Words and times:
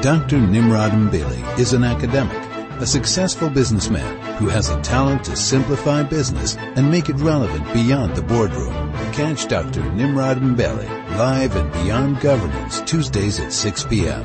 Dr. 0.00 0.38
Nimrod 0.38 0.92
Mbele 0.92 1.58
is 1.58 1.72
an 1.72 1.82
academic, 1.82 2.38
a 2.80 2.86
successful 2.86 3.50
businessman 3.50 4.16
who 4.36 4.48
has 4.48 4.68
a 4.70 4.80
talent 4.80 5.24
to 5.24 5.34
simplify 5.34 6.04
business 6.04 6.56
and 6.76 6.88
make 6.88 7.08
it 7.08 7.16
relevant 7.16 7.64
beyond 7.72 8.14
the 8.14 8.22
boardroom. 8.22 8.92
Catch 9.12 9.48
Dr. 9.48 9.82
Nimrod 9.94 10.38
Mbele 10.38 10.88
live 11.18 11.56
and 11.56 11.72
Beyond 11.72 12.20
Governance 12.20 12.80
Tuesdays 12.82 13.40
at 13.40 13.52
6 13.52 13.84
p.m. 13.84 14.22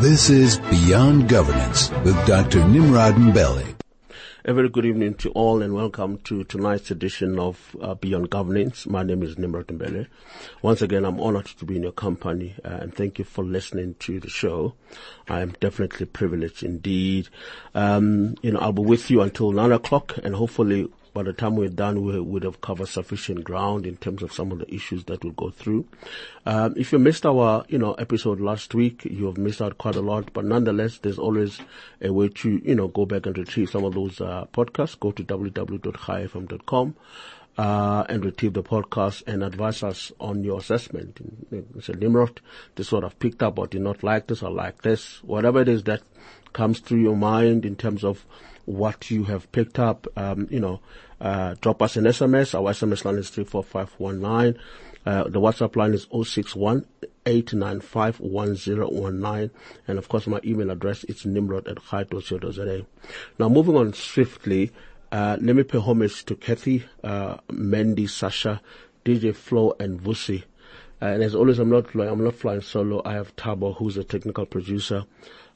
This 0.00 0.30
is 0.30 0.56
Beyond 0.70 1.28
Governance 1.28 1.90
with 2.02 2.16
Dr. 2.26 2.66
Nimrod 2.66 3.16
Mbele. 3.16 3.73
A 4.46 4.52
very 4.52 4.68
good 4.68 4.84
evening 4.84 5.14
to 5.14 5.30
all 5.30 5.62
and 5.62 5.72
welcome 5.72 6.18
to 6.24 6.44
tonight's 6.44 6.90
edition 6.90 7.38
of 7.38 7.74
uh, 7.80 7.94
Beyond 7.94 8.28
Governance. 8.28 8.86
My 8.86 9.02
name 9.02 9.22
is 9.22 9.38
Nimrod 9.38 9.68
Mbele. 9.68 10.06
Once 10.60 10.82
again, 10.82 11.06
I'm 11.06 11.18
honored 11.18 11.46
to 11.46 11.64
be 11.64 11.76
in 11.76 11.82
your 11.82 11.92
company 11.92 12.54
uh, 12.62 12.68
and 12.82 12.94
thank 12.94 13.18
you 13.18 13.24
for 13.24 13.42
listening 13.42 13.94
to 14.00 14.20
the 14.20 14.28
show. 14.28 14.74
I 15.30 15.40
am 15.40 15.54
definitely 15.60 16.04
privileged 16.04 16.62
indeed. 16.62 17.30
Um, 17.74 18.34
you 18.42 18.52
know, 18.52 18.58
I'll 18.58 18.72
be 18.72 18.82
with 18.82 19.10
you 19.10 19.22
until 19.22 19.50
nine 19.50 19.72
o'clock 19.72 20.18
and 20.22 20.34
hopefully 20.34 20.90
by 21.14 21.22
the 21.22 21.32
time 21.32 21.54
we're 21.54 21.68
done, 21.68 22.02
we 22.02 22.18
would 22.18 22.42
have 22.42 22.60
covered 22.60 22.88
sufficient 22.88 23.44
ground 23.44 23.86
in 23.86 23.96
terms 23.96 24.20
of 24.20 24.32
some 24.32 24.50
of 24.50 24.58
the 24.58 24.74
issues 24.74 25.04
that 25.04 25.22
we'll 25.22 25.32
go 25.32 25.50
through. 25.50 25.86
Um, 26.44 26.74
if 26.76 26.92
you 26.92 26.98
missed 26.98 27.24
our, 27.24 27.64
you 27.68 27.78
know, 27.78 27.94
episode 27.94 28.40
last 28.40 28.74
week, 28.74 29.04
you 29.04 29.26
have 29.26 29.38
missed 29.38 29.62
out 29.62 29.78
quite 29.78 29.94
a 29.94 30.00
lot, 30.00 30.32
but 30.32 30.44
nonetheless, 30.44 30.98
there's 30.98 31.18
always 31.18 31.60
a 32.02 32.12
way 32.12 32.28
to, 32.30 32.60
you 32.64 32.74
know, 32.74 32.88
go 32.88 33.06
back 33.06 33.26
and 33.26 33.38
retrieve 33.38 33.70
some 33.70 33.84
of 33.84 33.94
those, 33.94 34.20
uh, 34.20 34.44
podcasts. 34.52 34.98
Go 34.98 35.12
to 35.12 35.22
www.highfm.com. 35.22 36.96
Uh, 37.56 38.04
and 38.08 38.24
retrieve 38.24 38.52
the 38.54 38.64
podcast 38.64 39.22
and 39.28 39.44
advise 39.44 39.84
us 39.84 40.10
on 40.18 40.42
your 40.42 40.58
assessment. 40.58 41.20
Mr. 41.78 41.96
Nimrod, 41.96 42.40
this 42.74 42.88
sort 42.88 43.04
of 43.04 43.16
picked 43.20 43.44
up 43.44 43.60
or 43.60 43.68
did 43.68 43.80
not 43.80 44.02
like 44.02 44.26
this 44.26 44.42
or 44.42 44.50
like 44.50 44.82
this, 44.82 45.22
whatever 45.22 45.60
it 45.60 45.68
is 45.68 45.84
that 45.84 46.02
comes 46.52 46.80
through 46.80 47.00
your 47.00 47.14
mind 47.14 47.64
in 47.64 47.76
terms 47.76 48.02
of 48.02 48.26
what 48.66 49.10
you 49.10 49.24
have 49.24 49.50
picked 49.52 49.78
up, 49.78 50.06
um, 50.16 50.48
you 50.50 50.60
know, 50.60 50.80
uh, 51.20 51.54
drop 51.60 51.82
us 51.82 51.96
an 51.96 52.04
SMS. 52.04 52.54
Our 52.54 52.72
SMS 52.72 53.04
line 53.04 53.16
is 53.16 53.30
34519. 53.30 54.60
Uh, 55.06 55.24
the 55.24 55.40
WhatsApp 55.40 55.76
line 55.76 55.92
is 55.92 56.06
061 56.10 56.86
895 57.26 58.20
And 59.86 59.98
of 59.98 60.08
course, 60.08 60.26
my 60.26 60.40
email 60.44 60.70
address 60.70 61.04
is 61.04 61.26
nimrod 61.26 61.68
at 61.68 61.78
chai.co.za. 61.90 62.86
Now, 63.38 63.48
moving 63.48 63.76
on 63.76 63.92
swiftly, 63.92 64.72
uh, 65.12 65.36
let 65.40 65.56
me 65.56 65.62
pay 65.62 65.78
homage 65.78 66.24
to 66.24 66.34
Kathy, 66.34 66.84
uh, 67.02 67.36
Mandy, 67.50 68.06
Sasha, 68.06 68.60
DJ 69.04 69.34
Flo, 69.34 69.74
and 69.78 70.00
Vusi. 70.00 70.44
Uh, 71.02 71.06
and 71.06 71.22
as 71.22 71.34
always, 71.34 71.58
I'm 71.58 71.70
not 71.70 71.94
I'm 71.94 72.24
not 72.24 72.34
flying 72.34 72.62
solo. 72.62 73.02
I 73.04 73.12
have 73.12 73.36
Tabo, 73.36 73.76
who's 73.76 73.96
a 73.96 74.04
technical 74.04 74.46
producer 74.46 75.04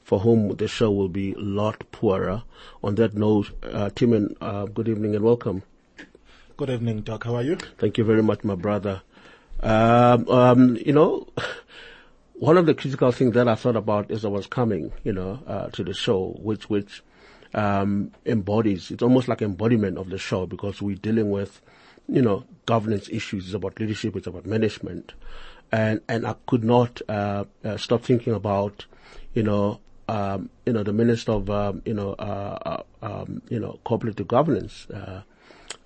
for 0.09 0.21
whom 0.21 0.55
the 0.55 0.67
show 0.67 0.89
will 0.89 1.07
be 1.07 1.33
a 1.33 1.39
lot 1.39 1.83
poorer. 1.91 2.41
On 2.83 2.95
that 2.95 3.13
note, 3.13 3.51
uh, 3.61 3.91
Timon, 3.91 4.35
uh, 4.41 4.65
good 4.65 4.89
evening 4.89 5.13
and 5.13 5.23
welcome. 5.23 5.61
Good 6.57 6.71
evening, 6.71 7.01
Doc. 7.01 7.25
How 7.25 7.35
are 7.35 7.43
you? 7.43 7.57
Thank 7.77 7.99
you 7.99 8.03
very 8.03 8.23
much, 8.23 8.43
my 8.43 8.55
brother. 8.55 9.03
Um, 9.59 10.27
um, 10.27 10.77
you 10.77 10.93
know, 10.93 11.27
one 12.33 12.57
of 12.57 12.65
the 12.65 12.73
critical 12.73 13.11
things 13.11 13.35
that 13.35 13.47
I 13.47 13.53
thought 13.53 13.75
about 13.75 14.09
as 14.09 14.25
I 14.25 14.29
was 14.29 14.47
coming, 14.47 14.91
you 15.03 15.13
know, 15.13 15.43
uh, 15.45 15.67
to 15.67 15.83
the 15.83 15.93
show, 15.93 16.35
which 16.41 16.71
which 16.71 17.03
um, 17.53 18.11
embodies, 18.25 18.89
it's 18.89 19.03
almost 19.03 19.27
like 19.27 19.43
embodiment 19.43 19.99
of 19.99 20.09
the 20.09 20.17
show 20.17 20.47
because 20.47 20.81
we're 20.81 20.95
dealing 20.95 21.29
with, 21.29 21.61
you 22.07 22.23
know, 22.23 22.45
governance 22.65 23.09
issues. 23.11 23.45
It's 23.45 23.53
about 23.53 23.79
leadership. 23.79 24.15
It's 24.15 24.25
about 24.25 24.47
management, 24.47 25.13
and 25.71 26.01
and 26.09 26.25
I 26.25 26.33
could 26.47 26.63
not 26.63 26.99
uh, 27.07 27.45
uh, 27.63 27.77
stop 27.77 28.01
thinking 28.01 28.33
about, 28.33 28.87
you 29.35 29.43
know, 29.43 29.81
um, 30.09 30.49
you 30.65 30.73
know, 30.73 30.81
the 30.81 30.91
Minister 30.91 31.33
of, 31.33 31.49
um, 31.51 31.83
you 31.85 31.93
know, 31.93 32.13
uh, 32.13 32.57
uh 32.65 32.83
um, 33.05 33.43
you 33.49 33.59
know, 33.59 33.79
cooperative 33.83 34.27
governance, 34.27 34.87
uh, 34.89 35.21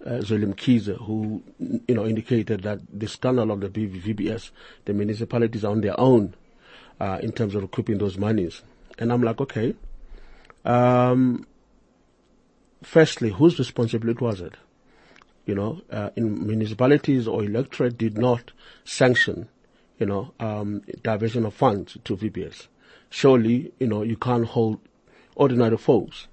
uh, 0.06 0.10
Mkhize, 0.10 0.96
who, 0.98 1.44
you 1.60 1.94
know, 1.94 2.06
indicated 2.06 2.64
that 2.64 2.80
the 2.92 3.08
scandal 3.08 3.52
of 3.52 3.60
the 3.60 3.68
VBS, 3.68 4.52
the 4.86 4.94
municipalities 4.94 5.66
are 5.66 5.72
on 5.72 5.82
their 5.82 6.00
own, 6.00 6.36
uh, 7.02 7.20
in 7.22 7.34
terms 7.34 7.54
of 7.54 7.64
recouping 7.64 7.98
those 7.98 8.18
monies. 8.18 8.62
And 8.98 9.12
I'm 9.12 9.22
like, 9.22 9.42
okay, 9.42 9.76
um, 10.64 11.46
firstly, 12.82 13.30
whose 13.30 13.60
responsibility 13.60 14.24
was 14.24 14.40
it? 14.40 14.54
You 15.46 15.56
know, 15.56 15.82
uh, 15.92 16.12
in 16.16 16.48
municipalities 16.48 17.28
or 17.28 17.44
electorate 17.44 17.98
did 17.98 18.18
not 18.18 18.54
sanction, 18.86 19.50
you 20.00 20.06
know, 20.06 20.34
um, 20.40 20.82
diversion 21.04 21.46
of 21.46 21.54
funds 21.54 21.98
to 22.06 22.16
VBS 22.16 22.68
surely, 23.14 23.72
you 23.80 23.86
know, 23.86 24.02
you 24.02 24.18
can't 24.18 24.46
hold 24.46 24.80
ordinary 25.36 25.78
folks 25.78 26.28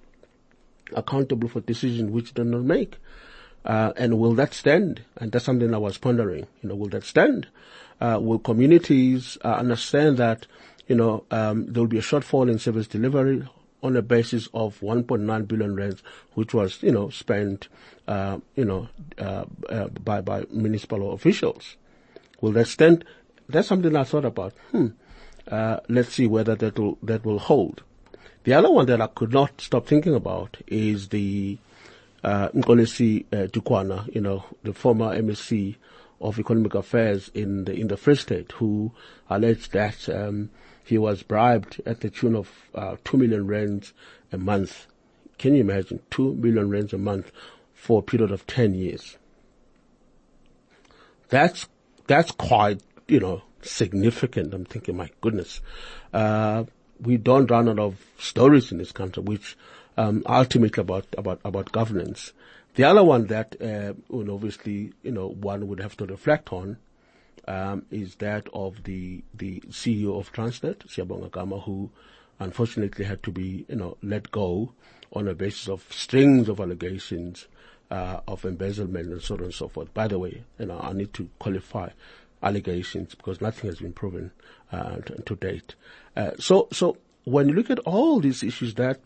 accountable 0.95 1.47
for 1.47 1.61
decisions 1.61 2.11
which 2.11 2.33
they 2.33 2.43
not 2.43 2.63
make. 2.63 2.97
Uh, 3.67 3.93
and 3.97 4.19
will 4.19 4.33
that 4.35 4.55
stand? 4.55 5.03
And 5.17 5.31
that's 5.31 5.45
something 5.45 5.75
I 5.75 5.79
was 5.79 5.99
pondering. 5.99 6.47
You 6.63 6.71
know, 6.71 6.75
will 6.75 6.89
that 6.89 7.05
stand? 7.05 7.49
Uh, 8.01 8.19
will 8.21 8.39
communities 8.39 9.37
uh, 9.45 9.53
understand 9.53 10.17
that, 10.17 10.47
you 10.89 10.97
know, 10.97 11.25
um, 11.31 11.67
there 11.67 11.83
will 11.83 11.89
be 11.89 11.99
a 11.99 12.03
shortfall 12.03 12.51
in 12.51 12.59
service 12.59 12.87
delivery 12.87 13.47
on 13.83 13.93
the 13.93 14.01
basis 14.03 14.49
of 14.55 14.81
1.9 14.81 15.49
billion 15.49 15.77
rands, 15.77 16.03
which 16.33 16.55
was, 16.55 16.83
you 16.83 16.93
know, 16.93 17.11
spent, 17.11 17.69
uh, 18.09 18.39
you 18.57 18.65
know, 18.65 18.89
uh, 19.19 19.45
uh, 19.69 19.89
by 19.89 20.23
by 20.23 20.45
municipal 20.51 21.13
officials. 21.13 21.77
Will 22.41 22.53
that 22.53 22.69
stand? 22.69 23.05
That's 23.51 23.69
something 23.69 23.95
I 23.95 24.05
thought 24.05 24.25
about. 24.25 24.55
Hmm. 24.71 24.89
Uh, 25.51 25.81
let's 25.89 26.15
see 26.15 26.27
whether 26.27 26.55
that 26.55 26.79
will 26.79 26.97
that 27.03 27.25
will 27.25 27.41
hold. 27.41 27.83
The 28.45 28.55
other 28.55 28.71
one 28.71 28.87
that 28.87 29.01
I 29.01 29.09
could 29.09 29.33
not 29.33 29.61
stop 29.61 29.87
thinking 29.87 30.15
about 30.15 30.57
is 30.67 31.09
the 31.09 31.59
uh, 32.23 32.49
Mxolisi 32.51 33.25
uh, 33.33 33.49
Dukwana, 33.49 34.15
you 34.15 34.21
know, 34.21 34.45
the 34.63 34.73
former 34.73 35.21
MEC 35.21 35.77
of 36.21 36.39
Economic 36.39 36.75
Affairs 36.75 37.31
in 37.35 37.65
the 37.65 37.73
in 37.73 37.89
the 37.89 37.97
Free 37.97 38.15
State, 38.15 38.53
who 38.53 38.93
alleged 39.29 39.73
that 39.73 40.09
um, 40.09 40.51
he 40.85 40.99
was 40.99 41.23
bribed 41.23 41.83
at 41.85 42.01
the 42.01 42.11
tune 42.11 42.37
of 42.37 42.51
uh, 42.75 42.97
two 43.05 43.17
million 43.17 43.47
rands 43.47 43.93
a 44.33 44.39
month. 44.39 44.87
Can 45.39 45.55
you 45.55 45.63
imagine 45.63 46.01
two 46.11 46.35
million 46.35 46.71
rands 46.71 46.93
a 46.93 46.99
month 46.99 47.33
for 47.75 48.01
a 48.01 48.03
period 48.03 48.31
of 48.31 48.47
ten 48.47 48.75
years? 48.75 49.19
That's 51.29 51.69
that's 52.07 52.31
quite 52.31 52.83
you 53.09 53.21
know 53.21 53.43
significant. 53.63 54.55
I'm 54.55 54.65
thinking, 54.65 54.97
my 54.97 55.11
goodness, 55.21 55.61
uh, 56.13 56.65
we 57.01 57.17
don't 57.17 57.51
run 57.51 57.69
out 57.69 57.79
of 57.79 58.05
stories 58.19 58.73
in 58.73 58.79
this 58.79 58.93
country, 58.93 59.23
which 59.23 59.57
um, 59.97 60.23
ultimately 60.27 60.81
about 60.81 61.07
about 61.17 61.41
about 61.45 61.73
governance. 61.73 62.33
The 62.75 62.85
other 62.85 63.03
one 63.03 63.27
that, 63.27 63.61
uh, 63.61 63.95
obviously, 64.13 64.93
you 65.03 65.11
know, 65.11 65.29
one 65.29 65.67
would 65.69 65.81
have 65.81 65.97
to 65.97 66.07
reflect 66.07 66.53
on 66.53 66.77
um, 67.49 67.85
is 67.91 68.17
that 68.17 68.49
of 68.53 68.85
the 68.85 69.23
the 69.35 69.61
CEO 69.69 70.19
of 70.19 70.33
Transnet, 70.33 70.87
Siyabonga 70.87 71.31
Gama, 71.31 71.61
who 71.61 71.91
unfortunately 72.39 73.05
had 73.05 73.23
to 73.25 73.31
be, 73.31 73.65
you 73.69 73.77
know, 73.77 73.97
let 74.03 74.31
go 74.31 74.73
on 75.13 75.29
a 75.29 75.35
basis 75.35 75.69
of 75.69 75.85
strings 75.91 76.49
of 76.49 76.61
allegations 76.61 77.47
uh, 77.91 78.21
of 78.29 78.45
embezzlement 78.45 79.09
and 79.09 79.21
so 79.23 79.35
on 79.35 79.43
and 79.43 79.55
so 79.55 79.69
forth. 79.69 79.93
By 79.93 80.09
the 80.09 80.19
way, 80.19 80.45
you 80.59 80.67
know, 80.67 80.79
I 80.81 80.93
need 80.93 81.13
to 81.15 81.29
qualify 81.39 81.91
allegations 82.43 83.15
because 83.15 83.41
nothing 83.41 83.69
has 83.69 83.81
been 83.81 83.93
proven 83.93 84.33
uh, 84.73 84.97
to, 84.97 85.23
to, 85.23 85.37
date. 85.37 85.75
Uh, 86.17 86.31
so, 86.39 86.69
so 86.73 86.97
when 87.25 87.49
you 87.49 87.55
look 87.55 87.71
at 87.71 87.79
all 87.81 88.21
these 88.21 88.43
issues 88.43 88.75
that 88.75 89.01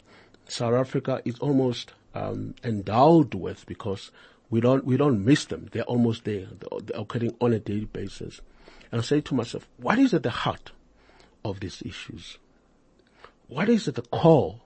South 0.48 0.74
Africa 0.74 1.20
is 1.24 1.38
almost 1.38 1.92
um, 2.14 2.54
endowed 2.62 3.34
with, 3.34 3.66
because 3.66 4.10
we 4.50 4.60
don't 4.60 4.84
we 4.84 4.96
don't 4.96 5.24
miss 5.24 5.46
them; 5.46 5.68
they're 5.72 5.82
almost 5.84 6.24
there. 6.24 6.46
They're 6.82 7.00
occurring 7.00 7.34
on 7.40 7.52
a 7.52 7.58
daily 7.58 7.86
basis. 7.86 8.40
And 8.92 9.00
I 9.00 9.04
say 9.04 9.20
to 9.22 9.34
myself, 9.34 9.66
what 9.78 9.98
is 9.98 10.14
at 10.14 10.22
the 10.22 10.30
heart 10.30 10.70
of 11.44 11.60
these 11.60 11.82
issues? 11.82 12.38
What 13.48 13.68
is 13.68 13.88
at 13.88 13.96
the 13.96 14.02
core 14.02 14.60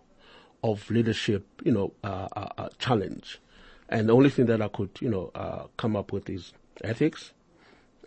of 0.62 0.90
leadership? 0.90 1.46
You 1.64 1.72
know, 1.72 1.92
uh, 2.04 2.28
uh, 2.36 2.48
uh 2.58 2.68
challenge. 2.78 3.40
And 3.88 4.08
the 4.08 4.14
only 4.14 4.28
thing 4.28 4.46
that 4.46 4.60
I 4.60 4.68
could, 4.68 4.90
you 5.00 5.08
know, 5.08 5.30
uh, 5.34 5.64
come 5.78 5.96
up 5.96 6.12
with 6.12 6.28
is 6.28 6.52
ethics, 6.84 7.32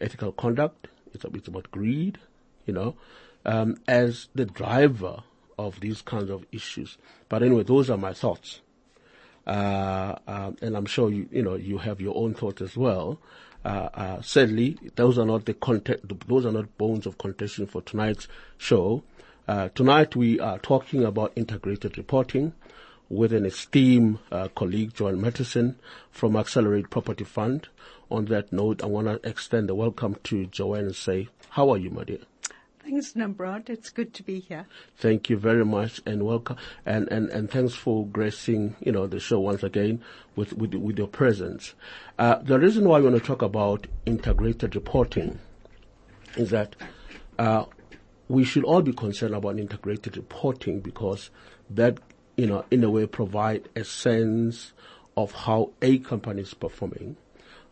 ethical 0.02 0.32
conduct. 0.32 0.88
It's, 1.14 1.26
it's 1.26 1.48
about 1.48 1.72
greed, 1.72 2.18
you 2.66 2.74
know, 2.74 2.96
um, 3.46 3.78
as 3.88 4.28
the 4.34 4.46
driver 4.46 5.24
of 5.58 5.80
these 5.80 6.02
kinds 6.02 6.30
of 6.30 6.46
issues. 6.52 6.98
But 7.30 7.44
anyway, 7.44 7.64
those 7.64 7.90
are 7.90 7.98
my 7.98 8.14
thoughts. 8.14 8.62
Uh, 9.46 10.16
uh, 10.28 10.52
and 10.62 10.76
I'm 10.76 10.86
sure 10.86 11.12
you, 11.12 11.28
you 11.32 11.42
know, 11.42 11.56
you 11.56 11.80
have 11.80 12.00
your 12.00 12.16
own 12.16 12.34
thoughts 12.34 12.62
as 12.62 12.78
well. 12.78 13.20
Uh, 13.64 13.90
uh 13.94 14.22
sadly, 14.22 14.78
those 14.96 15.20
are 15.20 15.26
not 15.26 15.46
the 15.46 15.54
content, 15.54 16.28
those 16.28 16.46
are 16.46 16.52
not 16.52 16.78
bones 16.78 17.06
of 17.06 17.18
contention 17.18 17.68
for 17.68 17.82
tonight's 17.82 18.28
show. 18.58 19.04
Uh, 19.48 19.70
tonight 19.70 20.16
we 20.16 20.40
are 20.40 20.60
talking 20.60 21.04
about 21.04 21.34
integrated 21.36 21.98
reporting 21.98 22.54
with 23.12 23.34
an 23.34 23.46
esteemed 23.46 24.20
uh, 24.32 24.48
colleague, 24.56 24.94
Joanne 24.94 25.22
Matisonn 25.22 25.76
from 26.12 26.38
Accelerate 26.38 26.90
Property 26.90 27.26
Fund 27.26 27.68
on 28.10 28.26
that 28.26 28.54
note, 28.54 28.82
I 28.82 28.86
want 28.86 29.08
to 29.08 29.30
extend 29.30 29.70
a 29.70 29.76
welcome 29.76 30.16
to 30.24 30.46
Joanne 30.46 30.86
and 30.86 30.96
say, 30.96 31.28
how 31.50 31.70
are 31.72 31.78
you, 31.78 31.90
my 31.90 32.06
dear? 32.06 32.20
Thanks, 32.80 33.14
Nimrod. 33.16 33.70
It's 33.70 33.90
good 33.90 34.14
to 34.16 34.24
be 34.24 34.40
here. 34.40 34.66
Thank 34.98 35.30
you 35.30 35.38
very 35.38 35.66
much 35.66 36.02
and 36.06 36.24
welcome. 36.24 36.56
And, 36.86 37.10
and, 37.10 37.30
and 37.30 37.52
thanks 37.52 37.74
for 37.74 38.08
gracing, 38.08 38.78
you 38.80 38.94
know, 38.94 39.08
the 39.08 39.20
show 39.20 39.42
once 39.42 39.62
again 39.62 40.02
with, 40.38 40.54
with, 40.54 40.74
with 40.74 40.98
your 40.98 41.08
presence. 41.08 41.74
Uh, 42.18 42.36
the 42.38 42.60
reason 42.60 42.88
why 42.88 43.00
we 43.00 43.10
want 43.10 43.22
to 43.22 43.28
talk 43.28 43.42
about 43.42 43.88
integrated 44.06 44.74
reporting 44.74 45.38
is 46.38 46.50
that, 46.52 46.78
uh, 47.38 47.66
we 48.30 48.46
should 48.46 48.64
all 48.64 48.82
be 48.82 48.94
concerned 48.94 49.36
about 49.36 49.60
integrated 49.60 50.16
reporting 50.16 50.80
because 50.80 51.30
that, 51.70 52.00
you 52.42 52.48
know, 52.48 52.66
in 52.72 52.84
a 52.84 52.90
way 52.90 53.06
provide 53.06 53.70
a 53.76 53.84
sense 53.84 54.74
of 55.16 55.32
how 55.32 55.70
a 55.84 56.00
company 56.00 56.42
is 56.42 56.56
performing. 56.56 57.16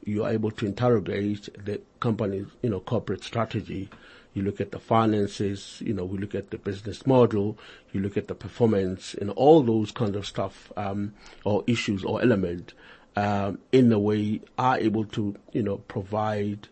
You 0.06 0.26
are 0.26 0.30
able 0.30 0.52
to 0.52 0.66
interrogate 0.68 1.50
the 1.66 1.82
company's, 2.00 2.46
you 2.62 2.70
know, 2.70 2.80
corporate 2.80 3.24
strategy. 3.24 3.90
You 4.36 4.44
look 4.44 4.62
at 4.62 4.72
the 4.72 4.78
finances, 4.78 5.82
you 5.84 5.96
know, 5.96 6.06
we 6.06 6.20
look 6.20 6.36
at 6.36 6.52
the 6.52 6.60
business 6.60 7.08
model, 7.08 7.58
you 7.94 8.00
look 8.00 8.16
at 8.16 8.28
the 8.28 8.36
performance 8.36 9.16
and 9.16 9.32
all 9.32 9.64
those 9.64 9.90
kind 9.90 10.16
of 10.16 10.28
stuff, 10.28 10.72
um, 10.78 11.16
or 11.44 11.64
issues 11.66 12.04
or 12.04 12.22
element, 12.22 12.76
um, 13.16 13.58
in 13.72 13.92
a 13.92 13.98
way 13.98 14.40
are 14.60 14.78
able 14.78 15.06
to, 15.06 15.36
you 15.52 15.64
know, 15.64 15.78
provide 15.78 16.68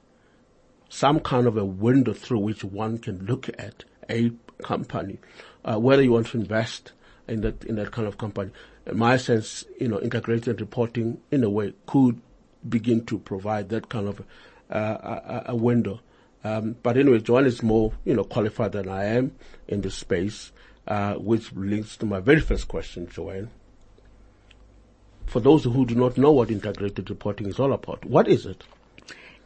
some 0.87 1.19
kind 1.19 1.47
of 1.47 1.57
a 1.57 1.65
window 1.65 2.13
through 2.13 2.41
which 2.41 2.63
one 2.63 2.99
can 2.99 3.25
look 3.25 3.49
at 3.57 3.85
a 4.07 4.33
company, 4.61 5.17
uh, 5.65 5.79
whether 5.79 6.03
you 6.03 6.11
want 6.11 6.27
to 6.27 6.37
invest 6.37 6.91
in 7.27 7.41
that 7.41 7.63
in 7.65 7.75
that 7.75 7.91
kind 7.91 8.07
of 8.07 8.17
company. 8.17 8.51
In 8.85 8.97
my 8.97 9.17
sense, 9.17 9.65
you 9.79 9.87
know, 9.87 9.99
integrated 9.99 10.61
reporting 10.61 11.19
in 11.31 11.43
a 11.43 11.49
way 11.49 11.73
could 11.85 12.21
begin 12.67 13.05
to 13.05 13.19
provide 13.19 13.69
that 13.69 13.89
kind 13.89 14.07
of 14.07 14.21
uh, 14.69 14.73
a, 14.73 15.43
a, 15.47 15.55
window. 15.55 15.99
Um, 16.43 16.75
but 16.83 16.97
anyway, 16.97 17.19
Joanne 17.19 17.45
is 17.45 17.63
more 17.63 17.93
you 18.05 18.13
know 18.13 18.23
qualified 18.23 18.73
than 18.73 18.89
I 18.89 19.05
am 19.05 19.35
in 19.67 19.81
this 19.81 19.95
space, 19.95 20.51
uh, 20.87 21.15
which 21.15 21.51
links 21.53 21.97
to 21.97 22.05
my 22.05 22.19
very 22.19 22.41
first 22.41 22.67
question, 22.67 23.07
Joanne. 23.09 23.49
For 25.25 25.41
those 25.41 25.65
who 25.65 25.85
do 25.85 25.95
not 25.95 26.17
know 26.17 26.31
what 26.31 26.49
integrated 26.49 27.09
reporting 27.09 27.47
is 27.47 27.59
all 27.59 27.73
about, 27.73 28.05
what 28.05 28.29
is 28.29 28.45
it? 28.45 28.63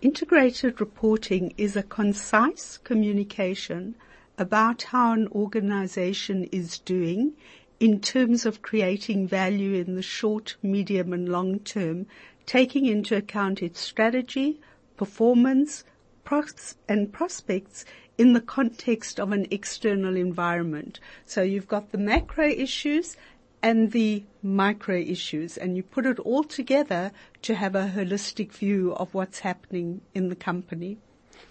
Integrated 0.02 0.80
reporting 0.80 1.54
is 1.58 1.76
a 1.76 1.84
concise 1.84 2.78
communication 2.78 3.96
about 4.38 4.82
how 4.82 5.14
an 5.14 5.28
organization 5.30 6.46
is 6.46 6.80
doing 6.80 7.34
in 7.82 8.00
terms 8.00 8.46
of 8.46 8.62
creating 8.62 9.28
value 9.28 9.74
in 9.74 9.96
the 9.96 10.04
short, 10.04 10.56
medium 10.62 11.12
and 11.14 11.28
long 11.28 11.58
term, 11.62 12.06
taking 12.46 12.86
into 12.86 13.16
account 13.18 13.64
its 13.64 13.80
strategy, 13.80 14.62
performance, 14.98 15.84
pros- 16.24 16.76
and 16.88 17.12
prospects 17.12 17.84
in 18.20 18.34
the 18.34 18.40
context 18.40 19.20
of 19.20 19.32
an 19.32 19.48
external 19.50 20.16
environment. 20.16 21.00
So 21.26 21.42
you've 21.42 21.68
got 21.68 21.92
the 21.92 21.98
macro 21.98 22.48
issues 22.48 23.18
and 23.64 23.92
the 23.92 24.26
micro 24.44 24.98
issues 24.98 25.58
and 25.58 25.76
you 25.76 25.82
put 25.82 26.06
it 26.06 26.20
all 26.20 26.44
together 26.44 27.12
to 27.42 27.56
have 27.56 27.74
a 27.74 27.92
holistic 27.96 28.52
view 28.52 28.94
of 28.94 29.12
what's 29.16 29.40
happening 29.40 30.02
in 30.14 30.30
the 30.30 30.36
company. 30.36 31.00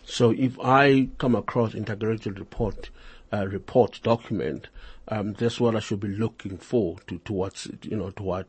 So 0.04 0.30
if 0.30 0.56
I 0.60 1.08
come 1.18 1.34
across 1.34 1.74
integrated 1.74 2.38
report, 2.38 2.90
uh, 3.32 3.48
report 3.48 3.98
document, 4.04 4.68
um, 5.10 5.34
that's 5.34 5.60
what 5.60 5.76
I 5.76 5.80
should 5.80 6.00
be 6.00 6.08
looking 6.08 6.56
for 6.56 6.98
to, 7.08 7.18
towards, 7.18 7.68
you 7.82 7.96
know, 7.96 8.10
to 8.10 8.22
what, 8.22 8.46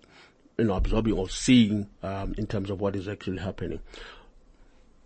you 0.58 0.66
know, 0.66 0.76
absorbing 0.76 1.14
or 1.14 1.28
seeing, 1.28 1.90
um, 2.04 2.36
in 2.38 2.48
terms 2.48 2.70
of 2.70 2.80
what 2.80 2.96
is 2.96 3.08
actually 3.08 3.40
happening. 3.40 3.80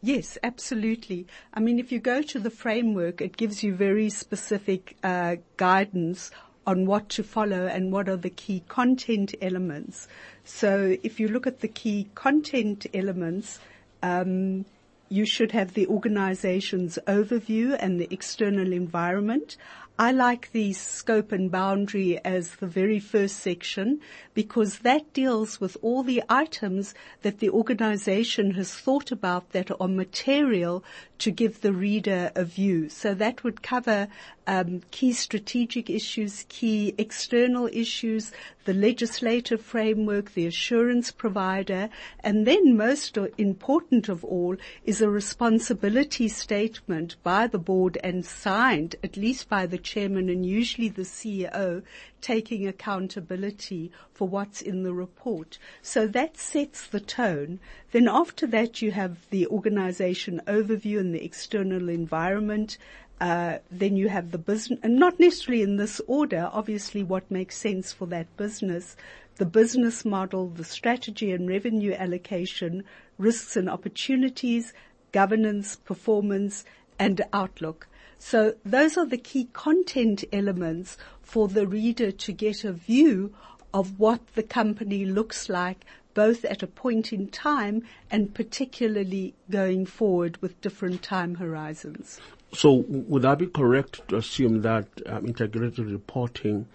Yes, 0.02 0.38
absolutely. 0.44 1.26
I 1.54 1.62
mean, 1.62 1.80
if 1.80 1.92
you 1.92 2.00
go 2.00 2.22
to 2.22 2.40
the 2.40 2.52
framework, 2.52 3.22
it 3.22 3.38
gives 3.38 3.64
you 3.64 3.74
very 3.74 4.10
specific 4.10 4.98
uh, 5.04 5.38
guidance 5.58 6.30
on 6.68 6.86
what 6.86 7.10
to 7.10 7.24
follow 7.24 7.68
and 7.68 7.92
what 7.92 8.10
are 8.10 8.18
the 8.18 8.30
key 8.30 8.64
content 8.68 9.34
elements. 9.42 10.08
So 10.44 10.98
if 11.02 11.20
you 11.20 11.28
look 11.28 11.48
at 11.48 11.62
the 11.62 11.68
key 11.68 12.10
content 12.16 12.86
elements, 12.94 13.60
um, 14.04 14.66
you 15.10 15.26
should 15.26 15.52
have 15.52 15.74
the 15.74 15.88
organization's 15.88 16.98
overview 17.08 17.78
and 17.80 18.00
the 18.00 18.08
external 18.12 18.74
environment. 18.74 19.58
I 19.98 20.12
like 20.12 20.52
the 20.52 20.74
scope 20.74 21.32
and 21.32 21.50
boundary 21.50 22.20
as 22.26 22.58
the 22.58 22.68
very 22.68 23.00
first 23.00 23.38
section 23.38 24.02
because 24.34 24.80
that 24.80 25.14
deals 25.14 25.62
with 25.62 25.78
all 25.82 26.04
the 26.04 26.22
items 26.28 26.94
that 27.22 27.40
the 27.40 27.50
organization 27.50 28.56
has 28.56 28.74
thought 28.74 29.10
about 29.10 29.52
that 29.52 29.72
are 29.80 29.88
material 29.88 30.84
to 31.20 31.32
give 31.32 31.62
the 31.62 31.72
reader 31.72 32.30
a 32.36 32.44
view. 32.44 32.90
So 32.90 33.14
that 33.14 33.46
would 33.46 33.62
cover 33.62 34.10
um, 34.48 34.82
key 34.92 35.14
strategic 35.14 35.90
issues, 35.90 36.46
key 36.50 36.94
external 36.98 37.70
issues, 37.72 38.34
the 38.66 38.74
legislative 38.74 39.62
framework, 39.62 40.34
the 40.34 40.46
assurance 40.46 41.10
provider, 41.10 41.90
and 42.20 42.46
then 42.46 42.76
most 42.76 43.18
important 43.38 44.10
of 44.10 44.26
all 44.26 44.58
is 44.84 44.95
a 45.02 45.10
responsibility 45.10 46.28
statement 46.28 47.16
by 47.24 47.48
the 47.48 47.58
board 47.58 47.98
and 48.04 48.26
signed 48.26 48.96
at 49.04 49.18
least 49.18 49.50
by 49.50 49.66
the 49.66 49.78
chairman 49.78 50.30
and 50.30 50.46
usually 50.46 50.90
the 50.90 51.04
CEO 51.04 51.82
taking 52.22 52.68
accountability 52.68 53.92
for 54.14 54.28
what's 54.28 54.62
in 54.62 54.84
the 54.84 54.94
report. 54.94 55.58
So 55.82 56.08
that 56.08 56.38
sets 56.38 56.88
the 56.88 57.00
tone. 57.00 57.60
Then 57.92 58.08
after 58.08 58.48
that 58.48 58.82
you 58.82 58.92
have 58.92 59.30
the 59.30 59.48
organization 59.48 60.42
overview 60.48 61.00
and 61.00 61.14
the 61.14 61.24
external 61.24 61.90
environment. 61.90 62.78
Uh, 63.22 63.60
then 63.72 63.96
you 63.96 64.10
have 64.10 64.32
the 64.32 64.38
business, 64.38 64.78
and 64.84 64.98
not 64.98 65.20
necessarily 65.22 65.64
in 65.64 65.78
this 65.78 66.02
order, 66.06 66.50
obviously 66.52 67.02
what 67.02 67.32
makes 67.32 67.56
sense 67.58 67.94
for 67.94 68.06
that 68.08 68.28
business, 68.36 68.98
the 69.38 69.46
business 69.46 70.04
model, 70.04 70.50
the 70.50 70.64
strategy 70.64 71.32
and 71.32 71.48
revenue 71.48 71.94
allocation, 71.94 72.84
risks 73.18 73.56
and 73.56 73.70
opportunities, 73.70 74.74
governance, 75.12 75.76
performance, 75.76 76.66
and 77.00 77.22
outlook. 77.34 77.88
So 78.20 78.56
those 78.66 78.98
are 78.98 79.06
the 79.06 79.18
key 79.18 79.50
content 79.54 80.24
elements 80.32 80.98
for 81.22 81.48
the 81.48 81.68
reader 81.68 82.12
to 82.12 82.32
get 82.32 82.64
a 82.64 82.72
view 82.72 83.34
of 83.74 84.00
what 84.00 84.26
the 84.36 84.44
company 84.44 85.06
looks 85.06 85.50
like 85.50 85.86
both 86.16 86.46
at 86.46 86.64
a 86.64 86.68
point 86.68 87.14
in 87.14 87.28
time 87.28 87.84
and 88.10 88.34
particularly 88.34 89.36
going 89.52 89.86
forward 89.86 90.42
with 90.42 90.60
different 90.62 91.04
time 91.04 91.36
horizons. 91.36 92.20
So 92.54 92.86
would 92.88 93.26
I 93.26 93.36
be 93.36 93.48
correct 93.48 94.08
to 94.08 94.16
assume 94.16 94.62
that 94.62 94.88
um, 95.06 95.28
integrated 95.28 95.92
reporting 95.92 96.68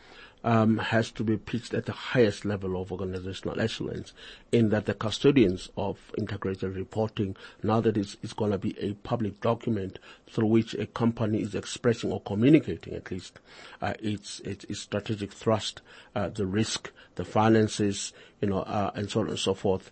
um, 0.42 0.78
has 0.78 1.11
to 1.12 1.25
be 1.25 1.37
pitched 1.37 1.75
at 1.75 1.87
the 1.87 1.92
highest 1.92 2.44
level 2.44 2.80
of 2.80 2.90
organizational 2.90 3.61
excellence 3.61 4.12
in 4.52 4.70
that 4.70 4.87
the 4.87 4.94
custodians 4.94 5.68
of 5.76 5.99
integrated 6.16 6.75
reporting, 6.75 7.37
now 7.62 7.80
that 7.80 7.97
it's, 7.97 8.16
it's 8.23 8.32
going 8.32 8.50
to 8.50 8.59
be 8.59 8.78
a 8.78 8.94
public 8.94 9.40
document 9.40 9.99
through 10.28 10.47
which 10.47 10.75
a 10.75 10.87
company 10.87 11.42
is 11.42 11.54
expressing 11.54 12.11
or 12.11 12.20
communicating 12.23 12.94
at 12.94 13.11
least 13.11 13.38
uh, 13.82 13.94
its, 14.00 14.40
its, 14.40 14.64
its, 14.64 14.80
strategic 14.80 15.32
thrust, 15.32 15.82
uh, 16.14 16.28
the 16.28 16.47
risk, 16.47 16.90
the 17.16 17.25
finances, 17.25 18.12
you 18.40 18.49
know, 18.49 18.61
uh, 18.61 18.90
and 18.94 19.11
so 19.11 19.20
on 19.20 19.28
and 19.28 19.38
so 19.38 19.54
forth. 19.54 19.90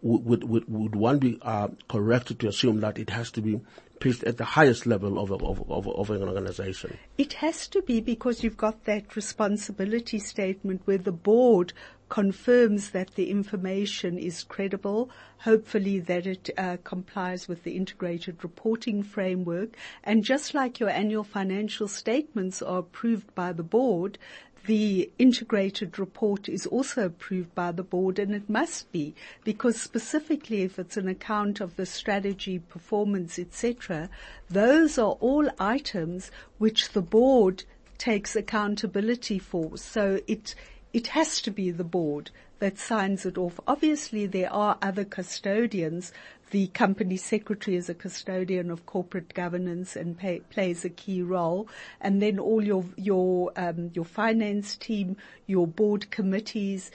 Would, 0.00 0.44
would, 0.44 0.68
would 0.68 0.94
one 0.94 1.18
be 1.18 1.40
uh, 1.42 1.68
correct 1.88 2.38
to 2.38 2.48
assume 2.48 2.80
that 2.80 2.98
it 2.98 3.10
has 3.10 3.32
to 3.32 3.40
be 3.40 3.60
at 4.06 4.36
the 4.36 4.44
highest 4.44 4.86
level 4.86 5.18
of, 5.18 5.30
of, 5.32 5.70
of, 5.70 5.88
of 5.88 6.10
an 6.10 6.22
organization? 6.22 6.96
It 7.16 7.34
has 7.34 7.68
to 7.68 7.82
be 7.82 8.00
because 8.00 8.42
you've 8.42 8.56
got 8.56 8.84
that 8.84 9.16
responsibility 9.16 10.18
statement 10.18 10.82
where 10.84 10.98
the 10.98 11.12
board 11.12 11.72
confirms 12.08 12.90
that 12.90 13.14
the 13.14 13.30
information 13.30 14.18
is 14.18 14.42
credible, 14.42 15.10
hopefully 15.38 16.00
that 16.00 16.26
it 16.26 16.50
uh, 16.56 16.78
complies 16.82 17.46
with 17.46 17.62
the 17.64 17.76
integrated 17.76 18.42
reporting 18.42 19.02
framework. 19.02 19.76
And 20.04 20.24
just 20.24 20.54
like 20.54 20.80
your 20.80 20.88
annual 20.88 21.24
financial 21.24 21.88
statements 21.88 22.62
are 22.62 22.78
approved 22.78 23.34
by 23.34 23.52
the 23.52 23.62
board, 23.62 24.18
the 24.66 25.10
integrated 25.18 25.98
report 25.98 26.48
is 26.48 26.66
also 26.66 27.06
approved 27.06 27.54
by 27.54 27.72
the 27.72 27.82
board 27.82 28.18
and 28.18 28.34
it 28.34 28.48
must 28.48 28.90
be 28.92 29.14
because 29.44 29.80
specifically 29.80 30.62
if 30.62 30.78
it's 30.78 30.96
an 30.96 31.08
account 31.08 31.60
of 31.60 31.76
the 31.76 31.86
strategy, 31.86 32.58
performance, 32.58 33.38
etc., 33.38 34.10
those 34.50 34.98
are 34.98 35.16
all 35.20 35.48
items 35.58 36.30
which 36.58 36.90
the 36.90 37.02
board 37.02 37.64
takes 37.96 38.36
accountability 38.36 39.38
for. 39.38 39.76
So 39.76 40.20
it, 40.26 40.54
it 40.92 41.08
has 41.08 41.40
to 41.42 41.50
be 41.50 41.70
the 41.70 41.84
board 41.84 42.30
that 42.58 42.78
signs 42.78 43.24
it 43.24 43.38
off. 43.38 43.60
Obviously, 43.66 44.26
there 44.26 44.52
are 44.52 44.78
other 44.82 45.04
custodians. 45.04 46.12
The 46.50 46.68
company 46.68 47.18
secretary 47.18 47.76
is 47.76 47.90
a 47.90 47.94
custodian 47.94 48.70
of 48.70 48.86
corporate 48.86 49.34
governance 49.34 49.96
and 49.96 50.16
pay, 50.16 50.40
plays 50.40 50.82
a 50.84 50.88
key 50.88 51.20
role. 51.20 51.68
And 52.00 52.22
then 52.22 52.38
all 52.38 52.64
your 52.64 52.84
your 52.96 53.52
um, 53.56 53.90
your 53.92 54.06
finance 54.06 54.74
team, 54.76 55.18
your 55.46 55.66
board 55.66 56.10
committees, 56.10 56.90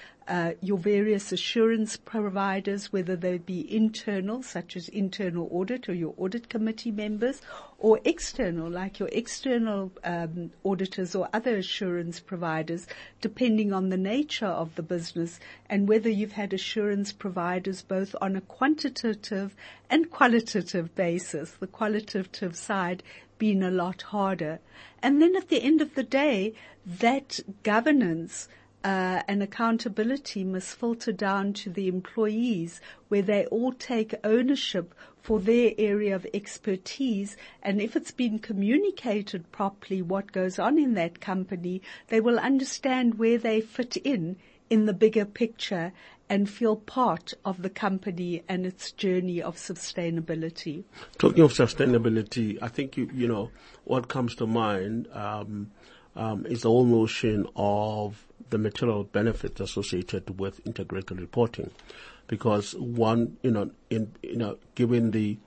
your 0.61 0.77
various 0.77 1.31
assurance 1.31 1.97
providers, 1.97 2.93
whether 2.93 3.15
they 3.15 3.37
be 3.37 3.75
internal, 3.75 4.41
such 4.41 4.75
as 4.75 4.89
internal 4.89 5.49
audit 5.51 5.89
or 5.89 5.93
your 5.93 6.13
audit 6.17 6.49
committee 6.49 6.91
members, 6.91 7.41
or 7.77 7.99
external, 8.05 8.69
like 8.69 8.99
your 8.99 9.09
external 9.11 9.91
um, 10.03 10.51
auditors 10.63 11.15
or 11.15 11.27
other 11.33 11.57
assurance 11.57 12.19
providers, 12.19 12.87
depending 13.19 13.73
on 13.73 13.89
the 13.89 13.97
nature 13.97 14.45
of 14.45 14.73
the 14.75 14.83
business 14.83 15.39
and 15.69 15.87
whether 15.87 16.09
you've 16.09 16.31
had 16.31 16.53
assurance 16.53 17.11
providers 17.11 17.81
both 17.81 18.15
on 18.21 18.35
a 18.35 18.41
quantitative 18.41 19.55
and 19.89 20.09
qualitative 20.09 20.95
basis. 20.95 21.51
The 21.51 21.67
qualitative 21.67 22.55
side 22.55 23.03
being 23.37 23.63
a 23.63 23.71
lot 23.71 24.03
harder. 24.03 24.59
And 25.01 25.21
then 25.21 25.35
at 25.35 25.49
the 25.49 25.61
end 25.61 25.81
of 25.81 25.95
the 25.95 26.03
day, 26.03 26.53
that 26.85 27.39
governance 27.63 28.47
uh, 28.83 29.21
and 29.27 29.41
accountability 29.41 30.43
must 30.43 30.75
filter 30.75 31.11
down 31.11 31.53
to 31.53 31.69
the 31.69 31.87
employees 31.87 32.81
where 33.07 33.21
they 33.21 33.45
all 33.45 33.71
take 33.71 34.13
ownership 34.23 34.93
for 35.21 35.39
their 35.39 35.71
area 35.77 36.15
of 36.15 36.27
expertise 36.33 37.37
and 37.61 37.81
if 37.81 37.95
it's 37.95 38.11
been 38.11 38.39
communicated 38.39 39.49
properly 39.51 40.01
what 40.01 40.33
goes 40.33 40.59
on 40.59 40.77
in 40.77 40.95
that 40.95 41.21
company, 41.21 41.81
they 42.09 42.19
will 42.19 42.37
understand 42.37 43.17
where 43.17 43.37
they 43.37 43.61
fit 43.61 43.95
in 43.97 44.35
in 44.69 44.85
the 44.85 44.93
bigger 44.93 45.25
picture 45.25 45.93
and 46.29 46.49
feel 46.49 46.75
part 46.75 47.33
of 47.45 47.61
the 47.61 47.69
company 47.69 48.43
and 48.49 48.65
its 48.65 48.91
journey 48.91 49.41
of 49.41 49.55
sustainability. 49.55 50.83
Talking 51.19 51.43
of 51.43 51.53
sustainability, 51.53 52.57
I 52.61 52.69
think 52.69 52.97
you, 52.97 53.09
you 53.13 53.27
know, 53.27 53.51
what 53.83 54.07
comes 54.07 54.35
to 54.35 54.47
mind, 54.47 55.07
um, 55.13 55.71
um, 56.15 56.45
is 56.45 56.61
the 56.61 56.69
whole 56.69 56.85
notion 56.85 57.47
of 57.55 58.25
the 58.53 58.59
material 58.59 59.03
benefits 59.03 59.59
associated 59.59 60.39
with 60.39 60.61
integrated 60.63 61.19
reporting. 61.19 61.71
Because 62.27 62.75
one, 62.75 63.37
you 63.41 63.49
know, 63.49 63.71
in, 63.89 64.13
you 64.21 64.37
know, 64.37 64.59
given 64.75 65.09
the 65.09 65.39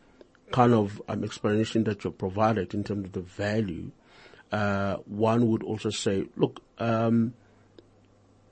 kind 0.51 0.75
of 0.75 1.01
um, 1.09 1.23
explanation 1.23 1.85
that 1.85 2.03
you 2.03 2.11
provided 2.11 2.75
in 2.75 2.83
terms 2.83 3.07
of 3.07 3.13
the 3.13 3.21
value, 3.21 3.93
uh, 4.51 4.97
one 5.07 5.49
would 5.49 5.63
also 5.63 5.91
say, 5.91 6.27
look, 6.35 6.61
um, 6.79 7.33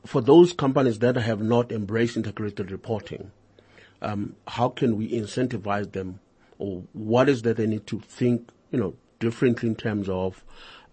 for 0.06 0.20
those 0.20 0.52
companies 0.52 1.00
that 1.00 1.16
have 1.16 1.42
not 1.42 1.73
embraced 1.73 2.16
integrated 2.16 2.70
reporting, 2.70 3.32
um, 4.02 4.37
how 4.46 4.68
can 4.68 4.96
we 4.96 5.11
incentivize 5.11 5.90
them, 5.90 6.20
or 6.61 6.84
what 6.92 7.28
is 7.28 7.42
that 7.42 7.56
they 7.56 7.66
need 7.66 7.88
to 7.88 7.99
think, 7.99 8.50
you 8.70 8.78
know, 8.78 8.94
differently 9.18 9.68
in 9.68 9.75
terms 9.75 10.08
of 10.08 10.44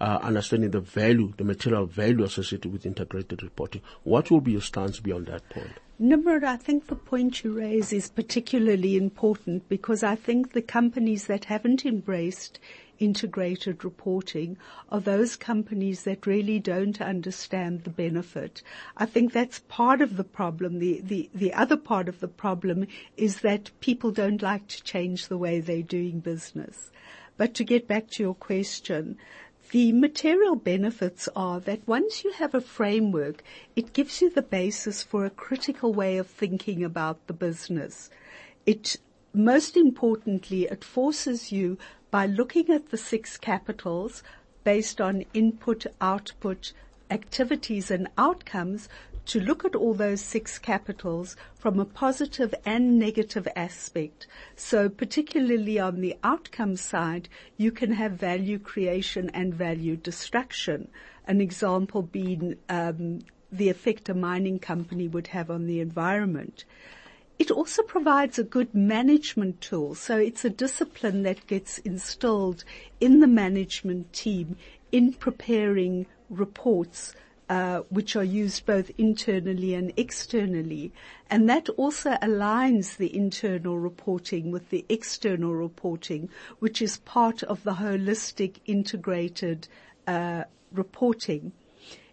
uh, 0.01 0.17
understanding 0.23 0.71
the 0.71 0.79
value, 0.79 1.31
the 1.37 1.43
material 1.43 1.85
value 1.85 2.23
associated 2.23 2.73
with 2.73 2.87
integrated 2.87 3.43
reporting. 3.43 3.83
What 4.03 4.31
will 4.31 4.41
be 4.41 4.53
your 4.53 4.61
stance 4.61 4.99
beyond 4.99 5.27
that 5.27 5.47
point? 5.49 5.69
Nimrod, 5.99 6.43
I 6.43 6.57
think 6.57 6.87
the 6.87 6.95
point 6.95 7.43
you 7.43 7.53
raise 7.53 7.93
is 7.93 8.09
particularly 8.09 8.97
important 8.97 9.69
because 9.69 10.01
I 10.01 10.15
think 10.15 10.53
the 10.53 10.63
companies 10.63 11.27
that 11.27 11.45
haven't 11.45 11.85
embraced 11.85 12.57
integrated 12.97 13.83
reporting 13.83 14.57
are 14.89 14.99
those 14.99 15.35
companies 15.35 16.03
that 16.03 16.25
really 16.25 16.57
don't 16.57 16.99
understand 16.99 17.83
the 17.83 17.91
benefit. 17.91 18.63
I 18.97 19.05
think 19.05 19.33
that's 19.33 19.59
part 19.67 20.01
of 20.01 20.17
the 20.17 20.23
problem. 20.23 20.79
The, 20.79 21.01
the, 21.01 21.29
the 21.35 21.53
other 21.53 21.77
part 21.77 22.09
of 22.09 22.21
the 22.21 22.27
problem 22.27 22.87
is 23.17 23.41
that 23.41 23.69
people 23.81 24.09
don't 24.09 24.41
like 24.41 24.67
to 24.69 24.83
change 24.83 25.27
the 25.27 25.37
way 25.37 25.59
they're 25.59 25.83
doing 25.83 26.21
business. 26.21 26.89
But 27.37 27.53
to 27.55 27.63
get 27.63 27.87
back 27.87 28.09
to 28.11 28.23
your 28.23 28.35
question, 28.35 29.17
the 29.71 29.93
material 29.93 30.55
benefits 30.55 31.29
are 31.33 31.61
that 31.61 31.87
once 31.87 32.25
you 32.25 32.31
have 32.33 32.53
a 32.53 32.59
framework, 32.59 33.41
it 33.73 33.93
gives 33.93 34.21
you 34.21 34.29
the 34.29 34.41
basis 34.41 35.01
for 35.01 35.25
a 35.25 35.29
critical 35.29 35.93
way 35.93 36.17
of 36.17 36.27
thinking 36.27 36.83
about 36.83 37.25
the 37.27 37.33
business. 37.33 38.09
It, 38.65 38.97
most 39.33 39.77
importantly, 39.77 40.65
it 40.65 40.83
forces 40.83 41.53
you 41.53 41.77
by 42.11 42.25
looking 42.25 42.69
at 42.69 42.89
the 42.89 42.97
six 42.97 43.37
capitals 43.37 44.23
based 44.65 44.99
on 44.99 45.23
input, 45.33 45.85
output, 46.01 46.73
activities 47.09 47.89
and 47.89 48.09
outcomes 48.17 48.89
to 49.25 49.39
look 49.39 49.63
at 49.63 49.75
all 49.75 49.93
those 49.93 50.21
six 50.21 50.57
capitals 50.57 51.35
from 51.53 51.79
a 51.79 51.85
positive 51.85 52.53
and 52.65 52.97
negative 52.97 53.47
aspect. 53.55 54.27
So 54.55 54.89
particularly 54.89 55.79
on 55.79 56.01
the 56.01 56.15
outcome 56.23 56.75
side, 56.75 57.29
you 57.57 57.71
can 57.71 57.93
have 57.93 58.13
value 58.13 58.59
creation 58.59 59.29
and 59.33 59.53
value 59.53 59.95
destruction. 59.95 60.87
An 61.27 61.39
example 61.39 62.01
being 62.01 62.57
um, 62.67 63.19
the 63.51 63.69
effect 63.69 64.09
a 64.09 64.13
mining 64.13 64.59
company 64.59 65.07
would 65.07 65.27
have 65.27 65.51
on 65.51 65.67
the 65.67 65.79
environment. 65.79 66.63
It 67.37 67.51
also 67.51 67.83
provides 67.83 68.37
a 68.37 68.43
good 68.43 68.73
management 68.73 69.61
tool. 69.61 69.95
So 69.95 70.17
it's 70.17 70.45
a 70.45 70.49
discipline 70.49 71.23
that 71.23 71.47
gets 71.47 71.79
instilled 71.79 72.63
in 72.99 73.19
the 73.19 73.27
management 73.27 74.13
team 74.13 74.57
in 74.91 75.13
preparing 75.13 76.05
reports 76.29 77.13
which 77.89 78.15
are 78.15 78.23
used 78.23 78.65
both 78.65 78.91
internally 78.97 79.73
and 79.73 79.91
externally. 79.97 80.91
And 81.29 81.49
that 81.49 81.67
also 81.69 82.11
aligns 82.21 82.97
the 82.97 83.13
internal 83.15 83.77
reporting 83.77 84.51
with 84.51 84.69
the 84.69 84.85
external 84.87 85.53
reporting, 85.53 86.29
which 86.59 86.81
is 86.81 86.97
part 86.99 87.43
of 87.43 87.63
the 87.63 87.73
holistic 87.73 88.61
integrated 88.65 89.67
uh, 90.07 90.43
reporting. 90.71 91.51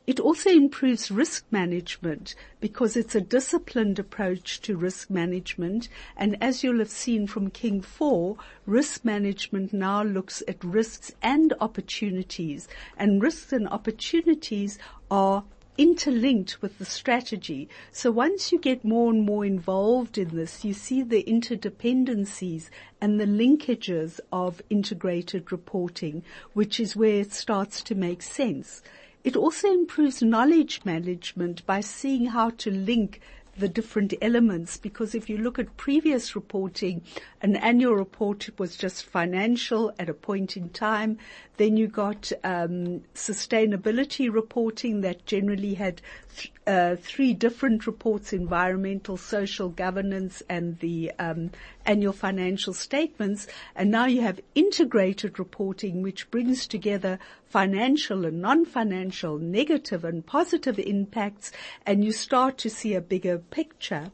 It 0.09 0.21
also 0.21 0.49
improves 0.49 1.11
risk 1.11 1.45
management 1.51 2.35
because 2.61 2.97
it's 2.97 3.15
a 3.15 3.21
disciplined 3.21 3.99
approach 3.99 4.63
to 4.63 4.75
risk 4.75 5.11
management. 5.11 5.91
And 6.17 6.43
as 6.43 6.65
you'll 6.65 6.79
have 6.79 6.89
seen 6.89 7.27
from 7.27 7.51
King 7.51 7.83
4, 7.83 8.39
risk 8.65 9.05
management 9.05 9.75
now 9.75 10.03
looks 10.03 10.43
at 10.49 10.65
risks 10.65 11.13
and 11.21 11.53
opportunities. 11.61 12.69
And 12.97 13.21
risks 13.21 13.53
and 13.53 13.69
opportunities 13.69 14.79
are 15.11 15.45
interlinked 15.77 16.63
with 16.63 16.79
the 16.79 16.87
strategy. 16.87 17.69
So 17.93 18.11
once 18.11 18.51
you 18.51 18.59
get 18.59 18.87
more 18.87 19.13
and 19.13 19.27
more 19.27 19.45
involved 19.45 20.17
in 20.17 20.35
this, 20.35 20.65
you 20.65 20.73
see 20.73 21.03
the 21.03 21.23
interdependencies 21.25 22.71
and 22.99 23.21
the 23.21 23.27
linkages 23.27 24.21
of 24.33 24.63
integrated 24.71 25.53
reporting, 25.53 26.23
which 26.55 26.81
is 26.81 26.97
where 26.97 27.21
it 27.21 27.35
starts 27.35 27.83
to 27.83 27.95
make 27.95 28.23
sense. 28.23 28.81
It 29.25 29.37
also 29.37 29.73
improves 29.73 30.23
knowledge 30.23 30.83
management 30.85 31.67
by 31.67 31.81
seeing 31.81 32.27
how 32.27 32.51
to 32.51 32.71
link 32.71 33.21
the 33.59 33.69
different 33.69 34.15
elements 34.23 34.77
because 34.77 35.15
if 35.15 35.29
you 35.29 35.37
look 35.37 35.59
at 35.59 35.77
previous 35.77 36.37
reporting, 36.37 37.03
an 37.43 37.57
annual 37.57 37.95
report 37.95 38.49
was 38.57 38.77
just 38.77 39.05
financial 39.05 39.93
at 39.99 40.09
a 40.09 40.15
point 40.15 40.57
in 40.57 40.69
time. 40.71 41.19
Then 41.57 41.77
you 41.77 41.89
got 41.89 42.31
um, 42.45 43.03
sustainability 43.15 44.33
reporting 44.33 45.01
that 45.01 45.27
generally 45.27 45.75
had 45.75 46.01
th- 46.37 46.53
uh, 46.69 46.97
three 46.97 47.33
different 47.33 47.87
reports: 47.87 48.33
environmental, 48.33 49.17
social, 49.17 49.71
governance, 49.71 50.43
and 50.49 50.79
the 50.81 51.11
um, 51.19 51.51
annual 51.87 52.13
financial 52.13 52.75
statements. 52.75 53.47
And 53.75 53.91
now 53.91 54.05
you 54.05 54.21
have 54.21 54.39
integrated 54.55 55.39
reporting, 55.39 56.03
which 56.03 56.31
brings 56.31 56.67
together 56.67 57.19
financial 57.47 58.27
and 58.27 58.43
non-financial, 58.43 59.39
negative 59.39 60.05
and 60.05 60.25
positive 60.25 60.79
impacts, 60.79 61.51
and 61.87 62.05
you 62.05 62.13
start 62.13 62.59
to 62.59 62.69
see 62.69 62.95
a 62.95 63.01
bigger 63.01 63.39
picture. 63.39 64.13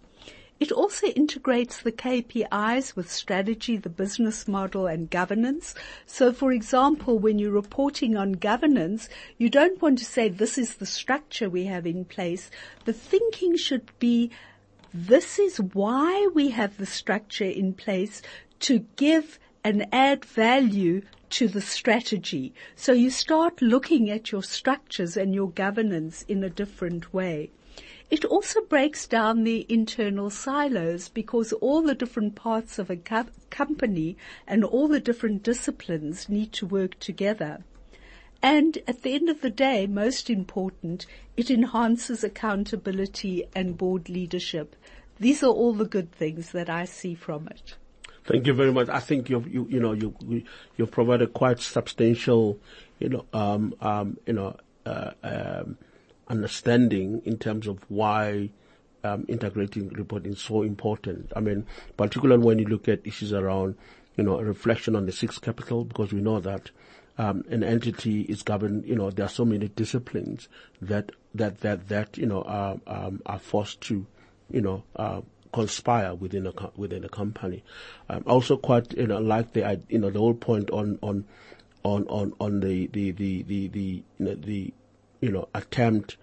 It 0.65 0.73
also 0.73 1.09
integrates 1.09 1.83
the 1.83 1.93
KPIs 1.93 2.97
with 2.97 3.13
strategy, 3.13 3.77
the 3.77 3.91
business 3.91 4.49
model 4.49 4.87
and 4.87 5.11
governance. 5.11 5.75
So 6.07 6.33
for 6.33 6.53
example, 6.53 7.19
when 7.19 7.39
you're 7.39 7.53
reporting 7.53 8.17
on 8.17 8.33
governance, 8.33 9.11
you 9.37 9.51
don't 9.51 9.83
want 9.83 9.99
to 9.99 10.07
say 10.07 10.31
this 10.31 10.57
is 10.57 10.77
the 10.77 10.87
structure 10.87 11.51
we 11.51 11.67
have 11.67 11.87
in 11.87 12.07
place. 12.07 12.51
The 12.87 12.95
thinking 12.95 13.59
should 13.59 13.91
be 13.99 14.31
this 14.95 15.39
is 15.39 15.59
why 15.59 16.31
we 16.33 16.49
have 16.49 16.79
the 16.79 16.87
structure 16.87 17.45
in 17.45 17.75
place 17.75 18.23
to 18.61 18.87
give 18.97 19.39
and 19.63 19.87
add 19.93 20.25
value 20.25 21.03
to 21.29 21.47
the 21.47 21.61
strategy. 21.61 22.55
So 22.75 22.93
you 22.93 23.11
start 23.11 23.61
looking 23.61 24.09
at 24.09 24.33
your 24.33 24.43
structures 24.43 25.15
and 25.15 25.35
your 25.35 25.51
governance 25.51 26.23
in 26.23 26.43
a 26.43 26.49
different 26.49 27.13
way. 27.13 27.51
It 28.15 28.25
also 28.25 28.61
breaks 28.61 29.09
down 29.09 29.43
the 29.43 29.67
internal 29.69 30.31
silos 30.31 31.09
because 31.09 31.53
all 31.55 31.83
the 31.83 31.97
different 31.97 32.37
parts 32.37 32.79
of 32.79 32.89
a 32.89 32.97
co- 32.97 33.27
company 33.51 34.17
and 34.47 34.63
all 34.63 34.87
the 34.87 35.01
different 35.01 35.43
disciplines 35.43 36.29
need 36.29 36.53
to 36.53 36.65
work 36.65 36.97
together. 37.01 37.65
And 38.41 38.79
at 38.87 39.03
the 39.03 39.15
end 39.15 39.29
of 39.31 39.41
the 39.41 39.51
day, 39.51 39.89
most 39.89 40.31
important, 40.31 41.07
it 41.37 41.51
enhances 41.51 42.23
accountability 42.23 43.47
and 43.53 43.77
board 43.77 44.09
leadership. 44.09 44.77
These 45.19 45.43
are 45.43 45.51
all 45.51 45.73
the 45.73 45.85
good 45.85 46.13
things 46.13 46.53
that 46.53 46.71
I 46.71 46.85
see 46.85 47.17
from 47.17 47.49
it. 47.49 47.75
Thank 48.27 48.47
you 48.47 48.55
very 48.55 48.73
much. 48.73 48.89
I 48.89 49.01
think 49.01 49.29
you've, 49.29 49.53
you, 49.53 49.67
you 49.69 49.81
know, 49.81 49.93
you, 49.93 50.15
you've 50.77 50.93
provided 50.93 51.33
quite 51.33 51.59
substantial, 51.59 52.61
you 53.01 53.09
know, 53.09 53.25
um, 53.33 53.75
um, 53.81 54.19
you 54.25 54.35
know, 54.35 54.57
uh, 54.87 55.11
um, 55.25 55.79
understanding 56.29 57.23
in 57.25 57.39
terms 57.39 57.67
of 57.67 57.79
why, 57.89 58.51
um, 59.03 59.25
integrating 59.29 59.89
reporting 59.89 60.33
is 60.33 60.41
so 60.41 60.63
important. 60.63 61.33
I 61.37 61.41
mean, 61.41 61.67
particularly 61.97 62.43
when 62.43 62.59
you 62.59 62.67
look 62.67 62.89
at 62.89 63.07
issues 63.07 63.33
around, 63.33 63.77
you 64.17 64.25
know, 64.25 64.41
reflection 64.41 64.97
on 64.97 65.07
the 65.07 65.13
sixth 65.13 65.43
capital, 65.43 65.85
because 65.85 66.13
we 66.13 66.21
know 66.21 66.41
that, 66.41 66.71
um, 67.17 67.45
an 67.49 67.63
entity 67.63 68.23
is 68.23 68.43
governed, 68.43 68.87
you 68.87 68.97
know, 68.97 69.11
there 69.11 69.27
are 69.27 69.29
so 69.29 69.45
many 69.45 69.69
disciplines 69.69 70.49
that, 70.81 71.13
that, 71.35 71.61
that, 71.61 71.89
that, 71.89 72.17
you 72.17 72.27
know, 72.27 72.43
are, 72.43 72.79
um, 72.87 73.23
are 73.27 73.39
forced 73.39 73.81
to, 73.83 74.07
you 74.51 74.61
know, 74.61 74.83
uh, 74.97 75.21
conspire 75.55 76.15
within 76.17 76.47
a 76.49 76.53
within 76.77 77.05
a 77.05 77.09
company. 77.09 77.63
Um, 78.09 78.25
also, 78.27 78.57
quite 78.57 78.93
you 78.93 79.07
know 79.07 79.19
like 79.19 79.53
the 79.53 79.81
you 79.89 79.99
know 79.99 80.11
the 80.11 80.19
whole 80.19 80.35
point 80.35 80.69
on 80.71 80.99
on 81.01 81.25
on 81.85 82.07
on 82.09 82.35
on 82.41 82.61
the 82.61 82.89
the 82.89 83.13
the 83.13 83.43
the, 83.45 83.69
the 83.69 84.03
you 84.19 84.25
know 84.27 84.35
the 84.35 84.75
you 85.25 85.31
know 85.31 85.49
attempt 85.55 86.17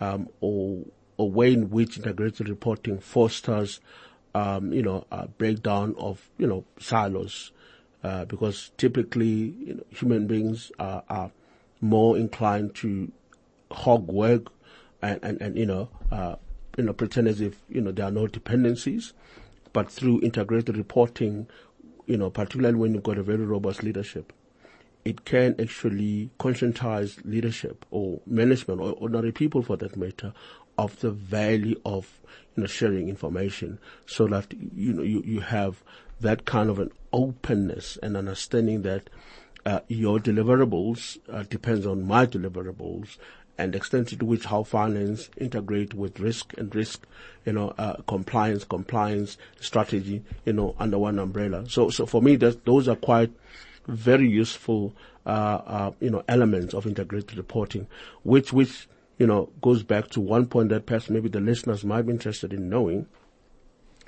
um, 0.00 0.28
or 0.40 0.84
a 1.18 1.24
way 1.24 1.52
in 1.52 1.70
which 1.70 1.96
integrated 1.96 2.48
reporting 2.48 2.98
fosters 2.98 3.80
um, 4.34 4.72
you 4.72 4.82
know 4.82 5.06
a 5.10 5.26
breakdown 5.26 5.94
of 5.98 6.28
you 6.38 6.46
know 6.46 6.64
silos 6.78 7.52
uh, 8.04 8.24
because 8.26 8.70
typically 8.76 9.54
you 9.66 9.74
know, 9.74 9.84
human 9.90 10.26
beings 10.26 10.70
are, 10.78 11.02
are 11.08 11.30
more 11.80 12.16
inclined 12.16 12.74
to 12.74 13.10
hog 13.70 14.06
work 14.08 14.46
and, 15.02 15.18
and, 15.22 15.40
and 15.40 15.56
you 15.58 15.66
know 15.66 15.88
uh, 16.10 16.36
you 16.78 16.84
know, 16.84 16.92
pretend 16.92 17.26
as 17.26 17.40
if, 17.40 17.56
you 17.68 17.80
know, 17.80 17.90
there 17.90 18.06
are 18.06 18.10
no 18.10 18.28
dependencies. 18.28 19.12
But 19.72 19.90
through 19.90 20.22
integrated 20.22 20.78
reporting, 20.78 21.48
you 22.06 22.16
know, 22.16 22.30
particularly 22.30 22.76
when 22.76 22.94
you've 22.94 23.02
got 23.02 23.18
a 23.18 23.22
very 23.22 23.44
robust 23.44 23.82
leadership, 23.82 24.32
it 25.08 25.24
can 25.24 25.54
actually 25.58 26.28
conscientize 26.38 27.18
leadership 27.24 27.86
or 27.90 28.20
management 28.26 28.78
or 28.78 28.92
ordinary 28.92 29.32
people 29.32 29.62
for 29.62 29.74
that 29.78 29.96
matter 29.96 30.34
of 30.76 31.00
the 31.00 31.10
value 31.10 31.80
of, 31.86 32.20
you 32.54 32.60
know, 32.62 32.66
sharing 32.66 33.08
information 33.08 33.78
so 34.04 34.26
that, 34.26 34.52
you 34.76 34.92
know, 34.92 35.02
you, 35.02 35.22
you 35.24 35.40
have 35.40 35.82
that 36.20 36.44
kind 36.44 36.68
of 36.68 36.78
an 36.78 36.90
openness 37.10 37.96
and 38.02 38.18
understanding 38.18 38.82
that 38.82 39.08
uh, 39.64 39.80
your 39.88 40.18
deliverables 40.18 41.16
uh, 41.32 41.42
depends 41.44 41.86
on 41.86 42.06
my 42.06 42.26
deliverables 42.26 43.16
and 43.56 43.74
extent 43.74 44.08
to 44.08 44.24
which 44.26 44.44
how 44.44 44.62
finance 44.62 45.30
integrate 45.38 45.94
with 45.94 46.20
risk 46.20 46.52
and 46.58 46.74
risk, 46.74 47.06
you 47.46 47.52
know, 47.54 47.72
uh, 47.78 47.96
compliance, 48.06 48.62
compliance 48.62 49.38
strategy, 49.58 50.22
you 50.44 50.52
know, 50.52 50.76
under 50.78 50.98
one 50.98 51.18
umbrella. 51.18 51.66
So, 51.66 51.88
so 51.88 52.04
for 52.04 52.20
me, 52.20 52.36
those 52.36 52.88
are 52.88 52.96
quite 52.96 53.32
very 53.88 54.28
useful, 54.28 54.94
uh, 55.26 55.60
uh, 55.66 55.90
you 56.00 56.10
know, 56.10 56.22
elements 56.28 56.74
of 56.74 56.86
integrated 56.86 57.36
reporting, 57.36 57.86
which, 58.22 58.52
which, 58.52 58.88
you 59.18 59.26
know, 59.26 59.50
goes 59.60 59.82
back 59.82 60.08
to 60.10 60.20
one 60.20 60.46
point 60.46 60.68
that 60.68 60.86
perhaps 60.86 61.10
maybe 61.10 61.28
the 61.28 61.40
listeners 61.40 61.84
might 61.84 62.02
be 62.02 62.12
interested 62.12 62.52
in 62.52 62.68
knowing. 62.68 63.06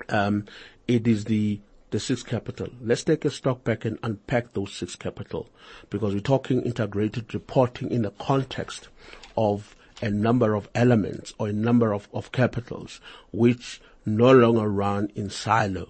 Um, 0.09 0.45
it 0.87 1.07
is 1.07 1.25
the 1.25 1.59
the 1.91 1.99
six 1.99 2.23
capital. 2.23 2.69
Let's 2.81 3.03
take 3.03 3.25
a 3.25 3.29
stock 3.29 3.65
back 3.65 3.83
and 3.83 3.99
unpack 4.01 4.53
those 4.53 4.73
six 4.73 4.95
capital 4.95 5.49
because 5.89 6.13
we're 6.13 6.21
talking 6.21 6.61
integrated 6.61 7.33
reporting 7.33 7.91
in 7.91 8.03
the 8.03 8.11
context 8.11 8.87
of 9.35 9.75
a 10.01 10.09
number 10.09 10.55
of 10.55 10.69
elements 10.73 11.33
or 11.37 11.49
a 11.49 11.53
number 11.53 11.93
of, 11.93 12.07
of 12.13 12.31
capitals 12.31 13.01
which 13.31 13.81
no 14.05 14.31
longer 14.31 14.67
run 14.67 15.11
in 15.15 15.29
silo, 15.29 15.89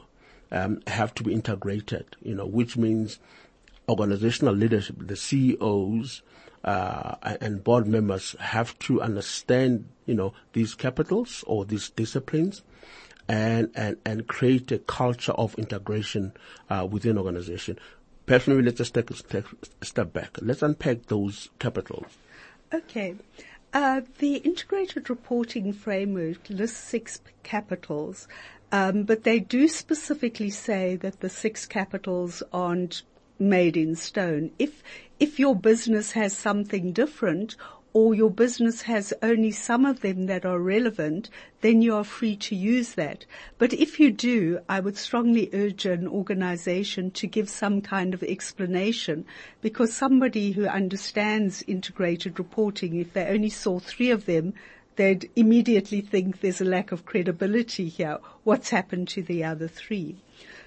um, 0.51 0.81
have 0.87 1.13
to 1.15 1.23
be 1.23 1.33
integrated, 1.33 2.17
you 2.21 2.35
know, 2.35 2.45
which 2.45 2.75
means 2.75 3.19
organizational 3.89 4.53
leadership, 4.53 4.95
the 4.99 5.15
CEOs, 5.15 6.21
uh, 6.63 7.15
and 7.41 7.63
board 7.63 7.87
members 7.87 8.35
have 8.39 8.77
to 8.79 9.01
understand, 9.01 9.87
you 10.05 10.13
know, 10.13 10.33
these 10.53 10.75
capitals 10.75 11.43
or 11.47 11.65
these 11.65 11.89
disciplines 11.89 12.63
and, 13.27 13.71
and, 13.75 13.97
and 14.05 14.27
create 14.27 14.71
a 14.71 14.77
culture 14.79 15.31
of 15.33 15.55
integration, 15.55 16.33
uh, 16.69 16.87
within 16.89 17.17
organization. 17.17 17.79
Personally, 18.25 18.61
let's 18.61 18.77
just 18.77 18.93
take 18.93 19.09
a 19.09 19.43
step 19.81 20.13
back. 20.13 20.37
Let's 20.41 20.61
unpack 20.61 21.07
those 21.07 21.49
capitals. 21.59 22.05
Okay. 22.73 23.15
Uh, 23.73 24.01
the 24.19 24.35
integrated 24.37 25.09
reporting 25.09 25.73
framework 25.73 26.49
lists 26.49 26.77
six 26.77 27.21
capitals, 27.41 28.27
um, 28.71 29.03
but 29.03 29.23
they 29.23 29.39
do 29.39 29.67
specifically 29.67 30.49
say 30.49 30.97
that 30.97 31.21
the 31.21 31.29
six 31.29 31.65
capitals 31.65 32.43
aren't 32.53 33.03
made 33.41 33.75
in 33.75 33.95
stone. 33.95 34.51
If 34.57 34.83
if 35.19 35.39
your 35.39 35.55
business 35.55 36.13
has 36.13 36.35
something 36.35 36.93
different 36.93 37.55
or 37.93 38.15
your 38.15 38.31
business 38.31 38.83
has 38.83 39.13
only 39.21 39.51
some 39.51 39.85
of 39.85 39.99
them 39.99 40.25
that 40.27 40.45
are 40.45 40.59
relevant, 40.59 41.29
then 41.59 41.81
you 41.81 41.93
are 41.93 42.05
free 42.05 42.37
to 42.37 42.55
use 42.55 42.93
that. 42.93 43.25
But 43.57 43.73
if 43.73 43.99
you 43.99 44.11
do, 44.11 44.61
I 44.69 44.79
would 44.79 44.97
strongly 44.97 45.49
urge 45.53 45.85
an 45.85 46.07
organization 46.07 47.11
to 47.11 47.27
give 47.27 47.49
some 47.49 47.81
kind 47.81 48.13
of 48.13 48.23
explanation 48.23 49.25
because 49.61 49.93
somebody 49.93 50.53
who 50.53 50.65
understands 50.67 51.63
integrated 51.67 52.39
reporting, 52.39 52.95
if 52.95 53.11
they 53.11 53.25
only 53.25 53.49
saw 53.49 53.79
three 53.79 54.09
of 54.09 54.25
them, 54.25 54.53
they'd 54.95 55.29
immediately 55.35 55.99
think 55.99 56.39
there's 56.39 56.61
a 56.61 56.65
lack 56.65 56.91
of 56.91 57.05
credibility 57.05 57.89
here. 57.89 58.19
What's 58.43 58.69
happened 58.69 59.09
to 59.09 59.21
the 59.21 59.43
other 59.43 59.67
three? 59.67 60.15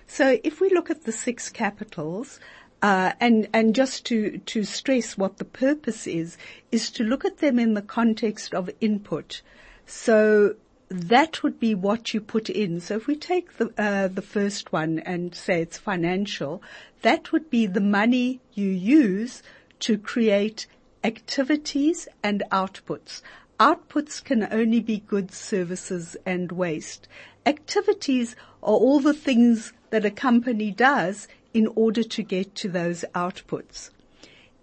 So 0.07 0.39
if 0.45 0.61
we 0.61 0.69
look 0.69 0.91
at 0.91 1.05
the 1.05 1.13
six 1.13 1.49
capitals, 1.49 2.39
uh, 2.85 3.15
and 3.19 3.49
and 3.55 3.75
just 3.75 4.05
to 4.05 4.37
to 4.45 4.63
stress 4.63 5.17
what 5.17 5.39
the 5.39 5.45
purpose 5.47 6.07
is 6.07 6.37
is 6.71 6.91
to 6.91 7.03
look 7.03 7.25
at 7.25 7.39
them 7.39 7.59
in 7.59 7.73
the 7.73 7.81
context 7.81 8.53
of 8.53 8.69
input. 8.79 9.41
So 9.87 10.57
that 10.91 11.43
would 11.43 11.59
be 11.59 11.75
what 11.75 12.13
you 12.13 12.21
put 12.21 12.51
in. 12.51 12.81
So 12.81 12.97
if 12.97 13.07
we 13.07 13.17
take 13.17 13.57
the 13.57 13.73
uh, 13.79 14.09
the 14.09 14.21
first 14.21 14.71
one 14.71 14.99
and 14.99 15.35
say 15.35 15.63
it's 15.63 15.79
financial, 15.79 16.63
that 17.01 17.33
would 17.33 17.49
be 17.49 17.65
the 17.65 17.81
money 17.81 18.41
you 18.53 18.69
use 18.69 19.43
to 19.81 19.97
create 19.97 20.67
activities 21.03 22.07
and 22.23 22.43
outputs. 22.53 23.23
Outputs 23.59 24.23
can 24.23 24.47
only 24.53 24.81
be 24.81 24.99
goods, 24.99 25.39
services, 25.39 26.19
and 26.27 26.53
waste. 26.53 27.09
Activities 27.47 28.37
are 28.63 28.77
all 28.85 29.01
the 29.01 29.15
things 29.15 29.73
that 29.89 30.05
a 30.05 30.11
company 30.11 30.71
does 30.71 31.29
in 31.55 31.69
order 31.77 32.03
to 32.03 32.23
get 32.23 32.55
to 32.57 32.69
those 32.69 33.05
outputs. 33.15 33.91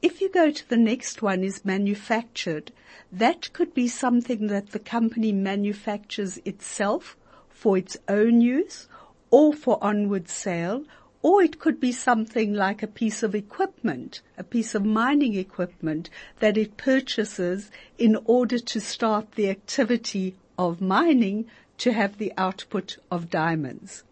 If 0.02 0.20
you 0.20 0.30
go 0.30 0.52
to 0.52 0.70
the 0.70 0.78
next 0.78 1.22
one 1.22 1.44
is 1.44 1.64
manufactured, 1.64 2.72
that 3.12 3.54
could 3.54 3.74
be 3.74 3.88
something 3.88 4.48
that 4.48 4.72
the 4.72 4.80
company 4.80 5.32
manufactures 5.32 6.38
itself 6.44 7.16
for 7.50 7.78
its 7.78 7.98
own 8.08 8.42
use 8.42 8.88
or 9.30 9.54
for 9.54 9.82
onward 9.82 10.28
sale, 10.28 10.84
or 11.22 11.42
it 11.44 11.60
could 11.60 11.80
be 11.80 11.92
something 11.92 12.54
like 12.54 12.82
a 12.82 12.88
piece 12.88 13.22
of 13.22 13.36
equipment, 13.36 14.22
a 14.38 14.44
piece 14.44 14.74
of 14.74 14.84
mining 14.84 15.36
equipment 15.36 16.10
that 16.40 16.58
it 16.58 16.78
purchases 16.78 17.70
in 17.98 18.18
order 18.26 18.58
to 18.58 18.82
start 18.82 19.34
the 19.34 19.50
activity 19.50 20.36
of 20.58 20.82
mining 20.82 21.46
to 21.78 21.94
have 21.94 22.18
the 22.18 22.34
output 22.38 22.98
of 23.12 23.30
diamonds. 23.30 24.04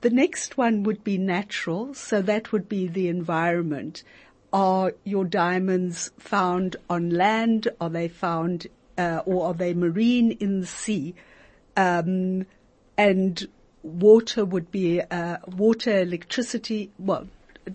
The 0.00 0.10
next 0.10 0.56
one 0.56 0.84
would 0.84 1.02
be 1.02 1.18
natural, 1.18 1.92
so 1.94 2.22
that 2.22 2.52
would 2.52 2.68
be 2.68 2.86
the 2.86 3.08
environment. 3.08 4.04
Are 4.52 4.94
your 5.04 5.24
diamonds 5.24 6.10
found 6.18 6.76
on 6.88 7.10
land? 7.10 7.68
Are 7.80 7.90
they 7.90 8.08
found, 8.08 8.68
uh, 8.96 9.22
or 9.26 9.46
are 9.46 9.54
they 9.54 9.74
marine 9.74 10.32
in 10.32 10.60
the 10.60 10.66
sea? 10.66 11.14
Um, 11.76 12.46
and 12.96 13.46
water 13.82 14.44
would 14.44 14.70
be 14.70 15.00
uh, 15.00 15.38
water, 15.46 16.00
electricity. 16.00 16.90
Well, 16.98 17.28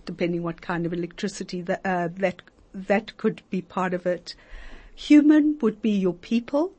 depending 0.04 0.42
what 0.42 0.60
kind 0.60 0.86
of 0.86 0.92
electricity 0.92 1.62
that 1.62 1.80
uh, 1.84 2.08
that 2.16 2.42
that 2.74 3.16
could 3.16 3.42
be 3.50 3.62
part 3.62 3.94
of 3.94 4.06
it. 4.06 4.34
Human 4.94 5.58
would 5.60 5.80
be 5.80 5.90
your 5.90 6.14
people. 6.14 6.72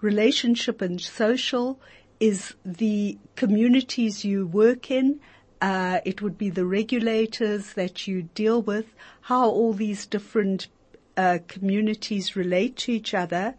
Relationship 0.00 0.82
and 0.82 1.00
social 1.00 1.78
is 2.22 2.54
the 2.64 3.18
communities 3.34 4.24
you 4.24 4.46
work 4.46 4.92
in. 4.92 5.18
Uh, 5.60 5.98
it 6.04 6.22
would 6.22 6.38
be 6.38 6.50
the 6.50 6.64
regulators 6.64 7.72
that 7.72 8.06
you 8.06 8.22
deal 8.22 8.62
with, 8.62 8.94
how 9.22 9.48
all 9.48 9.72
these 9.72 10.06
different 10.06 10.68
uh, 11.16 11.38
communities 11.48 12.36
relate 12.36 12.76
to 12.76 12.92
each 12.92 13.12
other, 13.12 13.56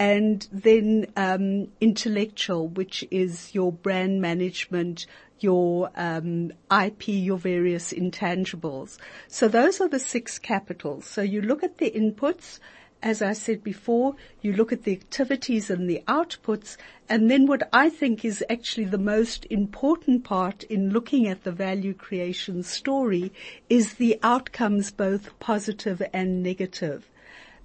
and 0.00 0.48
then 0.50 1.06
um, 1.16 1.68
intellectual, 1.80 2.66
which 2.66 3.06
is 3.12 3.54
your 3.54 3.70
brand 3.70 4.20
management, 4.20 5.06
your 5.38 5.88
um, 5.94 6.50
IP, 6.76 7.06
your 7.06 7.38
various 7.38 7.92
intangibles. 7.92 8.98
So 9.28 9.46
those 9.46 9.80
are 9.80 9.88
the 9.88 10.00
six 10.00 10.40
capitals. 10.40 11.06
So 11.06 11.22
you 11.22 11.40
look 11.40 11.62
at 11.62 11.78
the 11.78 11.92
inputs, 11.92 12.58
as 13.02 13.20
I 13.20 13.32
said 13.32 13.64
before, 13.64 14.14
you 14.40 14.52
look 14.52 14.72
at 14.72 14.84
the 14.84 14.92
activities 14.92 15.70
and 15.70 15.90
the 15.90 16.02
outputs, 16.06 16.76
and 17.08 17.30
then 17.30 17.46
what 17.46 17.68
I 17.72 17.88
think 17.88 18.24
is 18.24 18.44
actually 18.48 18.84
the 18.84 18.98
most 18.98 19.44
important 19.50 20.22
part 20.22 20.62
in 20.64 20.90
looking 20.90 21.26
at 21.26 21.42
the 21.42 21.50
value 21.50 21.94
creation 21.94 22.62
story 22.62 23.32
is 23.68 23.94
the 23.94 24.18
outcomes, 24.22 24.92
both 24.92 25.38
positive 25.40 26.00
and 26.12 26.42
negative. 26.42 27.10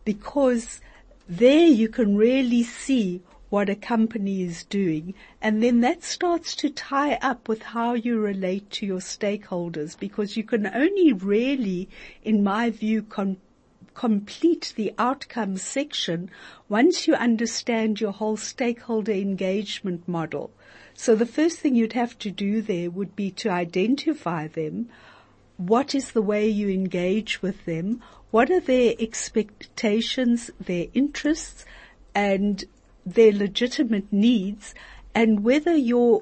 Because 0.04 0.82
there 1.30 1.68
you 1.68 1.88
can 1.88 2.18
really 2.18 2.64
see 2.64 3.22
what 3.50 3.70
a 3.70 3.76
company 3.76 4.42
is 4.42 4.64
doing. 4.66 5.14
And 5.42 5.64
then 5.64 5.82
that 5.82 6.04
starts 6.04 6.56
to 6.58 6.70
tie 6.70 7.16
up 7.22 7.48
with 7.48 7.62
how 7.62 7.94
you 7.94 8.20
relate 8.20 8.70
to 8.72 8.86
your 8.86 9.00
stakeholders 9.00 9.98
because 9.98 10.36
you 10.36 10.44
can 10.44 10.68
only 10.68 11.14
really, 11.14 11.88
in 12.24 12.44
my 12.44 12.70
view, 12.70 13.04
con- 13.04 13.38
complete 13.98 14.74
the 14.76 14.94
outcomes 15.00 15.64
section 15.64 16.30
once 16.70 17.08
you 17.08 17.16
understand 17.16 18.00
your 18.00 18.12
whole 18.12 18.38
stakeholder 18.38 19.12
engagement 19.12 20.08
model. 20.08 20.52
So 20.94 21.16
the 21.16 21.26
first 21.26 21.58
thing 21.60 21.76
you'd 21.76 21.94
have 21.94 22.16
to 22.20 22.30
do 22.30 22.62
there 22.62 22.92
would 22.92 23.16
be 23.16 23.32
to 23.32 23.50
identify 23.50 24.48
them. 24.48 24.90
What 25.58 25.96
is 25.96 26.12
the 26.12 26.22
way 26.22 26.48
you 26.48 26.70
engage 26.70 27.42
with 27.42 27.66
them? 27.66 28.04
What 28.30 28.52
are 28.52 28.60
their 28.60 28.94
expectations, 29.00 30.52
their 30.60 30.86
interests, 30.94 31.66
and 32.14 32.64
their 33.04 33.32
legitimate 33.32 34.14
needs 34.14 34.76
and 35.16 35.44
whether 35.44 35.76
your 35.76 36.22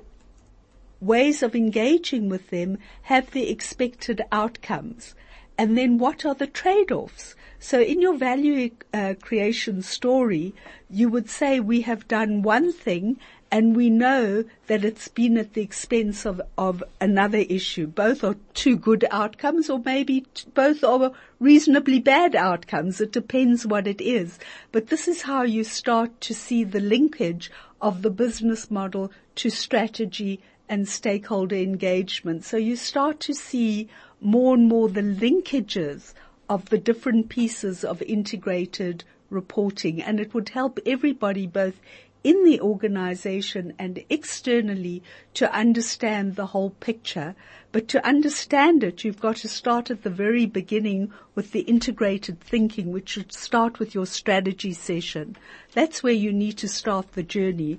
ways 1.01 1.43
of 1.43 1.55
engaging 1.55 2.29
with 2.29 2.49
them 2.51 2.77
have 3.03 3.31
the 3.31 3.49
expected 3.49 4.21
outcomes. 4.31 5.13
And 5.57 5.77
then 5.77 5.97
what 5.97 6.25
are 6.25 6.35
the 6.35 6.47
trade-offs? 6.47 7.35
So 7.59 7.81
in 7.81 8.01
your 8.01 8.17
value 8.17 8.71
uh, 8.93 9.15
creation 9.21 9.81
story, 9.81 10.53
you 10.89 11.09
would 11.09 11.29
say 11.29 11.59
we 11.59 11.81
have 11.81 12.07
done 12.07 12.41
one 12.41 12.71
thing 12.71 13.17
and 13.51 13.75
we 13.75 13.89
know 13.89 14.43
that 14.67 14.83
it's 14.83 15.07
been 15.07 15.37
at 15.37 15.53
the 15.53 15.61
expense 15.61 16.25
of, 16.25 16.41
of 16.57 16.83
another 16.99 17.37
issue. 17.37 17.87
Both 17.87 18.23
are 18.23 18.35
two 18.53 18.75
good 18.75 19.05
outcomes 19.11 19.69
or 19.69 19.79
maybe 19.79 20.25
t- 20.33 20.45
both 20.53 20.83
are 20.83 21.11
reasonably 21.39 21.99
bad 21.99 22.35
outcomes. 22.35 22.99
It 22.99 23.13
depends 23.13 23.65
what 23.65 23.87
it 23.87 24.01
is. 24.01 24.39
But 24.71 24.87
this 24.87 25.07
is 25.07 25.21
how 25.21 25.43
you 25.43 25.63
start 25.63 26.19
to 26.21 26.33
see 26.33 26.63
the 26.63 26.81
linkage 26.81 27.49
of 27.81 28.01
the 28.01 28.09
business 28.09 28.69
model 28.69 29.11
to 29.35 29.49
strategy 29.49 30.41
and 30.67 30.89
stakeholder 30.89 31.55
engagement. 31.55 32.43
So 32.43 32.57
you 32.57 32.75
start 32.75 33.19
to 33.21 33.33
see 33.33 33.87
more 34.21 34.55
and 34.55 34.67
more 34.67 34.89
the 34.89 35.01
linkages 35.01 36.13
of 36.49 36.69
the 36.69 36.77
different 36.77 37.29
pieces 37.29 37.83
of 37.83 38.01
integrated 38.03 39.03
reporting 39.29 40.01
and 40.01 40.19
it 40.19 40.33
would 40.33 40.49
help 40.49 40.79
everybody 40.85 41.47
both 41.47 41.79
in 42.25 42.43
the 42.43 42.59
organization 42.59 43.71
and 43.77 44.03
externally 44.09 45.03
to 45.35 45.53
understand 45.53 46.35
the 46.35 46.47
whole 46.47 46.71
picture. 46.71 47.35
But 47.71 47.87
to 47.89 48.03
understand 48.03 48.83
it, 48.83 49.03
you've 49.03 49.19
got 49.19 49.35
to 49.37 49.47
start 49.47 49.91
at 49.91 50.01
the 50.01 50.09
very 50.09 50.47
beginning 50.47 51.13
with 51.35 51.51
the 51.51 51.59
integrated 51.61 52.39
thinking, 52.39 52.91
which 52.91 53.09
should 53.09 53.31
start 53.31 53.77
with 53.77 53.93
your 53.93 54.07
strategy 54.07 54.73
session. 54.73 55.37
That's 55.73 56.01
where 56.01 56.13
you 56.13 56.33
need 56.33 56.57
to 56.57 56.67
start 56.67 57.11
the 57.11 57.21
journey 57.21 57.77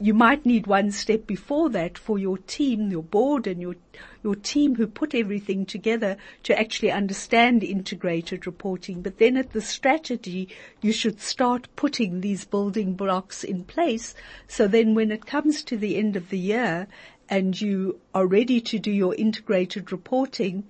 you 0.00 0.12
might 0.12 0.44
need 0.44 0.66
one 0.66 0.90
step 0.90 1.24
before 1.26 1.70
that 1.70 1.96
for 1.96 2.18
your 2.18 2.36
team, 2.36 2.90
your 2.90 3.02
board 3.02 3.46
and 3.46 3.60
your, 3.60 3.76
your 4.24 4.34
team 4.34 4.74
who 4.74 4.88
put 4.88 5.14
everything 5.14 5.64
together 5.64 6.16
to 6.42 6.58
actually 6.58 6.90
understand 6.90 7.62
integrated 7.62 8.44
reporting. 8.44 9.02
But 9.02 9.18
then 9.18 9.36
at 9.36 9.52
the 9.52 9.60
strategy, 9.60 10.48
you 10.80 10.92
should 10.92 11.20
start 11.20 11.68
putting 11.76 12.20
these 12.20 12.44
building 12.44 12.94
blocks 12.94 13.44
in 13.44 13.64
place. 13.64 14.14
So 14.48 14.66
then 14.66 14.94
when 14.94 15.12
it 15.12 15.26
comes 15.26 15.62
to 15.64 15.76
the 15.76 15.96
end 15.96 16.16
of 16.16 16.28
the 16.28 16.38
year 16.38 16.88
and 17.28 17.58
you 17.60 18.00
are 18.12 18.26
ready 18.26 18.60
to 18.62 18.78
do 18.80 18.90
your 18.90 19.14
integrated 19.14 19.92
reporting, 19.92 20.64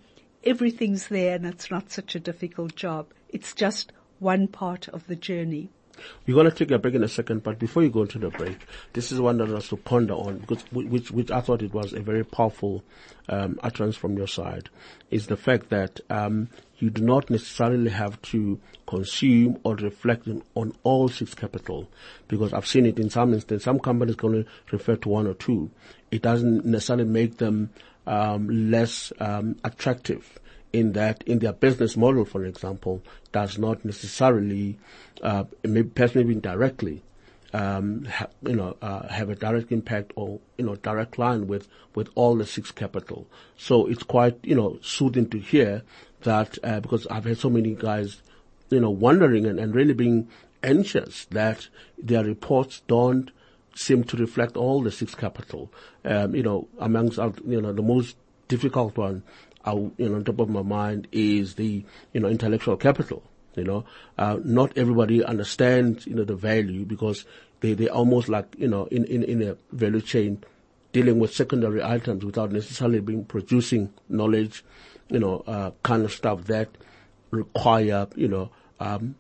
everything's 0.45 1.09
there 1.09 1.37
and 1.37 1.47
it's 1.47 1.71
not 1.71 1.91
such 1.91 2.15
a 2.15 2.21
difficult 2.21 2.77
job. 2.77 3.07
It's 3.31 3.55
just 3.55 3.91
one 4.19 4.49
part 4.49 4.87
of 4.89 5.07
the 5.07 5.17
journey. 5.17 5.71
We're 6.27 6.35
going 6.35 6.51
to 6.51 6.57
take 6.57 6.71
a 6.71 6.79
break 6.79 6.95
in 6.95 7.05
a 7.05 7.09
second, 7.09 7.43
but 7.43 7.59
before 7.59 7.83
you 7.83 7.91
go 7.91 8.03
into 8.03 8.19
the 8.19 8.31
break, 8.31 8.67
this 8.93 9.13
is 9.13 9.21
one 9.21 9.39
that 9.39 9.49
I 9.49 9.53
was 9.53 9.69
to 9.69 9.77
ponder 9.77 10.15
on 10.15 10.39
because 10.39 10.63
which 10.73 11.11
which 11.11 11.31
I 11.31 11.41
thought 11.41 11.63
it 11.63 11.73
was 11.73 11.93
a 11.93 12.01
very 12.01 12.25
powerful 12.25 12.83
um, 13.29 13.59
utterance 13.63 13.97
from 13.97 14.17
your 14.17 14.27
side 14.27 14.69
is 15.11 15.27
the 15.27 15.37
fact 15.37 15.71
that 15.71 16.01
um, 16.11 16.49
you 16.79 16.91
do 16.91 17.03
not 17.03 17.31
necessarily 17.31 17.91
have 17.91 18.21
to 18.23 18.61
consume 18.87 19.59
or 19.65 19.77
reflect 19.77 20.29
on 20.55 20.73
all 20.83 21.09
six 21.09 21.35
capital 21.35 21.89
because 22.29 22.53
I've 22.53 22.67
seen 22.67 22.87
it 22.87 22.99
in 22.99 23.11
some 23.11 23.33
instances. 23.33 23.65
Some 23.65 23.81
companies 23.81 24.17
can 24.17 24.29
only 24.31 24.47
refer 24.71 24.97
to 24.97 25.09
one 25.09 25.27
or 25.27 25.35
two. 25.35 25.71
It 26.11 26.23
doesn't 26.23 26.65
necessarily 26.65 27.05
make 27.05 27.39
them 27.39 27.71
um, 28.07 28.71
less 28.71 29.13
um, 29.21 29.57
attractive 29.65 30.39
in 30.75 30.93
that 30.93 31.23
in 31.25 31.39
their 31.39 31.53
business 31.53 31.97
model, 31.97 32.25
for 32.25 32.45
example, 32.45 33.01
does 33.31 33.59
not 33.59 33.85
necessarily, 33.85 34.77
uh, 35.23 35.45
maybe 35.63 36.33
indirectly, 36.33 37.01
um, 37.53 38.07
ha, 38.07 38.27
you 38.43 38.57
know, 38.57 38.77
uh, 38.83 39.07
have 39.07 39.31
a 39.31 39.37
direct 39.37 39.71
impact 39.71 40.13
or 40.17 40.41
you 40.59 40.67
know 40.67 40.75
direct 40.75 41.17
line 41.17 41.47
with 41.47 41.69
with 41.95 42.09
all 42.17 42.35
the 42.35 42.45
six 42.45 42.73
capital. 42.73 43.29
So 43.57 43.87
it's 43.87 44.03
quite 44.03 44.37
you 44.43 44.57
know 44.57 44.81
soothing 44.83 45.31
to 45.31 45.39
hear 45.39 45.83
that 46.23 46.59
uh, 46.65 46.81
because 46.81 47.07
I've 47.07 47.25
had 47.25 47.39
so 47.39 47.51
many 47.51 47.77
guys, 47.77 48.21
you 48.71 48.81
know, 48.81 48.91
wondering 48.91 49.47
and, 49.47 49.61
and 49.61 49.77
really 49.77 49.95
being 49.95 50.29
anxious 50.65 51.27
that 51.27 51.69
their 51.97 52.25
reports 52.25 52.83
don't 52.89 53.31
seem 53.77 54.03
to 54.05 54.17
reflect 54.17 54.57
all 54.57 54.83
the 54.83 54.91
six 54.91 55.15
capital. 55.15 55.73
Um, 56.05 56.35
you 56.35 56.43
know, 56.43 56.67
amongst 56.81 57.19
you 57.47 57.61
know 57.61 57.73
the 57.73 57.83
most 57.83 58.17
difficult 58.49 58.97
one 58.97 59.23
you 59.67 59.93
know, 59.99 60.17
on 60.17 60.25
top 60.25 60.41
of 60.41 60.49
my 60.49 60.63
mind 60.63 61.09
is 61.13 61.55
the, 61.55 61.85
you 62.13 62.21
know, 62.21 62.29
intellectual 62.29 62.77
capital. 62.77 63.23
You 63.57 63.65
know, 63.65 63.85
uh, 64.19 64.39
not 64.43 64.77
everybody 64.77 65.25
understands, 65.25 66.07
you 66.07 66.15
know, 66.15 66.25
the 66.25 66.35
value 66.35 66.85
because 66.85 67.25
they, 67.61 67.73
they 67.75 67.89
almost 67.89 68.29
like, 68.29 68.57
you 68.59 68.67
know, 68.67 68.87
in, 68.87 69.05
in, 69.05 69.23
in 69.23 69.43
a 69.43 69.57
value 69.71 70.01
chain 70.01 70.43
dealing 70.93 71.19
with 71.21 71.33
secondary 71.33 71.83
items 71.83 72.25
without 72.25 72.51
necessarily 72.51 73.01
being 73.01 73.25
producing 73.25 73.93
knowledge, 74.09 74.65
you 75.09 75.21
know, 75.21 75.45
uh, 75.47 75.71
kind 75.85 76.05
of 76.05 76.13
stuff 76.13 76.45
that 76.45 76.69
require, 77.31 78.09
you 78.17 78.29
know, 78.29 78.51
um, 78.81 79.15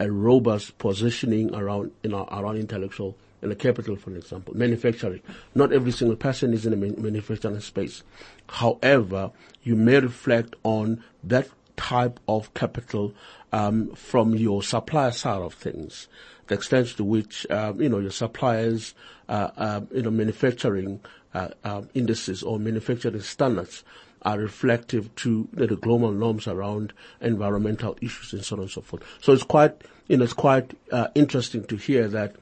a 0.00 0.10
robust 0.10 0.78
positioning 0.78 1.54
around, 1.54 1.90
you 2.02 2.10
know, 2.10 2.26
around 2.30 2.56
intellectual 2.56 3.16
in 3.42 3.52
a 3.52 3.54
capital, 3.54 3.96
for 3.96 4.14
example, 4.14 4.54
manufacturing. 4.56 5.20
Not 5.54 5.72
every 5.72 5.92
single 5.92 6.16
person 6.16 6.52
is 6.52 6.66
in 6.66 6.72
a 6.72 6.76
manufacturing 6.76 7.60
space. 7.60 8.02
However, 8.48 9.30
you 9.62 9.76
may 9.76 10.00
reflect 10.00 10.56
on 10.64 11.04
that 11.24 11.48
type 11.76 12.18
of 12.28 12.52
capital 12.54 13.14
um, 13.52 13.94
from 13.94 14.34
your 14.34 14.62
supplier 14.62 15.12
side 15.12 15.40
of 15.40 15.54
things, 15.54 16.08
the 16.48 16.54
extent 16.54 16.88
to 16.96 17.04
which 17.04 17.46
um, 17.50 17.80
you 17.80 17.88
know 17.88 17.98
your 17.98 18.10
suppliers, 18.10 18.94
uh, 19.28 19.50
uh, 19.56 19.80
you 19.92 20.02
know, 20.02 20.10
manufacturing 20.10 21.00
uh, 21.34 21.48
um, 21.64 21.88
indices 21.94 22.42
or 22.42 22.58
manufacturing 22.58 23.20
standards 23.20 23.84
are 24.22 24.38
reflective 24.38 25.14
to 25.14 25.48
you 25.56 25.66
the 25.66 25.76
global 25.76 26.10
norms 26.10 26.48
around 26.48 26.92
environmental 27.20 27.96
issues 28.00 28.32
and 28.32 28.44
so 28.44 28.56
on 28.56 28.62
and 28.62 28.70
so 28.70 28.80
forth. 28.80 29.02
So 29.20 29.32
it's 29.32 29.44
quite, 29.44 29.82
you 30.08 30.16
know, 30.16 30.24
it's 30.24 30.32
quite 30.32 30.76
uh, 30.90 31.08
interesting 31.14 31.64
to 31.66 31.76
hear 31.76 32.08
that 32.08 32.34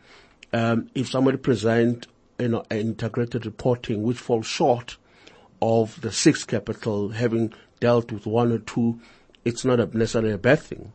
um, 0.57 0.88
if 0.95 1.11
somebody 1.11 1.37
present 1.37 2.07
you 2.38 2.49
know 2.49 2.64
an 2.71 2.79
integrated 2.79 3.45
reporting 3.45 4.03
which 4.03 4.19
falls 4.19 4.47
short 4.47 4.97
of 5.61 6.01
the 6.01 6.11
six 6.11 6.45
capital 6.45 7.11
having 7.11 7.53
dealt 7.81 8.11
with 8.11 8.27
one 8.27 8.53
or 8.53 8.59
two, 8.59 8.99
it's 9.45 9.64
not 9.64 9.81
a 9.81 9.87
necessarily 9.97 10.33
a 10.33 10.38
bad 10.38 10.61
thing. 10.61 10.92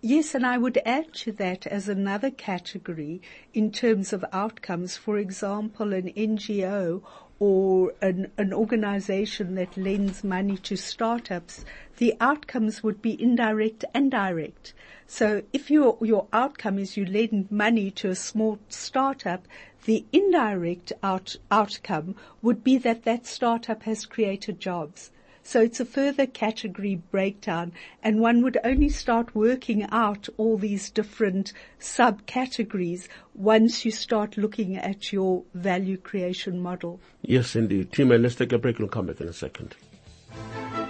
Yes, 0.00 0.32
and 0.36 0.46
I 0.46 0.58
would 0.58 0.78
add 0.86 1.12
to 1.24 1.32
that 1.32 1.66
as 1.66 1.88
another 1.88 2.30
category 2.30 3.20
in 3.52 3.72
terms 3.72 4.12
of 4.12 4.24
outcomes. 4.32 4.96
For 4.96 5.18
example, 5.18 5.92
an 5.92 6.12
NGO 6.12 7.02
or 7.40 7.94
an, 8.00 8.30
an 8.38 8.52
organization 8.52 9.56
that 9.56 9.76
lends 9.76 10.22
money 10.22 10.56
to 10.58 10.76
startups, 10.76 11.64
the 11.96 12.14
outcomes 12.20 12.80
would 12.80 13.02
be 13.02 13.20
indirect 13.20 13.84
and 13.92 14.08
direct. 14.08 14.72
So 15.08 15.42
if 15.52 15.68
your, 15.68 15.98
your 16.00 16.28
outcome 16.32 16.78
is 16.78 16.96
you 16.96 17.04
lend 17.04 17.50
money 17.50 17.90
to 17.92 18.08
a 18.08 18.14
small 18.14 18.60
startup, 18.68 19.48
the 19.84 20.06
indirect 20.12 20.92
out, 21.02 21.34
outcome 21.50 22.14
would 22.40 22.62
be 22.62 22.78
that 22.78 23.02
that 23.02 23.26
startup 23.26 23.82
has 23.82 24.06
created 24.06 24.60
jobs. 24.60 25.10
So 25.48 25.62
it's 25.62 25.80
a 25.80 25.86
further 25.86 26.26
category 26.26 26.96
breakdown 26.96 27.72
and 28.02 28.20
one 28.20 28.42
would 28.42 28.58
only 28.64 28.90
start 28.90 29.34
working 29.34 29.88
out 29.90 30.28
all 30.36 30.58
these 30.58 30.90
different 30.90 31.54
subcategories 31.80 33.08
once 33.32 33.82
you 33.82 33.90
start 33.90 34.36
looking 34.36 34.76
at 34.76 35.10
your 35.10 35.44
value 35.54 35.96
creation 35.96 36.60
model. 36.60 37.00
Yes, 37.22 37.56
indeed. 37.56 37.92
Tim, 37.92 38.10
let's 38.10 38.34
take 38.34 38.52
a 38.52 38.58
break. 38.58 38.78
We'll 38.78 38.88
come 38.88 39.06
back 39.06 39.22
in 39.22 39.28
a 39.28 39.32
second. 39.32 39.74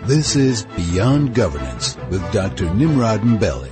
This 0.07 0.35
is 0.35 0.65
Beyond 0.75 1.37
Governance 1.37 1.97
with 2.11 2.33
Dr. 2.33 2.75
Nimrod 2.75 3.21
Mbele. 3.21 3.71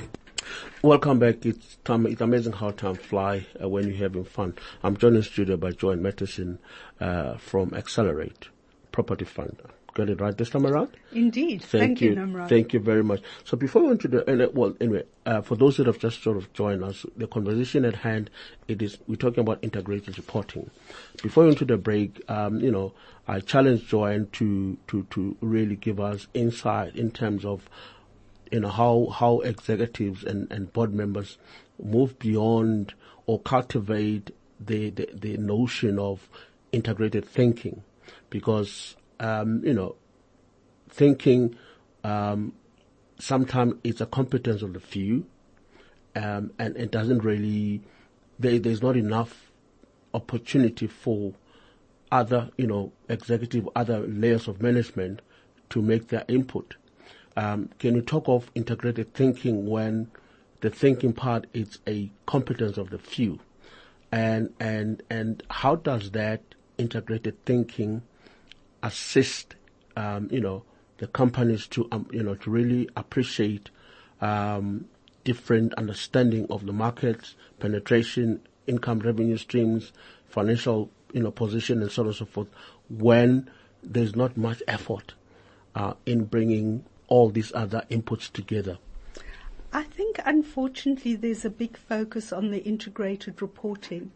Welcome 0.83 1.19
back. 1.19 1.45
It's 1.45 1.79
time, 1.83 2.07
it's 2.07 2.21
amazing 2.21 2.53
how 2.53 2.71
time 2.71 2.95
fly 2.95 3.45
uh, 3.61 3.69
when 3.69 3.89
you're 3.89 3.97
having 3.97 4.23
fun. 4.23 4.55
I'm 4.85 4.97
joined 4.97 5.17
in 5.17 5.25
studio 5.25 5.57
by 5.57 5.73
Joanne 5.73 6.01
Matisonn 6.01 6.59
uh, 7.01 7.39
from 7.39 7.75
Accelerate 7.75 8.51
Property 8.93 9.25
Fund. 9.25 9.61
Got 9.97 10.11
it 10.11 10.21
right 10.21 10.37
this 10.37 10.51
time 10.51 10.67
around? 10.67 10.91
Indeed. 11.13 11.63
Thank, 11.63 12.03
you, 12.03 12.15
Nimrod. 12.15 12.51
Thank 12.51 12.75
you 12.75 12.81
very 12.81 13.03
much. 13.03 13.23
So 13.45 13.57
before 13.57 13.81
we 13.81 13.89
went 13.89 14.03
to 14.03 14.09
the, 14.09 14.45
uh, 14.45 14.51
well, 14.53 14.77
anyway, 14.79 15.05
uh, 15.25 15.41
for 15.41 15.57
those 15.57 15.79
that 15.79 15.87
have 15.87 15.99
just 15.99 16.23
sort 16.23 16.37
of 16.37 16.53
joined 16.53 16.85
us, 16.85 17.07
the 17.17 17.27
conversation 17.27 17.87
at 17.87 17.95
hand, 17.95 18.29
it 18.69 18.83
is, 18.83 18.99
we're 19.07 19.17
talking 19.17 19.41
about 19.41 19.61
integrated 19.63 20.19
reporting. 20.19 20.69
Before 21.23 21.45
we 21.45 21.49
went 21.49 21.61
to 21.61 21.65
the 21.65 21.79
break, 21.79 22.21
um, 22.29 22.61
you 22.61 22.71
know, 22.71 22.93
I 23.27 23.41
challenged 23.41 23.89
Joanne 23.89 24.29
to, 24.33 24.77
to, 24.89 25.07
to 25.13 25.35
really 25.41 25.77
give 25.77 25.99
us 25.99 26.27
insight 26.35 26.95
in 26.95 27.11
terms 27.11 27.47
of 27.47 27.67
you 28.53 28.61
know, 28.61 28.69
how, 28.69 29.09
how 29.15 29.41
executives 29.41 30.25
and, 30.25 30.53
and 30.53 30.71
board 30.75 30.93
members 30.93 31.39
move 31.83 32.19
beyond 32.19 32.93
or 33.25 33.41
cultivate 33.41 34.31
the, 34.61 34.91
the, 34.91 35.09
the 35.15 35.37
notion 35.39 35.99
of 35.99 36.29
integrated 36.71 37.25
thinking 37.25 37.83
because, 38.29 38.95
um, 39.21 39.63
you 39.65 39.75
know, 39.75 39.97
thinking, 40.89 41.57
um, 42.05 42.53
sometimes 43.19 43.75
it's 43.85 44.01
a 44.01 44.07
competence 44.07 44.63
of 44.63 44.73
the 44.73 44.81
few, 44.81 45.27
um, 46.15 46.53
and 46.59 46.77
it 46.77 46.91
doesn't 46.91 47.23
really, 47.23 47.83
there, 48.39 48.59
there's 48.59 48.83
not 48.83 48.97
enough 48.97 49.51
opportunity 50.15 50.87
for 50.87 51.35
other, 52.11 52.51
you 52.57 52.67
know, 52.67 52.93
executive, 53.09 53.69
other 53.75 54.01
layers 54.01 54.49
of 54.49 54.63
management 54.63 55.21
to 55.71 55.83
make 55.83 56.09
their 56.09 56.25
input. 56.29 56.77
Um, 57.37 57.71
can 57.79 57.95
you 57.95 58.01
talk 58.01 58.29
of 58.29 58.51
integrated 58.55 59.13
thinking 59.13 59.67
when 59.67 60.11
the 60.61 60.71
thinking 60.71 61.13
part 61.13 61.47
is 61.53 61.79
a 61.87 62.11
competence 62.25 62.79
of 62.79 62.91
the 62.91 62.99
few, 62.99 63.41
and 64.11 64.55
and 64.59 65.03
and 65.11 65.43
how 65.51 65.77
does 65.77 66.13
that 66.13 66.41
integrated 66.79 67.45
thinking 67.45 68.03
assist, 68.87 69.57
um, 69.97 70.29
you 70.31 70.41
know, 70.41 70.63
the 70.99 71.07
companies 71.07 71.67
to 71.69 71.87
um, 71.93 72.09
you 72.11 72.23
know 72.23 72.35
to 72.37 72.51
really 72.51 72.89
appreciate 72.97 73.71
um, 74.21 74.87
different 75.25 75.75
understanding 75.75 76.47
of 76.49 76.65
the 76.65 76.73
markets, 76.73 77.35
penetration, 77.61 78.41
income, 78.67 79.01
revenue 79.01 79.37
streams, 79.37 79.93
financial 80.29 80.91
you 81.13 81.23
know 81.23 81.31
position, 81.31 81.83
and 81.83 81.91
so 81.91 82.03
on 82.03 82.09
and 82.09 82.17
so 82.17 82.25
forth, 82.25 82.49
when 82.89 83.51
there's 83.83 84.17
not 84.17 84.37
much 84.37 84.63
effort 84.67 85.15
uh, 85.75 85.95
in 86.07 86.25
bringing 86.25 86.85
all 87.09 87.31
these 87.31 87.53
other 87.55 87.85
inputs 87.91 88.33
together? 88.33 88.79
I 89.73 89.83
think 89.83 90.19
unfortunately 90.25 91.17
there's 91.17 91.45
a 91.45 91.51
big 91.51 91.77
focus 91.77 92.33
on 92.33 92.51
the 92.51 92.65
integrated 92.65 93.43
reporting. 93.43 94.11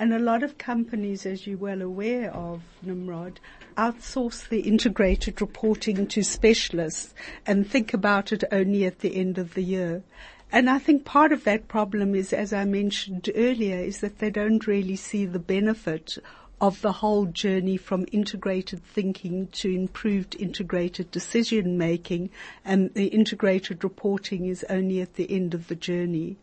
And 0.00 0.14
a 0.14 0.18
lot 0.20 0.44
of 0.44 0.58
companies, 0.58 1.26
as 1.26 1.44
you're 1.44 1.58
well 1.58 1.82
aware 1.82 2.30
of, 2.32 2.62
Nimrod, 2.82 3.40
outsource 3.76 4.48
the 4.48 4.60
integrated 4.60 5.40
reporting 5.40 6.06
to 6.06 6.22
specialists 6.22 7.14
and 7.44 7.68
think 7.68 7.92
about 7.92 8.30
it 8.30 8.44
only 8.52 8.84
at 8.84 9.00
the 9.00 9.16
end 9.16 9.38
of 9.38 9.54
the 9.54 9.62
year. 9.62 10.04
And 10.52 10.70
I 10.70 10.78
think 10.78 11.04
part 11.04 11.32
of 11.32 11.42
that 11.44 11.66
problem 11.66 12.14
is, 12.14 12.32
as 12.32 12.52
I 12.52 12.64
mentioned 12.64 13.28
earlier, 13.34 13.78
is 13.78 13.98
that 14.00 14.20
they 14.20 14.30
don't 14.30 14.66
really 14.68 14.96
see 14.96 15.26
the 15.26 15.40
benefit 15.40 16.16
of 16.60 16.80
the 16.80 16.92
whole 16.92 17.26
journey 17.26 17.76
from 17.76 18.06
integrated 18.12 18.84
thinking 18.84 19.48
to 19.48 19.68
improved 19.68 20.36
integrated 20.36 21.10
decision 21.10 21.76
making 21.76 22.30
and 22.64 22.94
the 22.94 23.06
integrated 23.08 23.84
reporting 23.84 24.46
is 24.46 24.64
only 24.68 25.00
at 25.00 25.14
the 25.14 25.30
end 25.30 25.54
of 25.54 25.68
the 25.68 25.76
journey. 25.76 26.36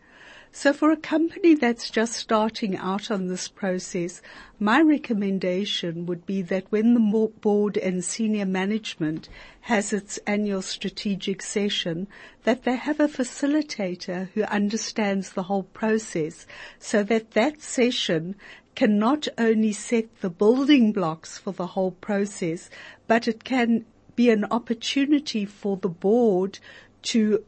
So 0.58 0.72
for 0.72 0.90
a 0.90 0.96
company 0.96 1.54
that's 1.54 1.90
just 1.90 2.14
starting 2.14 2.78
out 2.78 3.12
on 3.12 3.28
this 3.28 3.50
process, 3.50 4.22
my 4.58 4.82
recommendation 4.82 6.06
would 6.06 6.26
be 6.26 6.42
that 6.44 6.72
when 6.72 6.94
the 6.94 7.30
board 7.42 7.76
and 7.76 8.02
senior 8.02 8.46
management 8.46 9.28
has 9.60 9.92
its 9.92 10.18
annual 10.26 10.62
strategic 10.62 11.42
session, 11.42 12.08
that 12.46 12.64
they 12.64 12.78
have 12.78 13.02
a 13.02 13.10
facilitator 13.10 14.30
who 14.30 14.44
understands 14.44 15.34
the 15.34 15.44
whole 15.44 15.64
process 15.64 16.48
so 16.80 17.04
that 17.04 17.32
that 17.32 17.62
session 17.62 18.38
can 18.76 18.98
not 18.98 19.28
only 19.38 19.74
set 19.74 20.22
the 20.22 20.30
building 20.30 20.94
blocks 20.94 21.38
for 21.38 21.52
the 21.52 21.68
whole 21.68 21.92
process, 21.92 22.70
but 23.08 23.28
it 23.28 23.44
can 23.44 23.84
be 24.16 24.30
an 24.30 24.46
opportunity 24.46 25.44
for 25.44 25.76
the 25.76 25.90
board 25.90 26.60
to 27.02 27.44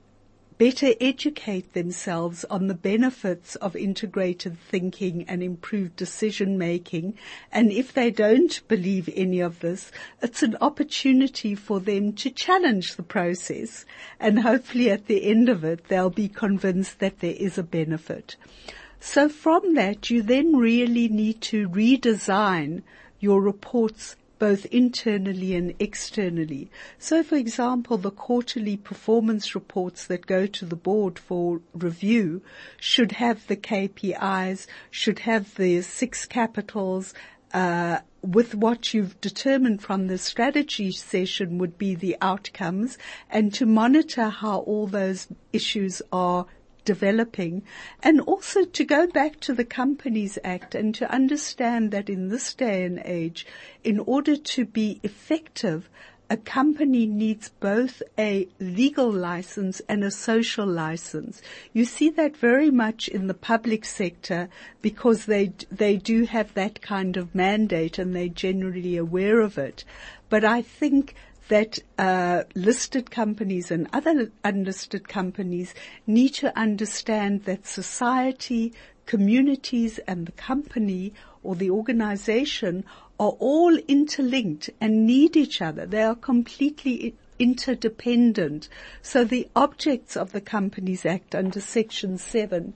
better 0.57 0.93
educate 0.99 1.73
themselves 1.73 2.43
on 2.45 2.67
the 2.67 2.73
benefits 2.73 3.55
of 3.57 3.75
integrated 3.75 4.57
thinking 4.59 5.23
and 5.27 5.43
improved 5.43 5.95
decision 5.95 6.57
making. 6.57 7.17
And 7.51 7.71
if 7.71 7.93
they 7.93 8.09
don't 8.09 8.59
believe 8.67 9.09
any 9.15 9.39
of 9.39 9.59
this, 9.59 9.91
it's 10.21 10.41
an 10.41 10.57
opportunity 10.59 11.53
for 11.53 11.79
them 11.79 12.13
to 12.13 12.29
challenge 12.29 12.95
the 12.95 13.03
process. 13.03 13.85
And 14.19 14.39
hopefully 14.39 14.89
at 14.89 15.07
the 15.07 15.29
end 15.29 15.49
of 15.49 15.63
it, 15.63 15.87
they'll 15.87 16.09
be 16.09 16.29
convinced 16.29 16.99
that 16.99 17.19
there 17.19 17.35
is 17.37 17.57
a 17.57 17.63
benefit. 17.63 18.35
So 18.99 19.29
from 19.29 19.75
that, 19.75 20.09
you 20.09 20.23
then 20.23 20.55
really 20.55 21.07
need 21.07 21.41
to 21.41 21.69
redesign 21.69 22.81
your 23.19 23.41
reports 23.41 24.15
both 24.39 24.65
internally 24.67 25.55
and 25.55 25.73
externally. 25.79 26.69
So 26.99 27.23
for 27.23 27.35
example, 27.35 27.97
the 27.97 28.11
quarterly 28.11 28.77
performance 28.77 29.55
reports 29.55 30.05
that 30.07 30.25
go 30.25 30.45
to 30.47 30.65
the 30.65 30.75
board 30.75 31.19
for 31.19 31.61
review 31.73 32.41
should 32.77 33.13
have 33.13 33.47
the 33.47 33.57
KPIs, 33.57 34.67
should 34.91 35.19
have 35.19 35.55
the 35.55 35.81
six 35.81 36.25
capitals, 36.25 37.13
uh, 37.53 37.99
with 38.21 38.53
what 38.55 38.93
you've 38.93 39.19
determined 39.21 39.81
from 39.81 40.07
the 40.07 40.17
strategy 40.17 40.91
session 40.91 41.57
would 41.57 41.77
be 41.77 41.95
the 41.95 42.17
outcomes 42.21 42.97
and 43.29 43.53
to 43.53 43.65
monitor 43.65 44.29
how 44.29 44.59
all 44.59 44.85
those 44.85 45.27
issues 45.53 46.01
are 46.11 46.45
developing 46.87 47.61
and 48.01 48.21
also 48.21 48.63
to 48.63 48.85
go 48.85 49.05
back 49.05 49.41
to 49.41 49.53
the 49.53 49.65
Companies 49.65 50.39
Act 50.41 50.73
and 50.73 50.95
to 50.95 51.11
understand 51.11 51.91
that 51.91 52.09
in 52.09 52.29
this 52.29 52.53
day 52.53 52.85
and 52.85 53.01
age, 53.03 53.45
in 53.83 53.99
order 53.99 54.37
to 54.37 54.63
be 54.63 55.01
effective, 55.03 55.89
a 56.29 56.37
company 56.37 57.05
needs 57.05 57.49
both 57.59 58.01
a 58.17 58.47
legal 58.59 59.11
license 59.11 59.81
and 59.89 60.01
a 60.01 60.11
social 60.11 60.65
license. 60.65 61.41
You 61.73 61.83
see 61.83 62.09
that 62.11 62.37
very 62.37 62.71
much 62.71 63.09
in 63.09 63.27
the 63.27 63.33
public 63.33 63.83
sector 63.83 64.49
because 64.81 65.25
they 65.25 65.53
they 65.69 65.97
do 65.97 66.23
have 66.23 66.53
that 66.53 66.81
kind 66.81 67.17
of 67.17 67.35
mandate 67.35 67.99
and 67.99 68.15
they're 68.15 68.27
generally 68.27 68.95
aware 68.95 69.41
of 69.41 69.57
it. 69.57 69.83
But 70.29 70.45
I 70.45 70.61
think 70.61 71.15
that 71.49 71.79
uh, 71.97 72.43
listed 72.55 73.09
companies 73.11 73.71
and 73.71 73.87
other 73.93 74.31
unlisted 74.43 75.07
companies 75.07 75.73
need 76.05 76.33
to 76.35 76.57
understand 76.57 77.45
that 77.45 77.65
society, 77.65 78.73
communities 79.05 79.99
and 80.07 80.25
the 80.25 80.31
company 80.33 81.13
or 81.43 81.55
the 81.55 81.71
organization 81.71 82.83
are 83.19 83.35
all 83.39 83.75
interlinked 83.87 84.69
and 84.81 85.07
need 85.07 85.35
each 85.35 85.61
other. 85.61 85.85
They 85.85 86.03
are 86.03 86.15
completely 86.15 87.15
interdependent. 87.39 88.67
So 89.01 89.23
the 89.23 89.47
objects 89.55 90.17
of 90.17 90.31
the 90.31 90.41
Companies 90.41 91.05
Act 91.05 91.33
under 91.35 91.61
Section 91.61 92.17
7 92.17 92.73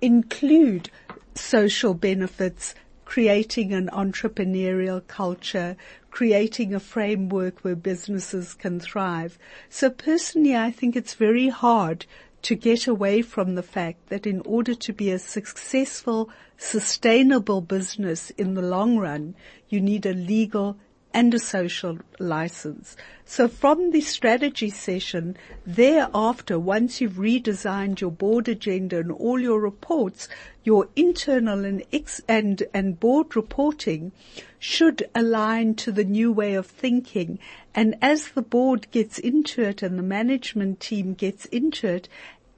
include 0.00 0.90
social 1.34 1.94
benefits, 1.94 2.74
creating 3.12 3.74
an 3.74 3.90
entrepreneurial 3.92 5.06
culture, 5.06 5.76
creating 6.10 6.72
a 6.72 6.80
framework 6.80 7.60
where 7.60 7.76
businesses 7.76 8.54
can 8.54 8.80
thrive. 8.80 9.38
So 9.68 9.90
personally, 9.90 10.56
I 10.56 10.70
think 10.70 10.96
it's 10.96 11.12
very 11.12 11.48
hard 11.48 12.06
to 12.40 12.54
get 12.54 12.86
away 12.86 13.20
from 13.20 13.54
the 13.54 13.62
fact 13.62 14.08
that 14.08 14.26
in 14.26 14.40
order 14.46 14.74
to 14.74 14.94
be 14.94 15.10
a 15.10 15.18
successful, 15.18 16.30
sustainable 16.56 17.60
business 17.60 18.30
in 18.30 18.54
the 18.54 18.62
long 18.62 18.96
run, 18.96 19.34
you 19.68 19.78
need 19.78 20.06
a 20.06 20.14
legal 20.14 20.78
and 21.14 21.34
a 21.34 21.38
social 21.38 21.98
license. 22.18 22.96
So 23.24 23.48
from 23.48 23.90
the 23.90 24.00
strategy 24.00 24.70
session, 24.70 25.36
thereafter, 25.66 26.58
once 26.58 27.00
you've 27.00 27.14
redesigned 27.14 28.00
your 28.00 28.10
board 28.10 28.48
agenda 28.48 28.98
and 28.98 29.12
all 29.12 29.40
your 29.40 29.60
reports, 29.60 30.28
your 30.64 30.88
internal 30.96 31.64
and 31.64 31.82
ex- 31.92 32.20
and, 32.28 32.62
and 32.74 33.00
board 33.00 33.34
reporting 33.36 34.12
should 34.58 35.08
align 35.14 35.74
to 35.74 35.92
the 35.92 36.04
new 36.04 36.32
way 36.32 36.54
of 36.54 36.66
thinking. 36.66 37.38
And 37.74 37.96
as 38.00 38.28
the 38.28 38.42
board 38.42 38.90
gets 38.90 39.18
into 39.18 39.62
it 39.62 39.82
and 39.82 39.98
the 39.98 40.02
management 40.02 40.80
team 40.80 41.14
gets 41.14 41.46
into 41.46 41.88
it, 41.88 42.08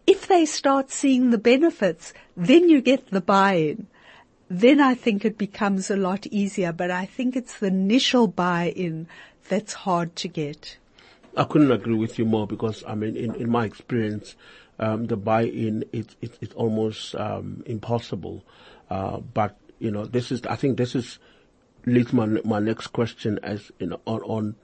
if 0.07 0.27
they 0.27 0.45
start 0.45 0.91
seeing 0.91 1.31
the 1.31 1.39
benefits, 1.39 2.13
then 2.37 2.69
you 2.69 2.81
get 2.83 3.11
the 3.11 3.23
buy-in. 3.23 3.87
Then 4.49 4.81
I 4.81 4.95
think 4.95 5.25
it 5.25 5.39
becomes 5.39 5.91
a 5.91 5.97
lot 5.97 6.27
easier, 6.27 6.73
but 6.73 6.91
I 6.91 7.07
think 7.07 7.35
it's 7.35 7.59
the 7.59 7.67
initial 7.67 8.27
buy-in 8.27 9.07
that's 9.49 9.73
hard 9.73 10.15
to 10.17 10.29
get. 10.29 10.77
I 11.37 11.45
couldn't 11.45 11.73
agree 11.73 11.97
with 11.97 12.19
you 12.19 12.25
more 12.25 12.47
because 12.47 12.85
I 12.87 12.95
mean, 12.95 13.17
in, 13.17 13.35
in 13.35 13.51
my 13.51 13.65
experience, 13.65 14.37
um, 14.79 15.07
the 15.07 15.17
buy-in 15.17 15.85
it, 15.93 16.15
it, 16.21 16.39
it's 16.41 16.55
almost 16.55 17.15
um, 17.15 17.63
impossible. 17.67 18.45
Uh, 18.91 19.19
but 19.19 19.57
you 19.79 19.91
know, 19.91 20.05
this 20.05 20.31
is 20.31 20.43
I 20.43 20.57
think 20.57 20.77
this 20.77 20.95
is 20.95 21.19
leads 21.87 22.13
my 22.13 22.27
my 22.27 22.59
next 22.59 22.89
question 22.89 23.39
as 23.43 23.71
you 23.79 23.87
know 23.87 24.01
on 24.07 24.23
on 24.23 24.55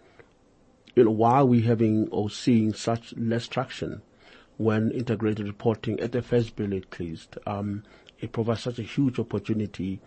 you 0.95 1.05
know 1.05 1.11
why 1.11 1.33
are 1.33 1.45
we 1.45 1.63
having 1.63 2.09
or 2.09 2.31
seeing 2.31 2.73
such 2.73 3.15
less 3.17 3.47
traction 3.47 4.03
when 4.57 4.91
integrated 4.91 5.47
reporting 5.47 5.99
at 6.01 6.13
the 6.13 6.23
first 6.23 6.55
bill 6.55 6.75
at 6.75 7.01
least. 7.01 7.39
Um, 7.47 7.83
it 8.21 8.33
provides 8.33 8.63
such 8.63 8.79
a 8.79 8.83
huge 8.83 9.19
opportunity 9.19 10.01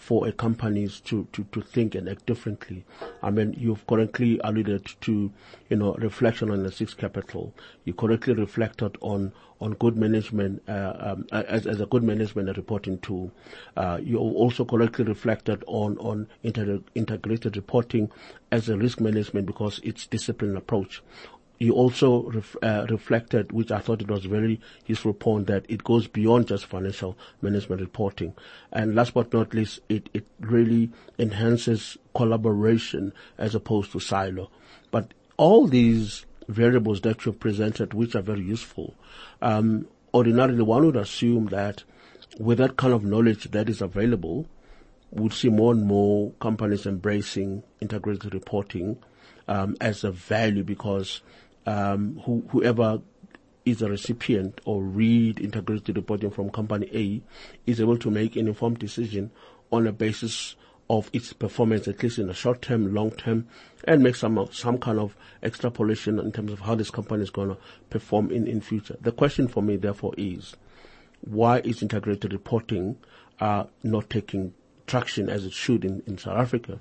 for 0.00 0.26
a 0.26 0.32
companies 0.32 0.98
to, 1.00 1.28
to, 1.32 1.44
to 1.52 1.60
think 1.60 1.94
and 1.94 2.08
act 2.08 2.24
differently. 2.24 2.84
I 3.22 3.30
mean, 3.30 3.54
you've 3.58 3.86
correctly 3.86 4.40
alluded 4.42 4.86
to, 5.02 5.30
you 5.68 5.76
know, 5.76 5.92
reflection 5.94 6.50
on 6.50 6.62
the 6.62 6.72
six 6.72 6.94
capital. 6.94 7.54
You 7.84 7.92
correctly 7.92 8.32
reflected 8.32 8.96
on, 9.02 9.32
on 9.60 9.72
good 9.74 9.98
management, 9.98 10.62
uh, 10.66 10.94
um, 10.98 11.26
as, 11.32 11.66
as 11.66 11.82
a 11.82 11.86
good 11.86 12.02
management 12.02 12.56
reporting 12.56 12.98
tool. 13.00 13.30
Uh, 13.76 14.00
you 14.02 14.18
also 14.18 14.64
correctly 14.64 15.04
reflected 15.04 15.62
on, 15.66 15.98
on 15.98 16.28
inter- 16.42 16.80
integrated 16.94 17.56
reporting 17.56 18.10
as 18.50 18.70
a 18.70 18.78
risk 18.78 19.00
management 19.00 19.46
because 19.46 19.80
it's 19.84 20.06
disciplined 20.06 20.56
approach 20.56 21.02
you 21.60 21.74
also 21.74 22.22
ref, 22.30 22.56
uh, 22.62 22.86
reflected, 22.88 23.52
which 23.52 23.70
I 23.70 23.80
thought 23.80 24.00
it 24.00 24.08
was 24.10 24.24
very 24.24 24.58
useful 24.86 25.12
point, 25.12 25.46
that 25.48 25.66
it 25.68 25.84
goes 25.84 26.08
beyond 26.08 26.48
just 26.48 26.64
financial 26.64 27.18
management 27.42 27.82
reporting. 27.82 28.34
And 28.72 28.94
last 28.94 29.12
but 29.12 29.32
not 29.32 29.52
least, 29.52 29.80
it, 29.90 30.08
it 30.14 30.26
really 30.40 30.90
enhances 31.18 31.98
collaboration 32.14 33.12
as 33.36 33.54
opposed 33.54 33.92
to 33.92 34.00
silo. 34.00 34.50
But 34.90 35.12
all 35.36 35.66
these 35.66 36.24
variables 36.48 37.02
that 37.02 37.26
you've 37.26 37.38
presented, 37.38 37.92
which 37.92 38.14
are 38.14 38.22
very 38.22 38.42
useful, 38.42 38.94
um, 39.42 39.86
ordinarily 40.14 40.62
one 40.62 40.86
would 40.86 40.96
assume 40.96 41.46
that 41.46 41.84
with 42.38 42.56
that 42.56 42.78
kind 42.78 42.94
of 42.94 43.04
knowledge 43.04 43.44
that 43.50 43.68
is 43.68 43.82
available, 43.82 44.46
we'd 45.10 45.34
see 45.34 45.50
more 45.50 45.72
and 45.72 45.84
more 45.84 46.30
companies 46.40 46.86
embracing 46.86 47.62
integrated 47.82 48.32
reporting 48.32 48.96
um, 49.48 49.76
as 49.80 50.04
a 50.04 50.12
value 50.12 50.62
because 50.62 51.20
um, 51.70 52.20
who, 52.24 52.42
whoever 52.50 53.00
is 53.64 53.80
a 53.80 53.88
recipient 53.88 54.60
or 54.64 54.82
read 54.82 55.38
integrated 55.38 55.96
reporting 55.96 56.30
from 56.30 56.50
company 56.50 56.88
A 56.92 57.70
is 57.70 57.80
able 57.80 57.98
to 57.98 58.10
make 58.10 58.34
an 58.34 58.48
informed 58.48 58.78
decision 58.78 59.30
on 59.70 59.86
a 59.86 59.92
basis 59.92 60.56
of 60.88 61.08
its 61.12 61.32
performance, 61.32 61.86
at 61.86 62.02
least 62.02 62.18
in 62.18 62.26
the 62.26 62.34
short 62.34 62.60
term, 62.62 62.92
long 62.92 63.12
term, 63.12 63.46
and 63.84 64.02
make 64.02 64.16
some 64.16 64.48
some 64.50 64.78
kind 64.78 64.98
of 64.98 65.14
extrapolation 65.44 66.18
in 66.18 66.32
terms 66.32 66.50
of 66.50 66.58
how 66.58 66.74
this 66.74 66.90
company 66.90 67.22
is 67.22 67.30
going 67.30 67.50
to 67.50 67.56
perform 67.90 68.32
in 68.32 68.48
in 68.48 68.60
future. 68.60 68.96
The 69.00 69.12
question 69.12 69.46
for 69.46 69.62
me, 69.62 69.76
therefore, 69.76 70.14
is 70.16 70.56
why 71.20 71.60
is 71.60 71.82
integrated 71.82 72.32
reporting 72.32 72.96
uh, 73.38 73.64
not 73.84 74.10
taking 74.10 74.54
traction 74.88 75.28
as 75.28 75.44
it 75.44 75.52
should 75.52 75.84
in, 75.84 76.02
in 76.08 76.18
South 76.18 76.38
Africa? 76.38 76.80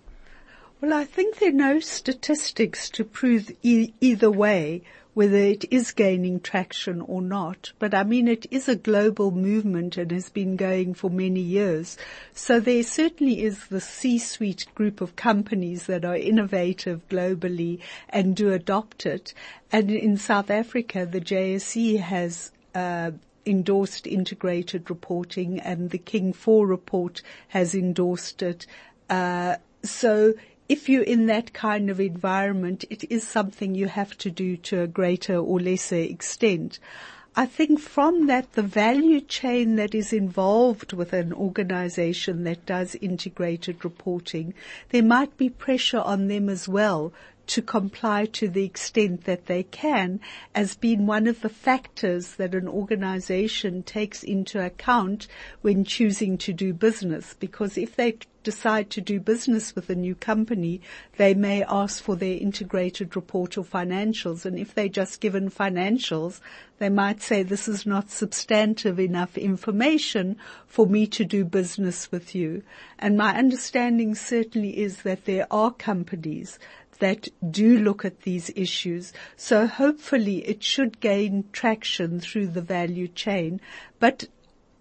Well, 0.81 0.93
I 0.93 1.03
think 1.03 1.37
there 1.37 1.49
are 1.49 1.51
no 1.51 1.79
statistics 1.81 2.89
to 2.91 3.03
prove 3.03 3.51
e- 3.61 3.93
either 3.99 4.31
way 4.31 4.83
whether 5.13 5.35
it 5.35 5.65
is 5.69 5.91
gaining 5.91 6.39
traction 6.39 7.01
or 7.01 7.21
not. 7.21 7.73
But 7.79 7.93
I 7.93 8.03
mean, 8.05 8.29
it 8.29 8.45
is 8.49 8.69
a 8.69 8.77
global 8.77 9.31
movement 9.31 9.97
and 9.97 10.11
has 10.11 10.29
been 10.29 10.55
going 10.55 10.93
for 10.93 11.09
many 11.09 11.41
years. 11.41 11.97
So 12.31 12.61
there 12.61 12.83
certainly 12.83 13.43
is 13.43 13.67
the 13.67 13.81
C-suite 13.81 14.67
group 14.75 15.01
of 15.01 15.17
companies 15.17 15.87
that 15.87 16.05
are 16.05 16.15
innovative 16.15 17.01
globally 17.09 17.79
and 18.07 18.33
do 18.33 18.53
adopt 18.53 19.05
it. 19.05 19.33
And 19.73 19.91
in 19.91 20.15
South 20.15 20.49
Africa, 20.49 21.05
the 21.05 21.19
JSE 21.19 21.99
has 21.99 22.53
uh, 22.73 23.11
endorsed 23.45 24.07
integrated 24.07 24.89
reporting 24.89 25.59
and 25.59 25.89
the 25.89 25.97
King 25.97 26.31
4 26.31 26.65
report 26.65 27.21
has 27.49 27.75
endorsed 27.75 28.41
it. 28.41 28.65
Uh, 29.09 29.57
so 29.83 30.33
if 30.69 30.88
you're 30.88 31.01
in 31.01 31.25
that 31.25 31.51
kind 31.51 31.89
of 31.89 31.99
environment, 31.99 32.86
it 32.91 33.03
is 33.12 33.27
something 33.27 33.73
you 33.73 33.88
have 33.88 34.15
to 34.19 34.29
do 34.29 34.55
to 34.55 34.84
a 34.84 34.88
greater 34.88 35.36
or 35.36 35.60
lesser 35.60 35.95
extent. 35.95 36.77
I 37.36 37.47
think 37.47 37.79
from 37.79 38.27
that, 38.27 38.53
the 38.53 38.62
value 38.62 39.21
chain 39.21 39.77
that 39.77 39.95
is 39.95 40.13
involved 40.13 40.93
with 40.93 41.12
an 41.12 41.34
organization 41.34 42.43
that 42.43 42.67
does 42.67 42.95
integrated 42.95 43.84
reporting, 43.84 44.53
there 44.89 45.03
might 45.03 45.38
be 45.38 45.49
pressure 45.49 46.01
on 46.01 46.27
them 46.27 46.49
as 46.49 46.67
well 46.67 47.13
to 47.49 47.63
comply 47.63 48.25
to 48.25 48.47
the 48.47 48.63
extent 48.63 49.23
that 49.23 49.47
they 49.47 49.63
can 49.63 50.19
as 50.53 50.75
being 50.75 51.07
one 51.07 51.25
of 51.25 51.41
the 51.41 51.49
factors 51.49 52.35
that 52.35 52.53
an 52.53 52.67
organization 52.67 53.81
takes 53.81 54.21
into 54.21 54.63
account 54.63 55.27
when 55.62 55.83
choosing 55.83 56.38
to 56.38 56.53
do 56.53 56.71
business. 56.73 57.35
Because 57.39 57.75
if 57.75 57.95
they 57.95 58.19
decide 58.43 58.89
to 58.91 59.01
do 59.01 59.19
business 59.19 59.75
with 59.75 59.89
a 59.89 59.95
new 59.95 60.13
company, 60.15 60.79
they 61.17 61.33
may 61.33 61.63
ask 61.63 62.03
for 62.03 62.15
their 62.15 62.38
integrated 62.38 63.15
report 63.15 63.57
or 63.57 63.63
financials. 63.63 64.45
And 64.45 64.57
if 64.57 64.73
they're 64.73 64.88
just 64.88 65.19
given 65.19 65.49
financials, 65.49 66.39
they 66.77 66.89
might 66.89 67.21
say 67.21 67.43
this 67.43 67.67
is 67.67 67.85
not 67.85 68.09
substantive 68.09 68.99
enough 68.99 69.38
information 69.38 70.38
for 70.65 70.85
me 70.85 71.07
to 71.07 71.25
do 71.25 71.43
business 71.43 72.12
with 72.12 72.33
you. 72.33 72.63
And 72.97 73.17
my 73.17 73.35
understanding 73.35 74.15
certainly 74.15 74.77
is 74.77 75.01
that 75.01 75.25
there 75.25 75.47
are 75.51 75.71
companies 75.71 76.57
that 76.99 77.27
do 77.51 77.79
look 77.79 78.05
at 78.05 78.21
these 78.21 78.51
issues. 78.55 79.13
So 79.35 79.67
hopefully 79.67 80.47
it 80.47 80.63
should 80.63 80.99
gain 80.99 81.45
traction 81.51 82.19
through 82.19 82.47
the 82.47 82.62
value 82.62 83.07
chain. 83.07 83.59
But 83.99 84.27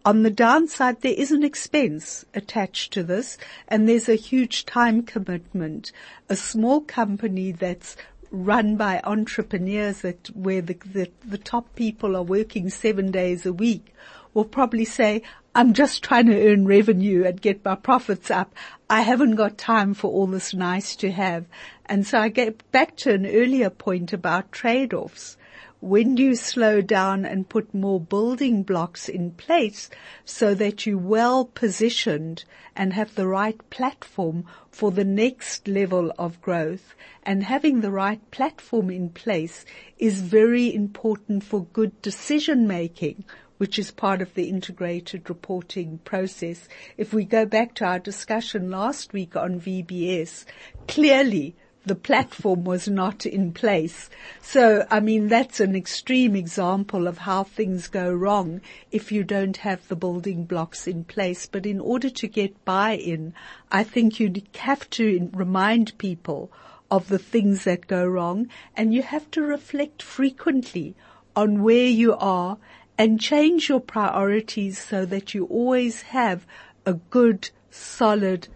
on 0.05 0.23
the 0.23 0.31
downside, 0.31 1.01
there 1.01 1.13
is 1.13 1.33
an 1.33 1.43
expense 1.43 2.25
attached 2.35 2.93
to 2.95 3.03
this 3.03 3.39
and 3.67 3.89
there's 3.89 4.09
a 4.09 4.15
huge 4.15 4.67
time 4.67 5.03
commitment. 5.03 5.93
A 6.29 6.37
small 6.37 6.81
company 6.81 7.53
that's 7.53 7.97
run 8.31 8.77
by 8.77 9.01
entrepreneurs 9.05 10.03
that 10.03 10.29
where 10.37 10.61
the, 10.61 10.77
the, 10.85 11.11
the 11.25 11.39
top 11.39 11.75
people 11.75 12.17
are 12.17 12.23
working 12.23 12.69
seven 12.69 13.11
days 13.11 13.47
a 13.47 13.53
week 13.53 13.95
will 14.35 14.45
probably 14.45 14.85
say, 14.85 15.23
I'm 15.55 15.73
just 15.73 16.05
trying 16.05 16.27
to 16.27 16.49
earn 16.49 16.67
revenue 16.67 17.25
and 17.25 17.41
get 17.41 17.65
my 17.65 17.75
profits 17.75 18.31
up. 18.31 18.55
I 18.89 19.01
haven't 19.01 19.35
got 19.35 19.59
time 19.59 19.93
for 19.95 20.11
all 20.11 20.27
this 20.27 20.55
nice 20.55 20.95
to 20.97 21.11
have. 21.11 21.47
And 21.89 22.07
so 22.07 22.19
I 22.21 22.29
get 22.29 22.71
back 22.71 22.97
to 22.99 23.15
an 23.15 23.25
earlier 23.25 23.71
point 23.71 24.13
about 24.13 24.53
trade-offs. 24.53 25.39
When 25.81 26.17
do 26.17 26.23
you 26.23 26.35
slow 26.35 26.81
down 26.83 27.25
and 27.25 27.49
put 27.49 27.73
more 27.73 28.01
building 28.01 28.63
blocks 28.63 29.09
in 29.09 29.31
place 29.31 29.89
so 30.25 30.53
that 30.55 30.85
you're 30.85 30.99
well 30.99 31.47
positioned 31.47 32.45
and 32.77 32.93
have 32.93 33.15
the 33.15 33.27
right 33.27 33.59
platform 33.71 34.45
for 34.71 34.91
the 34.91 35.05
next 35.05 35.67
level 35.67 36.13
of 36.19 36.43
growth? 36.43 36.95
And 37.23 37.45
having 37.45 37.81
the 37.81 37.93
right 37.93 38.21
platform 38.31 38.91
in 38.91 39.11
place 39.11 39.65
is 39.99 40.21
very 40.21 40.75
important 40.75 41.45
for 41.45 41.65
good 41.73 42.03
decision 42.03 42.67
making 42.67 43.25
which 43.59 43.77
is 43.77 43.91
part 43.91 44.23
of 44.23 44.35
the 44.35 44.49
integrated 44.49 45.29
reporting 45.29 45.99
process. 46.05 46.69
If 46.97 47.13
we 47.13 47.25
go 47.25 47.45
back 47.45 47.75
to 47.75 47.85
our 47.85 47.99
discussion 47.99 48.71
last 48.71 49.13
week 49.13 49.35
on 49.35 49.61
VBS, 49.61 50.45
clearly 50.87 51.57
the 51.87 51.95
platform 51.95 52.65
was 52.65 52.89
not 52.89 53.25
in 53.25 53.53
place. 53.53 54.11
So, 54.43 54.87
I 54.91 55.01
mean, 55.01 55.29
that's 55.29 55.61
an 55.61 55.75
extreme 55.75 56.37
example 56.37 57.07
of 57.07 57.19
how 57.19 57.45
things 57.45 57.89
go 57.89 58.13
wrong 58.13 58.61
if 58.91 59.11
you 59.11 59.25
don't 59.25 59.57
have 59.59 59.87
the 59.89 59.97
building 59.97 60.45
blocks 60.45 60.87
in 60.87 61.05
place. 61.05 61.47
But 61.47 61.65
in 61.65 61.81
order 61.81 62.11
to 62.11 62.29
get 62.29 62.65
buy-in, 62.65 63.33
I 63.73 63.85
think 63.85 64.21
you 64.21 64.33
have 64.57 64.91
to 64.91 65.31
remind 65.33 65.97
people 65.99 66.51
of 66.91 67.09
the 67.09 67.19
things 67.19 67.65
that 67.65 67.87
go 67.87 68.07
wrong 68.07 68.49
and 68.77 68.93
you 68.93 69.03
have 69.03 69.31
to 69.31 69.43
reflect 69.43 70.03
frequently 70.03 70.95
on 71.37 71.63
where 71.63 71.89
you 71.89 72.15
are 72.17 72.59
and 72.97 73.21
change 73.21 73.69
your 73.69 73.81
priorities 73.81 74.79
so 74.79 75.07
that 75.07 75.35
you 75.35 75.45
always 75.47 76.03
have 76.03 76.47
a 76.85 76.95
good, 76.95 77.51
solid 77.71 78.49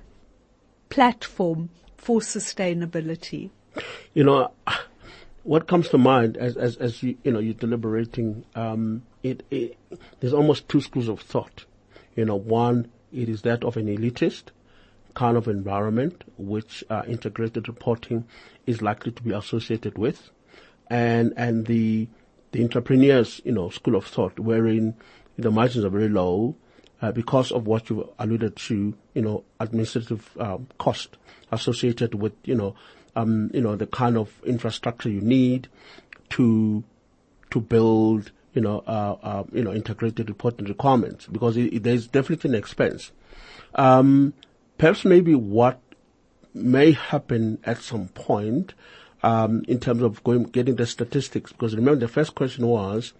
platform 0.89 1.71
for 2.03 2.19
sustainability? 2.21 3.51
You 4.13 4.25
know, 4.25 4.51
what 5.45 5.67
comes 5.69 5.89
to 5.89 5.99
mind 5.99 6.37
as 6.37 6.57
as, 6.57 6.77
as 6.77 7.03
you 7.03 7.17
you 7.23 7.33
know 7.33 7.39
you're 7.39 7.55
deliberating, 7.55 8.45
um, 8.55 9.03
it, 9.23 9.45
it 9.51 9.79
there's 10.21 10.35
almost 10.35 10.69
two 10.69 10.81
schools 10.81 11.09
of 11.09 11.21
thought. 11.21 11.65
You 12.15 12.27
know, 12.27 12.37
one 12.37 12.91
it 13.13 13.29
is 13.29 13.43
that 13.43 13.65
of 13.65 13.77
an 13.77 13.87
elitist 13.87 14.45
kind 15.15 15.37
of 15.37 15.47
environment 15.47 16.25
which 16.39 16.83
uh, 16.91 17.03
integrated 17.07 17.69
reporting 17.69 18.25
is 18.67 18.83
likely 18.83 19.13
to 19.13 19.23
be 19.23 19.33
associated 19.33 19.97
with, 19.97 20.31
and 20.91 21.33
and 21.37 21.67
the 21.67 22.09
the 22.51 22.63
entrepreneurs 22.63 23.41
you 23.45 23.53
know 23.53 23.71
school 23.71 23.95
of 23.95 24.07
thought 24.07 24.39
wherein 24.39 24.95
the 25.39 25.51
margins 25.51 25.85
are 25.85 25.91
very 25.91 26.09
low. 26.09 26.57
Uh, 27.01 27.11
because 27.11 27.51
of 27.51 27.67
what 27.67 27.91
you 27.91 28.09
alluded 28.21 28.55
to, 28.55 28.95
you 29.13 29.23
know, 29.23 29.43
administrative 29.59 30.31
um, 30.39 30.69
cost 30.79 31.17
associated 31.53 32.15
with, 32.15 32.33
you 32.45 32.55
know, 32.55 32.75
um, 33.15 33.51
you 33.53 33.61
know, 33.61 33.77
the 33.77 33.87
kind 33.87 34.17
of 34.17 34.33
infrastructure 34.45 35.09
you 35.09 35.21
need 35.21 35.69
to 36.31 36.83
to 37.51 37.61
build, 37.61 38.33
you 38.55 38.63
know, 38.63 38.83
uh, 38.87 39.17
uh, 39.23 39.45
you 39.53 39.63
know, 39.63 39.73
integrated 39.73 40.29
reporting 40.29 40.67
requirements 40.67 41.27
because 41.27 41.57
it, 41.57 41.73
it, 41.75 41.83
there's 41.83 42.09
definitely 42.09 42.51
an 42.51 42.57
expense. 42.57 43.13
Um, 43.75 44.33
perhaps 44.79 45.05
maybe 45.05 45.35
what 45.35 45.81
may 46.55 46.93
happen 46.93 47.59
at 47.65 47.79
some 47.79 48.09
point 48.09 48.75
um, 49.23 49.65
in 49.69 49.79
terms 49.79 50.03
of 50.03 50.23
going 50.25 50.45
getting 50.45 50.77
the 50.77 50.87
statistics 50.87 51.53
because 51.53 51.75
remember 51.75 52.01
the 52.01 52.09
first 52.09 52.35
question 52.35 52.67
was 52.67 53.13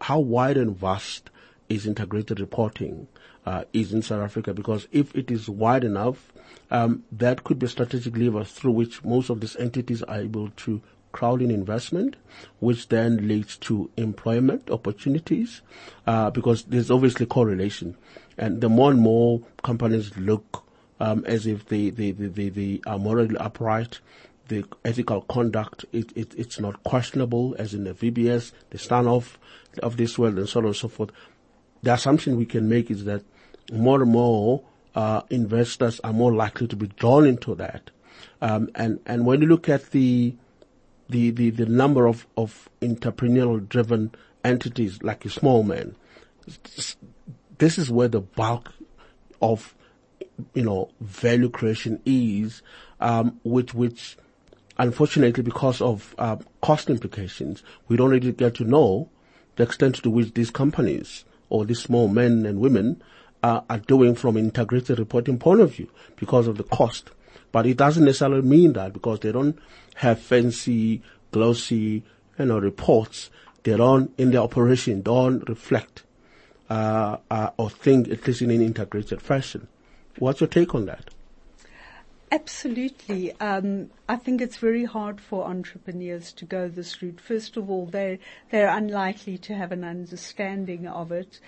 how 0.00 0.18
wide 0.18 0.56
and 0.56 0.76
vast 0.76 1.30
is 1.68 1.86
integrated 1.86 2.40
reporting 2.40 3.06
uh, 3.46 3.64
is 3.72 3.92
in 3.92 4.02
South 4.02 4.22
Africa 4.22 4.52
because 4.52 4.88
if 4.92 5.14
it 5.14 5.30
is 5.30 5.48
wide 5.48 5.84
enough, 5.84 6.32
um, 6.70 7.04
that 7.12 7.44
could 7.44 7.58
be 7.58 7.66
a 7.66 7.68
strategic 7.68 8.16
lever 8.16 8.44
through 8.44 8.72
which 8.72 9.04
most 9.04 9.30
of 9.30 9.40
these 9.40 9.56
entities 9.56 10.02
are 10.02 10.20
able 10.20 10.50
to 10.50 10.82
crowd 11.12 11.40
in 11.40 11.50
investment, 11.50 12.16
which 12.58 12.88
then 12.88 13.26
leads 13.26 13.56
to 13.56 13.90
employment 13.96 14.68
opportunities, 14.70 15.62
uh, 16.06 16.30
because 16.30 16.64
there's 16.64 16.90
obviously 16.90 17.24
correlation. 17.24 17.96
And 18.36 18.60
the 18.60 18.68
more 18.68 18.90
and 18.90 19.00
more 19.00 19.40
companies 19.62 20.14
look 20.18 20.64
um, 21.00 21.24
as 21.24 21.46
if 21.46 21.66
they, 21.66 21.88
they, 21.90 22.10
they, 22.10 22.26
they, 22.26 22.48
they 22.50 22.80
are 22.86 22.98
morally 22.98 23.36
upright, 23.38 24.00
the 24.48 24.64
ethical 24.84 25.22
conduct, 25.22 25.84
it, 25.92 26.12
it, 26.16 26.34
it's 26.36 26.60
not 26.60 26.82
questionable, 26.84 27.56
as 27.58 27.74
in 27.74 27.84
the 27.84 27.94
VBS, 27.94 28.52
the 28.70 28.78
Steinhoff 28.78 29.36
of 29.82 29.96
this 29.96 30.18
world, 30.18 30.38
and 30.38 30.48
so 30.48 30.60
on 30.60 30.66
and 30.66 30.76
so 30.76 30.88
forth. 30.88 31.10
The 31.82 31.94
assumption 31.94 32.36
we 32.36 32.46
can 32.46 32.68
make 32.68 32.90
is 32.90 33.04
that 33.04 33.22
more 33.72 34.02
and 34.02 34.10
more 34.10 34.62
uh, 34.94 35.22
investors 35.30 36.00
are 36.02 36.12
more 36.12 36.32
likely 36.32 36.66
to 36.66 36.76
be 36.76 36.86
drawn 36.88 37.26
into 37.26 37.54
that. 37.54 37.90
Um, 38.40 38.70
and 38.74 39.00
and 39.06 39.26
when 39.26 39.42
you 39.42 39.46
look 39.46 39.68
at 39.68 39.90
the 39.90 40.34
the 41.08 41.30
the, 41.30 41.50
the 41.50 41.66
number 41.66 42.06
of 42.06 42.26
of 42.36 42.68
entrepreneurial 42.80 43.66
driven 43.68 44.12
entities 44.44 45.02
like 45.02 45.24
a 45.24 45.30
small 45.30 45.62
man, 45.62 45.94
this 47.58 47.78
is 47.78 47.90
where 47.90 48.08
the 48.08 48.20
bulk 48.20 48.72
of 49.42 49.74
you 50.54 50.62
know 50.62 50.90
value 51.00 51.48
creation 51.48 52.00
is, 52.04 52.62
um, 53.00 53.40
which 53.44 53.74
which 53.74 54.16
unfortunately 54.78 55.42
because 55.42 55.80
of 55.80 56.14
uh, 56.18 56.36
cost 56.60 56.90
implications, 56.90 57.62
we 57.88 57.96
don't 57.96 58.10
really 58.10 58.32
get 58.32 58.54
to 58.54 58.64
know 58.64 59.08
the 59.56 59.62
extent 59.62 59.96
to 59.96 60.10
which 60.10 60.34
these 60.34 60.50
companies 60.50 61.24
or 61.48 61.64
these 61.64 61.80
small 61.80 62.08
men 62.08 62.44
and 62.44 62.60
women 62.60 63.02
uh, 63.46 63.60
are 63.70 63.78
doing 63.78 64.16
from 64.16 64.36
an 64.36 64.46
integrated 64.46 64.98
reporting 64.98 65.38
point 65.38 65.60
of 65.60 65.72
view 65.72 65.88
because 66.16 66.48
of 66.48 66.56
the 66.56 66.64
cost. 66.64 67.10
But 67.52 67.64
it 67.66 67.76
doesn't 67.76 68.04
necessarily 68.04 68.42
mean 68.42 68.72
that 68.72 68.92
because 68.92 69.20
they 69.20 69.30
don't 69.30 69.56
have 69.94 70.20
fancy, 70.20 71.00
glossy, 71.30 72.02
you 72.38 72.44
know, 72.44 72.58
reports. 72.58 73.30
They 73.62 73.76
don't, 73.76 74.12
in 74.18 74.32
their 74.32 74.40
operation, 74.40 75.02
don't 75.02 75.48
reflect, 75.48 76.02
uh, 76.68 77.18
uh, 77.30 77.50
or 77.56 77.70
think 77.70 78.08
at 78.08 78.26
least 78.26 78.42
in 78.42 78.50
an 78.50 78.62
integrated 78.62 79.22
fashion. 79.22 79.68
What's 80.18 80.40
your 80.40 80.48
take 80.48 80.74
on 80.74 80.86
that? 80.86 81.10
Absolutely. 82.32 83.32
Um, 83.38 83.90
I 84.08 84.16
think 84.16 84.40
it's 84.40 84.56
very 84.56 84.84
hard 84.84 85.20
for 85.20 85.46
entrepreneurs 85.46 86.32
to 86.32 86.44
go 86.44 86.68
this 86.68 87.00
route. 87.00 87.20
First 87.20 87.56
of 87.56 87.70
all, 87.70 87.86
they 87.86 88.18
they're 88.50 88.68
unlikely 88.68 89.38
to 89.38 89.54
have 89.54 89.70
an 89.70 89.84
understanding 89.84 90.88
of 90.88 91.12
it 91.12 91.38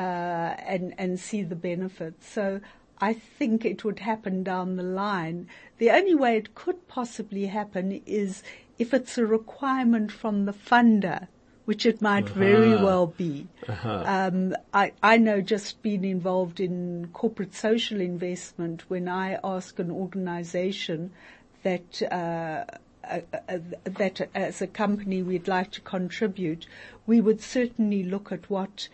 and 0.00 0.94
and 0.98 1.18
see 1.18 1.42
the 1.42 1.56
benefits. 1.56 2.28
So 2.28 2.60
I 2.98 3.12
think 3.12 3.64
it 3.64 3.84
would 3.84 4.00
happen 4.00 4.42
down 4.42 4.76
the 4.76 4.82
line. 4.82 5.48
The 5.78 5.90
only 5.90 6.14
way 6.14 6.36
it 6.36 6.54
could 6.54 6.88
possibly 6.88 7.46
happen 7.46 8.02
is 8.06 8.42
if 8.78 8.94
it's 8.94 9.18
a 9.18 9.26
requirement 9.26 10.12
from 10.12 10.44
the 10.44 10.52
funder, 10.52 11.28
which 11.66 11.84
it 11.84 12.00
might 12.00 12.26
uh-huh. 12.26 12.38
very 12.38 12.76
well 12.76 13.06
be. 13.06 13.48
Uh-huh. 13.68 14.02
Um, 14.06 14.54
I, 14.72 14.92
I 15.02 15.18
know 15.18 15.40
just 15.40 15.82
being 15.82 16.04
involved 16.04 16.60
in 16.60 17.08
corporate 17.12 17.54
social 17.54 18.00
investment 18.00 18.88
when 18.88 19.08
I 19.08 19.38
ask 19.42 19.78
an 19.78 19.90
organization 19.90 21.10
that 21.62 22.02
uh, 22.10 22.64
uh, 23.04 23.20
uh, 23.48 23.58
that 23.84 24.28
as 24.34 24.62
a 24.62 24.66
company 24.66 25.22
we'd 25.22 25.48
like 25.48 25.70
to 25.72 25.80
contribute, 25.80 26.66
we 27.06 27.20
would 27.20 27.40
certainly 27.40 28.02
look 28.02 28.32
at 28.32 28.48
what 28.48 28.88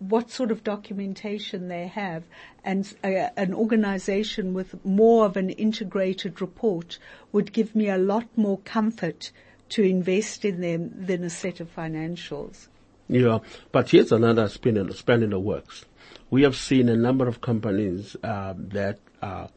what 0.00 0.30
sort 0.30 0.50
of 0.50 0.64
documentation 0.64 1.68
they 1.68 1.86
have 1.86 2.24
and 2.64 2.92
uh, 3.04 3.28
an 3.36 3.54
organization 3.54 4.54
with 4.54 4.84
more 4.84 5.26
of 5.26 5.36
an 5.36 5.50
integrated 5.50 6.40
report 6.40 6.98
would 7.32 7.52
give 7.52 7.74
me 7.76 7.88
a 7.88 7.98
lot 7.98 8.26
more 8.36 8.58
comfort 8.58 9.30
to 9.68 9.82
invest 9.82 10.44
in 10.44 10.60
them 10.60 10.90
than 10.94 11.22
a 11.22 11.30
set 11.30 11.60
of 11.60 11.74
financials. 11.74 12.68
Yeah, 13.08 13.38
but 13.72 13.90
here's 13.90 14.10
another 14.10 14.48
spin 14.48 14.76
in, 14.76 14.90
in 14.90 15.30
the 15.30 15.38
works. 15.38 15.84
We 16.30 16.42
have 16.42 16.56
seen 16.56 16.88
a 16.88 16.96
number 16.96 17.28
of 17.28 17.40
companies 17.40 18.16
um, 18.22 18.68
that 18.70 18.98
are 19.20 19.50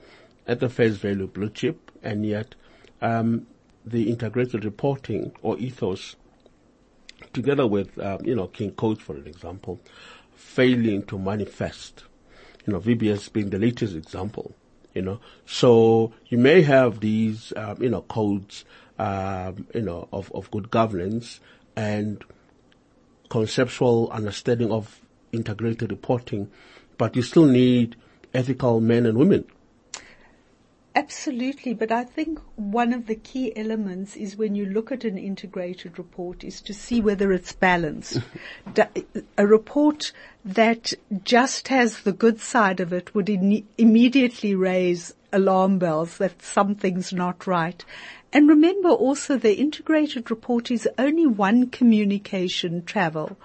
at 0.45 0.59
the 0.59 0.69
face 0.69 0.95
value 0.95 1.27
blue 1.27 1.49
chip, 1.49 1.91
and 2.01 2.25
yet 2.25 2.55
um, 3.01 3.47
the 3.85 4.09
integrated 4.09 4.65
reporting 4.65 5.31
or 5.41 5.57
ethos, 5.57 6.15
together 7.31 7.67
with 7.67 7.97
um, 7.99 8.19
you 8.25 8.35
know 8.35 8.47
King 8.47 8.71
Codes, 8.71 9.01
for 9.01 9.15
an 9.15 9.27
example, 9.27 9.79
failing 10.43 11.03
to 11.03 11.17
manifest. 11.17 12.03
You 12.65 12.73
know, 12.73 12.79
VBS 12.79 13.31
being 13.31 13.49
the 13.49 13.59
latest 13.59 13.95
example. 13.95 14.53
You 14.93 15.01
know, 15.01 15.19
so 15.45 16.13
you 16.27 16.37
may 16.37 16.61
have 16.61 16.99
these, 16.99 17.51
um, 17.55 17.81
you 17.81 17.89
know, 17.89 18.01
codes, 18.01 18.63
um, 18.99 19.65
you 19.73 19.81
know, 19.81 20.07
of, 20.13 20.31
of 20.33 20.51
good 20.51 20.69
governance 20.69 21.39
and 21.75 22.23
conceptual 23.29 24.11
understanding 24.11 24.71
of 24.71 25.01
integrated 25.31 25.89
reporting, 25.89 26.51
but 26.99 27.15
you 27.15 27.23
still 27.23 27.45
need 27.47 27.95
ethical 28.35 28.79
men 28.79 29.07
and 29.07 29.17
women 29.17 29.45
Absolutely, 30.95 31.73
but 31.73 31.91
I 31.91 32.03
think 32.03 32.39
one 32.55 32.93
of 32.93 33.07
the 33.07 33.15
key 33.15 33.51
elements 33.57 34.15
is 34.15 34.35
when 34.37 34.53
you 34.53 34.67
look 34.67 34.91
at 34.91 35.03
an 35.03 35.17
integrated 35.17 35.97
report 35.97 36.43
is 36.43 36.61
to 36.61 36.73
see 36.73 37.01
whether 37.01 37.31
it's 37.31 37.51
balanced. 37.51 38.19
a 39.37 39.47
report 39.47 40.11
that 40.45 40.93
just 41.23 41.69
has 41.69 42.01
the 42.01 42.11
good 42.11 42.39
side 42.39 42.79
of 42.79 42.93
it 42.93 43.15
would 43.15 43.27
in- 43.27 43.67
immediately 43.77 44.53
raise 44.53 45.15
alarm 45.33 45.79
bells 45.79 46.17
that 46.17 46.41
something's 46.41 47.11
not 47.11 47.45
right. 47.45 47.83
And 48.33 48.49
remember 48.49 48.89
also 48.89 49.37
the 49.37 49.55
integrated 49.59 50.31
report 50.31 50.71
is 50.71 50.89
only 50.97 51.27
one 51.27 51.69
communication 51.69 52.83
travel, 52.83 53.37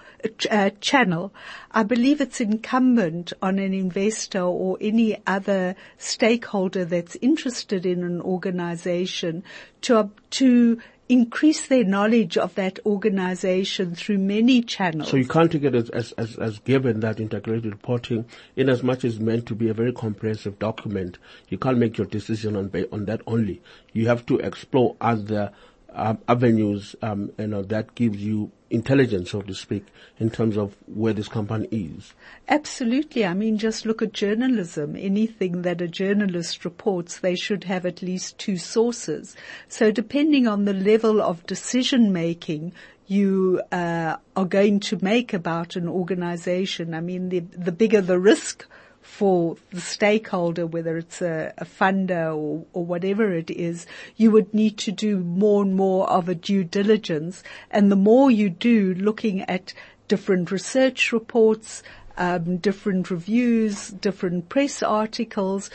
uh, 0.49 0.71
channel. 0.81 1.31
I 1.71 1.83
believe 1.83 2.19
it's 2.21 2.41
incumbent 2.41 3.31
on 3.39 3.59
an 3.59 3.71
investor 3.75 4.41
or 4.41 4.79
any 4.81 5.21
other 5.27 5.75
stakeholder 5.99 6.85
that's 6.85 7.15
interested 7.21 7.85
in 7.85 8.03
an 8.03 8.19
organization 8.21 9.43
to, 9.81 10.09
to 10.31 10.79
increase 11.09 11.67
their 11.67 11.83
knowledge 11.83 12.37
of 12.37 12.53
that 12.53 12.79
organization 12.85 13.95
through 13.95 14.19
many 14.19 14.61
channels. 14.61 15.09
So 15.09 15.17
you 15.17 15.27
can't 15.27 15.51
take 15.51 15.63
it 15.63 15.73
as, 15.73 15.89
as, 15.89 16.11
as, 16.13 16.37
as, 16.37 16.59
given 16.59 16.99
that 16.99 17.19
integrated 17.19 17.65
reporting, 17.65 18.25
in 18.55 18.69
as 18.69 18.83
much 18.83 19.03
as 19.03 19.19
meant 19.19 19.47
to 19.47 19.55
be 19.55 19.69
a 19.69 19.73
very 19.73 19.91
comprehensive 19.91 20.59
document, 20.59 21.17
you 21.49 21.57
can't 21.57 21.79
make 21.79 21.97
your 21.97 22.05
decision 22.05 22.55
on, 22.55 22.71
on 22.91 23.05
that 23.05 23.21
only. 23.25 23.59
You 23.91 24.07
have 24.07 24.25
to 24.27 24.37
explore 24.37 24.95
other 25.01 25.51
um, 25.93 26.19
avenues, 26.27 26.95
um, 27.01 27.31
you 27.37 27.47
know, 27.47 27.63
that 27.63 27.95
gives 27.95 28.17
you 28.17 28.51
intelligence, 28.69 29.31
so 29.31 29.41
to 29.41 29.53
speak, 29.53 29.85
in 30.19 30.29
terms 30.29 30.57
of 30.57 30.75
where 30.85 31.13
this 31.13 31.27
company 31.27 31.67
is. 31.71 32.13
Absolutely. 32.47 33.25
I 33.25 33.33
mean, 33.33 33.57
just 33.57 33.85
look 33.85 34.01
at 34.01 34.13
journalism. 34.13 34.95
Anything 34.95 35.63
that 35.63 35.81
a 35.81 35.87
journalist 35.87 36.63
reports, 36.65 37.19
they 37.19 37.35
should 37.35 37.63
have 37.63 37.85
at 37.85 38.01
least 38.01 38.37
two 38.37 38.57
sources. 38.57 39.35
So 39.67 39.91
depending 39.91 40.47
on 40.47 40.65
the 40.65 40.73
level 40.73 41.21
of 41.21 41.45
decision 41.45 42.13
making, 42.13 42.73
you 43.07 43.61
uh, 43.71 44.17
are 44.35 44.45
going 44.45 44.79
to 44.79 45.03
make 45.03 45.33
about 45.33 45.75
an 45.75 45.87
organization. 45.87 46.93
I 46.93 47.01
mean, 47.01 47.29
the, 47.29 47.39
the 47.39 47.71
bigger 47.71 48.01
the 48.01 48.19
risk 48.19 48.67
for 49.09 49.57
the 49.71 49.81
stakeholder, 49.81 50.65
whether 50.65 50.97
it's 50.97 51.21
a, 51.21 51.51
a 51.57 51.65
funder 51.65 52.27
or, 52.33 52.63
or 52.73 52.85
whatever 52.85 53.33
it 53.33 53.49
is, 53.49 53.85
you 54.15 54.31
would 54.31 54.53
need 54.53 54.77
to 54.77 54.91
do 54.91 55.17
more 55.19 55.63
and 55.63 55.75
more 55.75 56.09
of 56.09 56.29
a 56.29 56.35
due 56.35 56.63
diligence. 56.63 57.43
And 57.71 57.91
the 57.91 57.97
more 57.97 58.31
you 58.31 58.49
do 58.49 58.93
looking 58.93 59.41
at 59.41 59.73
different 60.07 60.51
research 60.51 61.11
reports, 61.11 61.83
um, 62.17 62.57
different 62.57 63.09
reviews, 63.11 63.89
different 63.89 64.47
press 64.47 64.81
articles, 64.81 65.69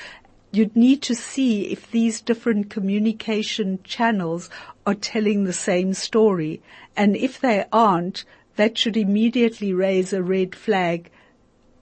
you'd 0.52 0.76
need 0.76 1.02
to 1.02 1.14
see 1.14 1.72
if 1.72 1.90
these 1.90 2.20
different 2.20 2.70
communication 2.70 3.80
channels 3.82 4.48
are 4.86 4.94
telling 4.94 5.44
the 5.44 5.52
same 5.52 5.92
story. 5.92 6.62
And 6.96 7.16
if 7.16 7.40
they 7.40 7.66
aren't, 7.72 8.24
that 8.56 8.78
should 8.78 8.96
immediately 8.96 9.74
raise 9.74 10.12
a 10.12 10.22
red 10.22 10.54
flag. 10.54 11.10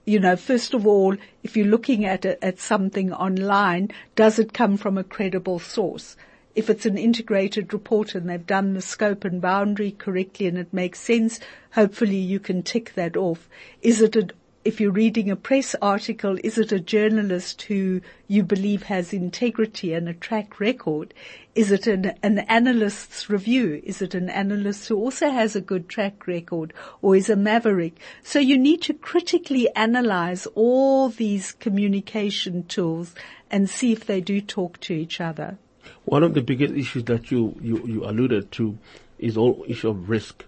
You 0.05 0.19
know, 0.19 0.35
first 0.35 0.73
of 0.73 0.85
all, 0.85 1.15
if 1.43 1.55
you're 1.55 1.65
looking 1.65 2.03
at 2.03 2.25
it, 2.25 2.37
at 2.41 2.59
something 2.59 3.13
online, 3.13 3.89
does 4.15 4.37
it 4.37 4.51
come 4.51 4.75
from 4.75 4.97
a 4.97 5.03
credible 5.03 5.59
source? 5.59 6.17
If 6.55 6.69
it's 6.69 6.85
an 6.85 6.97
integrated 6.97 7.73
report 7.73 8.13
and 8.13 8.29
they've 8.29 8.45
done 8.45 8.73
the 8.73 8.81
scope 8.81 9.23
and 9.23 9.41
boundary 9.41 9.91
correctly 9.91 10.47
and 10.47 10.57
it 10.57 10.73
makes 10.73 10.99
sense, 10.99 11.39
hopefully 11.71 12.17
you 12.17 12.39
can 12.39 12.63
tick 12.63 12.93
that 12.95 13.15
off. 13.15 13.49
Is 13.81 14.01
it 14.01 14.15
a, 14.17 14.27
if 14.65 14.79
you're 14.79 14.91
reading 14.91 15.29
a 15.29 15.35
press 15.35 15.75
article, 15.81 16.37
is 16.43 16.57
it 16.57 16.71
a 16.71 16.79
journalist 16.79 17.63
who 17.63 17.99
you 18.27 18.43
believe 18.43 18.83
has 18.83 19.11
integrity 19.11 19.93
and 19.93 20.07
a 20.07 20.13
track 20.13 20.59
record? 20.59 21.13
Is 21.53 21.71
it 21.71 21.85
an, 21.85 22.13
an 22.23 22.39
analyst's 22.39 23.29
review? 23.29 23.81
Is 23.83 24.01
it 24.01 24.15
an 24.15 24.29
analyst 24.29 24.87
who 24.87 24.95
also 24.95 25.29
has 25.29 25.55
a 25.55 25.61
good 25.61 25.89
track 25.89 26.27
record 26.27 26.73
or 27.01 27.15
is 27.15 27.29
a 27.29 27.35
maverick? 27.35 27.99
So 28.23 28.39
you 28.39 28.57
need 28.57 28.81
to 28.83 28.93
critically 28.93 29.73
analyze 29.75 30.45
all 30.55 31.09
these 31.09 31.51
communication 31.51 32.63
tools 32.63 33.13
and 33.51 33.69
see 33.69 33.91
if 33.91 34.05
they 34.05 34.21
do 34.21 34.39
talk 34.39 34.79
to 34.81 34.93
each 34.93 35.19
other. 35.19 35.57
One 36.05 36.23
of 36.23 36.33
the 36.33 36.41
biggest 36.41 36.73
issues 36.73 37.03
that 37.05 37.31
you, 37.31 37.57
you, 37.61 37.85
you 37.85 38.05
alluded 38.05 38.51
to 38.53 38.77
is 39.19 39.35
all 39.35 39.65
issue 39.67 39.89
of 39.89 40.09
risk 40.09 40.45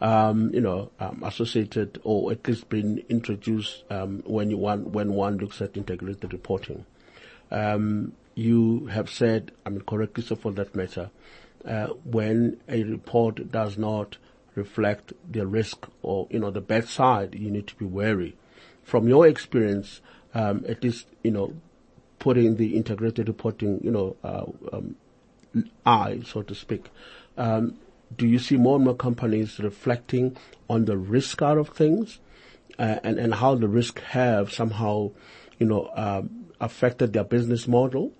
um, 0.00 0.50
you 0.52 0.60
know, 0.60 0.90
um, 1.00 1.22
associated 1.24 2.00
or 2.04 2.32
at 2.32 2.46
least 2.46 2.68
been 2.68 3.02
introduced 3.08 3.84
um, 3.90 4.22
when 4.26 4.50
you 4.50 4.58
want, 4.58 4.88
when 4.88 5.12
one 5.12 5.38
looks 5.38 5.60
at 5.62 5.76
integrated 5.76 6.32
reporting. 6.32 6.84
Um, 7.50 8.12
you 8.34 8.86
have 8.86 9.08
said, 9.08 9.52
I 9.64 9.70
mean, 9.70 9.80
correctly 9.82 10.22
so 10.22 10.36
for 10.36 10.52
that 10.52 10.74
matter, 10.74 11.10
uh, 11.64 11.86
when 12.04 12.60
a 12.68 12.84
report 12.84 13.50
does 13.50 13.78
not 13.78 14.18
reflect 14.54 15.12
the 15.30 15.46
risk 15.46 15.86
or 16.02 16.26
you 16.30 16.38
know 16.38 16.50
the 16.50 16.60
bad 16.60 16.88
side, 16.88 17.34
you 17.34 17.50
need 17.50 17.66
to 17.68 17.74
be 17.76 17.84
wary. 17.84 18.36
From 18.82 19.08
your 19.08 19.26
experience, 19.26 20.00
um, 20.34 20.64
at 20.68 20.82
least 20.84 21.06
you 21.22 21.30
know, 21.30 21.54
putting 22.18 22.56
the 22.56 22.76
integrated 22.76 23.28
reporting, 23.28 23.80
you 23.82 23.90
know, 23.90 24.16
uh, 24.22 24.44
um, 24.72 24.96
eye, 25.84 26.20
so 26.24 26.42
to 26.42 26.54
speak. 26.54 26.90
Um, 27.36 27.78
do 28.14 28.26
you 28.26 28.38
see 28.38 28.56
more 28.56 28.76
and 28.76 28.84
more 28.84 28.94
companies 28.94 29.58
reflecting 29.58 30.36
on 30.68 30.84
the 30.84 30.96
risk 30.96 31.42
out 31.42 31.58
of 31.58 31.70
things 31.70 32.18
uh, 32.78 32.96
and, 33.02 33.18
and 33.18 33.34
how 33.34 33.54
the 33.54 33.68
risk 33.68 34.00
have 34.00 34.52
somehow, 34.52 35.10
you 35.58 35.66
know, 35.66 35.90
um, 35.94 36.46
affected 36.60 37.12
their 37.12 37.24
business 37.24 37.66
model? 37.66 38.12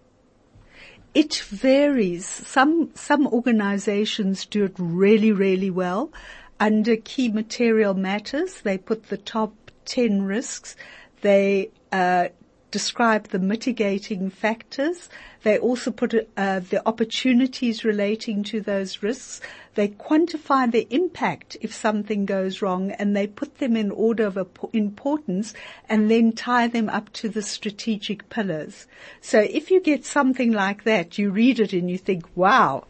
It 1.14 1.37
varies. 1.37 2.26
Some, 2.26 2.91
some 2.95 3.26
organizations 3.26 4.45
do 4.45 4.64
it 4.64 4.74
really, 4.76 5.32
really 5.32 5.70
well. 5.70 6.12
Under 6.61 6.97
key 6.97 7.28
material 7.28 7.95
matters, 7.95 8.61
they 8.62 8.76
put 8.76 9.05
the 9.05 9.16
top 9.16 9.55
10 9.87 10.22
risks. 10.22 10.76
They, 11.22 11.70
uh, 11.93 12.28
describe 12.77 13.29
the 13.29 13.39
mitigating 13.39 14.29
factors. 14.29 15.09
They 15.45 15.59
also 15.59 15.91
put 15.91 16.12
uh, 16.37 16.61
the 16.61 16.83
opportunities 16.87 17.87
relating 17.87 18.45
to 18.51 18.61
those 18.61 19.03
risks. 19.03 19.41
They 19.77 19.89
quantify 19.89 20.70
the 20.70 20.87
impact 20.91 21.57
if 21.62 21.72
something 21.72 22.27
goes 22.27 22.61
wrong 22.61 22.91
and 22.91 23.16
they 23.16 23.29
put 23.29 23.57
them 23.61 23.79
in 23.79 23.91
order 23.91 24.27
of 24.27 24.37
importance 24.74 25.55
and 25.89 26.11
then 26.11 26.33
tie 26.33 26.68
them 26.68 26.91
up 26.91 27.11
to 27.14 27.31
the 27.31 27.41
strategic 27.41 28.29
pillars. 28.29 28.87
So 29.22 29.39
if 29.41 29.70
you 29.70 29.81
get 29.81 30.05
something 30.05 30.53
like 30.53 30.85
that, 30.85 31.16
you 31.16 31.31
read 31.31 31.59
it 31.61 31.72
and 31.72 31.91
you 31.91 31.97
think, 31.97 32.24
wow, 32.35 32.85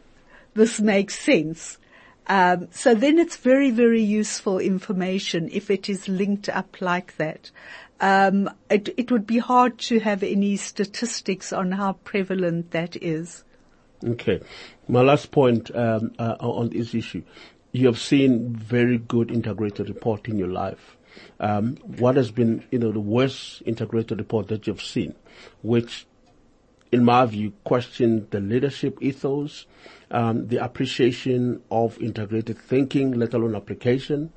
this 0.54 0.80
makes 0.80 1.16
sense. 1.16 1.78
Um, 2.28 2.66
so 2.72 2.92
then 2.92 3.20
it's 3.20 3.36
very, 3.36 3.70
very 3.70 4.02
useful 4.02 4.58
information 4.58 5.48
if 5.52 5.70
it 5.70 5.88
is 5.88 6.08
linked 6.08 6.48
up 6.48 6.80
like 6.80 7.16
that. 7.18 7.52
Um, 8.00 8.50
it, 8.68 8.90
it 8.96 9.10
would 9.10 9.26
be 9.26 9.38
hard 9.38 9.78
to 9.78 10.00
have 10.00 10.22
any 10.22 10.56
statistics 10.56 11.52
on 11.52 11.72
how 11.72 11.94
prevalent 12.04 12.72
that 12.72 12.96
is. 13.02 13.44
Okay. 14.04 14.40
My 14.88 15.00
last 15.00 15.30
point 15.30 15.74
um, 15.74 16.12
uh, 16.18 16.36
on 16.40 16.70
this 16.70 16.94
issue. 16.94 17.22
You 17.72 17.86
have 17.86 17.98
seen 17.98 18.54
very 18.54 18.98
good 18.98 19.30
integrated 19.30 19.88
report 19.88 20.28
in 20.28 20.38
your 20.38 20.48
life. 20.48 20.96
Um, 21.40 21.76
what 21.76 22.16
has 22.16 22.30
been, 22.30 22.64
you 22.70 22.78
know, 22.78 22.92
the 22.92 23.00
worst 23.00 23.62
integrated 23.66 24.18
report 24.18 24.48
that 24.48 24.66
you've 24.66 24.82
seen, 24.82 25.14
which, 25.62 26.06
in 26.92 27.04
my 27.04 27.24
view, 27.26 27.52
questioned 27.64 28.30
the 28.30 28.40
leadership 28.40 28.98
ethos, 29.02 29.66
um, 30.10 30.48
the 30.48 30.58
appreciation 30.58 31.62
of 31.70 31.98
integrated 32.00 32.58
thinking, 32.58 33.12
let 33.12 33.34
alone 33.34 33.54
application, 33.54 34.32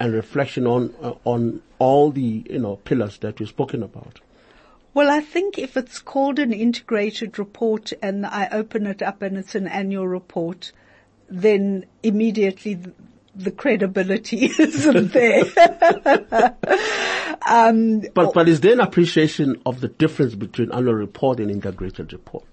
and 0.00 0.12
reflection 0.12 0.66
on 0.66 0.94
uh, 1.02 1.14
on 1.24 1.62
all 1.78 2.10
the 2.10 2.44
you 2.48 2.58
know 2.58 2.76
pillars 2.76 3.18
that 3.18 3.40
you've 3.40 3.48
spoken 3.48 3.82
about. 3.82 4.20
Well, 4.94 5.10
I 5.10 5.20
think 5.20 5.58
if 5.58 5.76
it's 5.76 5.98
called 5.98 6.38
an 6.38 6.52
integrated 6.52 7.38
report 7.38 7.92
and 8.02 8.26
I 8.26 8.48
open 8.50 8.86
it 8.86 9.02
up 9.02 9.22
and 9.22 9.36
it's 9.36 9.54
an 9.54 9.68
annual 9.68 10.08
report, 10.08 10.72
then 11.28 11.86
immediately 12.02 12.74
the, 12.74 12.92
the 13.36 13.50
credibility 13.52 14.46
isn't 14.58 15.12
there. 15.12 15.44
um, 17.46 18.00
but, 18.14 18.34
but 18.34 18.48
is 18.48 18.60
there 18.60 18.72
an 18.72 18.80
appreciation 18.80 19.60
of 19.64 19.80
the 19.80 19.88
difference 19.88 20.34
between 20.34 20.72
annual 20.72 20.94
report 20.94 21.38
and 21.38 21.50
integrated 21.50 22.12
report? 22.12 22.44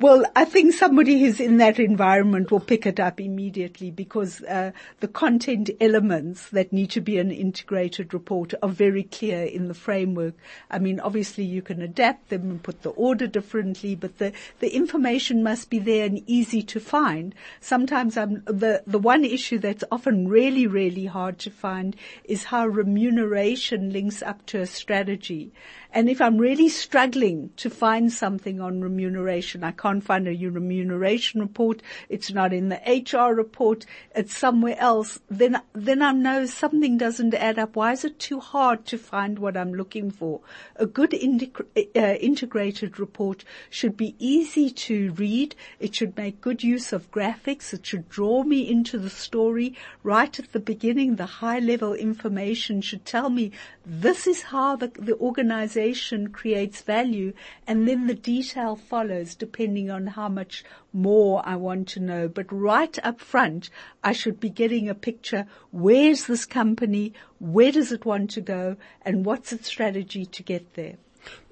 Well, 0.00 0.24
I 0.34 0.44
think 0.44 0.74
somebody 0.74 1.20
who's 1.20 1.38
in 1.38 1.58
that 1.58 1.78
environment 1.78 2.50
will 2.50 2.58
pick 2.58 2.84
it 2.84 2.98
up 2.98 3.20
immediately 3.20 3.92
because 3.92 4.42
uh, 4.42 4.72
the 4.98 5.06
content 5.06 5.70
elements 5.80 6.50
that 6.50 6.72
need 6.72 6.90
to 6.90 7.00
be 7.00 7.18
an 7.18 7.30
integrated 7.30 8.12
report 8.12 8.54
are 8.60 8.68
very 8.68 9.04
clear 9.04 9.44
in 9.44 9.68
the 9.68 9.74
framework. 9.74 10.34
I 10.68 10.80
mean, 10.80 10.98
obviously 10.98 11.44
you 11.44 11.62
can 11.62 11.80
adapt 11.80 12.30
them 12.30 12.50
and 12.50 12.60
put 12.60 12.82
the 12.82 12.90
order 12.90 13.28
differently, 13.28 13.94
but 13.94 14.18
the, 14.18 14.32
the 14.58 14.74
information 14.74 15.44
must 15.44 15.70
be 15.70 15.78
there 15.78 16.06
and 16.06 16.24
easy 16.26 16.64
to 16.64 16.80
find. 16.80 17.32
Sometimes 17.60 18.16
I'm, 18.16 18.42
the, 18.46 18.82
the 18.88 18.98
one 18.98 19.24
issue 19.24 19.58
that's 19.58 19.84
often 19.92 20.26
really, 20.26 20.66
really 20.66 21.06
hard 21.06 21.38
to 21.38 21.50
find 21.50 21.94
is 22.24 22.44
how 22.44 22.66
remuneration 22.66 23.92
links 23.92 24.22
up 24.22 24.44
to 24.46 24.60
a 24.60 24.66
strategy. 24.66 25.52
And 25.94 26.10
if 26.10 26.20
I'm 26.20 26.38
really 26.38 26.68
struggling 26.68 27.50
to 27.58 27.70
find 27.70 28.12
something 28.12 28.60
on 28.60 28.80
remuneration, 28.80 29.62
I 29.62 29.70
can't 29.70 30.02
find 30.02 30.26
a 30.26 30.34
remuneration 30.34 31.40
report, 31.40 31.82
it's 32.08 32.32
not 32.32 32.52
in 32.52 32.68
the 32.68 32.80
HR 32.84 33.32
report, 33.32 33.86
it's 34.12 34.36
somewhere 34.36 34.74
else, 34.76 35.20
then, 35.30 35.62
then 35.72 36.02
I 36.02 36.10
know 36.10 36.46
something 36.46 36.98
doesn't 36.98 37.32
add 37.34 37.60
up. 37.60 37.76
Why 37.76 37.92
is 37.92 38.04
it 38.04 38.18
too 38.18 38.40
hard 38.40 38.86
to 38.86 38.98
find 38.98 39.38
what 39.38 39.56
I'm 39.56 39.72
looking 39.72 40.10
for? 40.10 40.40
A 40.74 40.84
good 40.84 41.14
uh, 41.14 41.98
integrated 42.00 42.98
report 42.98 43.44
should 43.70 43.96
be 43.96 44.16
easy 44.18 44.70
to 44.70 45.12
read. 45.12 45.54
It 45.78 45.94
should 45.94 46.16
make 46.16 46.40
good 46.40 46.64
use 46.64 46.92
of 46.92 47.12
graphics. 47.12 47.72
It 47.72 47.86
should 47.86 48.08
draw 48.08 48.42
me 48.42 48.68
into 48.68 48.98
the 48.98 49.10
story 49.10 49.76
right 50.02 50.36
at 50.40 50.52
the 50.52 50.58
beginning. 50.58 51.14
The 51.14 51.26
high 51.26 51.60
level 51.60 51.94
information 51.94 52.80
should 52.80 53.04
tell 53.04 53.30
me 53.30 53.52
this 53.86 54.26
is 54.26 54.42
how 54.42 54.74
the, 54.74 54.88
the 54.88 55.16
organization 55.18 55.83
creates 56.32 56.80
value 56.82 57.32
and 57.66 57.86
then 57.86 58.06
the 58.06 58.14
detail 58.14 58.76
follows 58.76 59.34
depending 59.34 59.90
on 59.90 60.06
how 60.06 60.28
much 60.28 60.64
more 60.92 61.42
I 61.44 61.56
want 61.56 61.88
to 61.88 62.00
know. 62.00 62.28
But 62.28 62.46
right 62.50 62.96
up 63.04 63.20
front, 63.20 63.70
I 64.02 64.12
should 64.12 64.40
be 64.40 64.48
getting 64.48 64.88
a 64.88 64.94
picture. 64.94 65.46
Where's 65.70 66.26
this 66.26 66.44
company? 66.44 67.12
Where 67.38 67.72
does 67.72 67.92
it 67.92 68.04
want 68.04 68.30
to 68.30 68.40
go? 68.40 68.76
And 69.02 69.24
what's 69.24 69.52
its 69.52 69.68
strategy 69.68 70.26
to 70.26 70.42
get 70.42 70.74
there? 70.74 70.96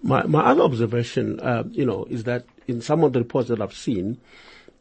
My, 0.03 0.25
my 0.25 0.45
other 0.45 0.63
observation, 0.63 1.41
uh, 1.41 1.65
you 1.71 1.85
know, 1.85 2.07
is 2.09 2.25
that 2.25 2.45
in 2.67 2.81
some 2.81 3.05
of 3.05 3.13
the 3.13 3.21
reports 3.21 3.49
that 3.49 3.61
I've 3.61 3.75
seen, 3.75 4.19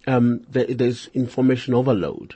um, 0.07 0.41
there, 0.49 0.65
there's 0.65 1.07
information 1.13 1.73
overload 1.73 2.35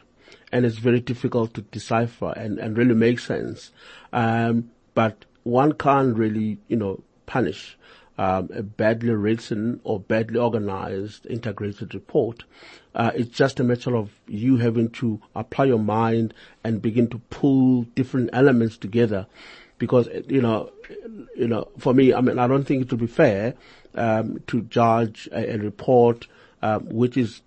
and 0.52 0.66
it's 0.66 0.78
very 0.78 1.00
difficult 1.00 1.54
to 1.54 1.62
decipher 1.62 2.34
and, 2.36 2.60
and 2.60 2.78
really 2.78 2.94
make 2.94 3.20
sense. 3.20 3.72
Um, 4.14 4.72
but 4.94 5.26
one 5.46 5.74
can't 5.74 6.18
really, 6.18 6.58
you 6.68 6.76
know, 6.76 7.02
punish 7.28 7.78
um, 8.18 8.50
a 8.54 8.64
badly 8.64 9.12
written 9.12 9.80
or 9.84 10.00
badly 10.00 10.40
organized 10.40 11.26
integrated 11.28 11.94
report. 11.94 12.44
Uh, 12.94 13.12
it's 13.14 13.30
just 13.30 13.60
a 13.60 13.64
matter 13.64 13.96
of 13.96 14.10
you 14.28 14.58
having 14.58 14.90
to 14.90 15.22
apply 15.36 15.66
your 15.66 15.80
mind 15.80 16.34
and 16.64 16.82
begin 16.82 17.08
to 17.10 17.20
pull 17.30 17.84
different 17.96 18.30
elements 18.34 18.78
together 18.78 19.28
because 19.78 20.08
you 20.28 20.42
know, 20.42 20.72
you 21.36 21.48
know, 21.48 21.68
for 21.78 21.94
me, 21.94 22.14
I 22.14 22.22
mean, 22.22 22.40
I 22.40 22.48
don't 22.48 22.64
think 22.64 22.84
it 22.84 22.92
would 22.92 23.02
be 23.02 23.08
fair 23.08 23.54
um, 23.96 24.42
to 24.48 24.62
judge 24.64 25.28
a, 25.32 25.56
a 25.56 25.58
report 25.58 26.28
um, 26.62 26.88
which 26.90 27.18
is 27.18 27.42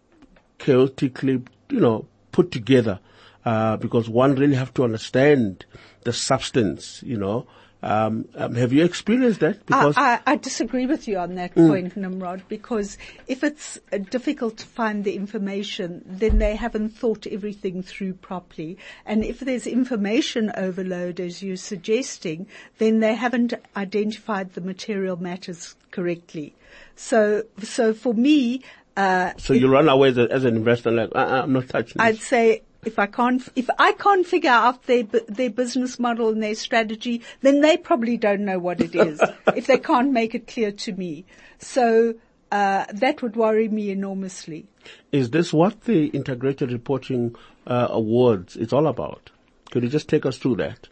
chaotically, 0.59 1.43
you 1.71 1.81
know, 1.81 2.07
put 2.31 2.51
together, 2.51 3.01
uh, 3.45 3.77
because 3.79 4.09
one 4.09 4.35
really 4.35 4.55
have 4.55 4.75
to 4.75 4.85
understand 4.85 5.65
the 6.05 6.13
substance, 6.13 7.03
you 7.03 7.17
know. 7.17 7.47
Um, 7.81 8.29
um, 8.35 8.57
have 8.57 8.73
you 8.73 8.85
experienced 8.85 9.41
that? 9.41 9.65
Because 9.65 9.97
I, 9.97 10.15
I, 10.15 10.21
I 10.33 10.37
disagree 10.37 10.87
with 10.87 11.07
you 11.07 11.19
on 11.19 11.37
that 11.37 11.55
mm. 11.55 11.69
point, 11.69 11.97
Nimrod, 11.97 12.43
because 12.49 12.99
if 13.29 13.45
it's 13.45 13.79
uh, 13.93 13.99
difficult 13.99 14.57
to 14.59 14.67
find 14.67 15.05
the 15.05 15.15
information, 15.15 16.03
then 16.05 16.39
they 16.39 16.57
haven't 16.57 16.91
thought 16.91 17.27
everything 17.27 17.85
through 17.85 18.15
properly. 18.15 18.79
And 19.07 19.25
if 19.25 19.39
there's 19.41 19.67
information 19.67 20.51
overload, 20.57 21.21
as 21.21 21.41
you're 21.41 21.57
suggesting, 21.57 22.49
then 22.79 22.99
they 22.99 23.15
haven't 23.15 23.55
identified 23.77 24.55
the 24.55 24.61
material 24.61 25.17
matters 25.17 25.77
correctly. 25.93 26.57
So, 26.97 27.45
so 27.63 27.95
for 27.95 28.13
me, 28.13 28.63
uh, 28.97 29.35
so 29.39 29.53
you 29.53 29.69
run 29.69 29.89
away 29.89 30.09
as, 30.09 30.19
a, 30.19 30.29
as 30.33 30.45
an 30.45 30.57
investor, 30.57 30.91
like 30.91 31.11
uh, 31.15 31.43
I'm 31.45 31.53
not 31.53 31.69
touching. 31.69 32.01
I'd 32.01 32.17
this. 32.17 32.27
say 32.27 32.63
if 32.89 32.99
I 32.99 33.07
can't, 33.07 33.47
if 33.55 33.69
I 33.79 33.93
can't 33.93 34.27
figure 34.27 34.51
out 34.51 34.85
their 34.85 35.05
their 35.05 35.51
business 35.51 35.99
model 35.99 36.31
and 36.31 36.43
their 36.43 36.55
strategy, 36.55 37.23
then 37.43 37.61
they 37.61 37.77
probably 37.77 38.17
don't 38.17 38.45
know 38.45 38.59
what 38.59 38.81
it 38.81 38.95
is. 38.95 39.21
if 39.55 39.67
they 39.67 39.79
can't 39.79 40.13
make 40.13 40.35
it 40.35 40.47
clear 40.49 40.73
to 40.73 40.93
me, 40.93 41.25
so 41.59 42.15
uh, 42.51 42.87
that 42.93 43.23
would 43.23 43.37
worry 43.37 43.69
me 43.69 43.91
enormously. 43.91 44.67
Is 45.13 45.31
this 45.31 45.53
what 45.53 45.83
the 45.83 46.07
integrated 46.07 46.73
reporting 46.73 47.37
uh, 47.67 47.89
awards 47.91 48.57
is 48.57 48.73
all 48.73 48.87
about? 48.87 49.31
Could 49.71 49.83
you 49.83 49.91
just 49.91 50.09
take 50.09 50.25
us 50.25 50.39
through 50.39 50.57
that? 50.57 50.89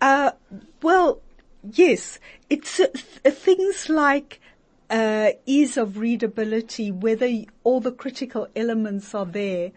Uh, 0.00 0.30
well, 0.82 1.20
yes, 1.72 2.18
it's 2.48 2.80
uh, 2.80 2.86
th- 3.22 3.34
things 3.36 3.90
like 3.90 4.40
uh, 4.88 5.30
ease 5.44 5.76
of 5.76 5.98
readability, 5.98 6.90
whether 6.90 7.30
all 7.62 7.80
the 7.80 7.92
critical 7.92 8.48
elements 8.56 9.14
are 9.14 9.26
there. 9.26 9.72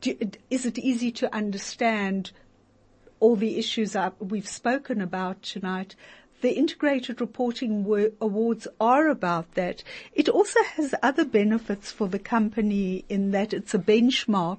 Do, 0.00 0.16
is 0.50 0.64
it 0.64 0.78
easy 0.78 1.10
to 1.12 1.34
understand 1.34 2.30
all 3.20 3.36
the 3.36 3.58
issues 3.58 3.96
we've 4.20 4.48
spoken 4.48 5.00
about 5.00 5.42
tonight? 5.42 5.96
The 6.40 6.52
integrated 6.52 7.20
reporting 7.20 7.84
awards 8.20 8.68
are 8.80 9.08
about 9.08 9.54
that. 9.54 9.82
It 10.14 10.28
also 10.28 10.62
has 10.76 10.94
other 11.02 11.24
benefits 11.24 11.90
for 11.90 12.06
the 12.06 12.20
company 12.20 13.04
in 13.08 13.32
that 13.32 13.52
it's 13.52 13.74
a 13.74 13.78
benchmark 13.78 14.58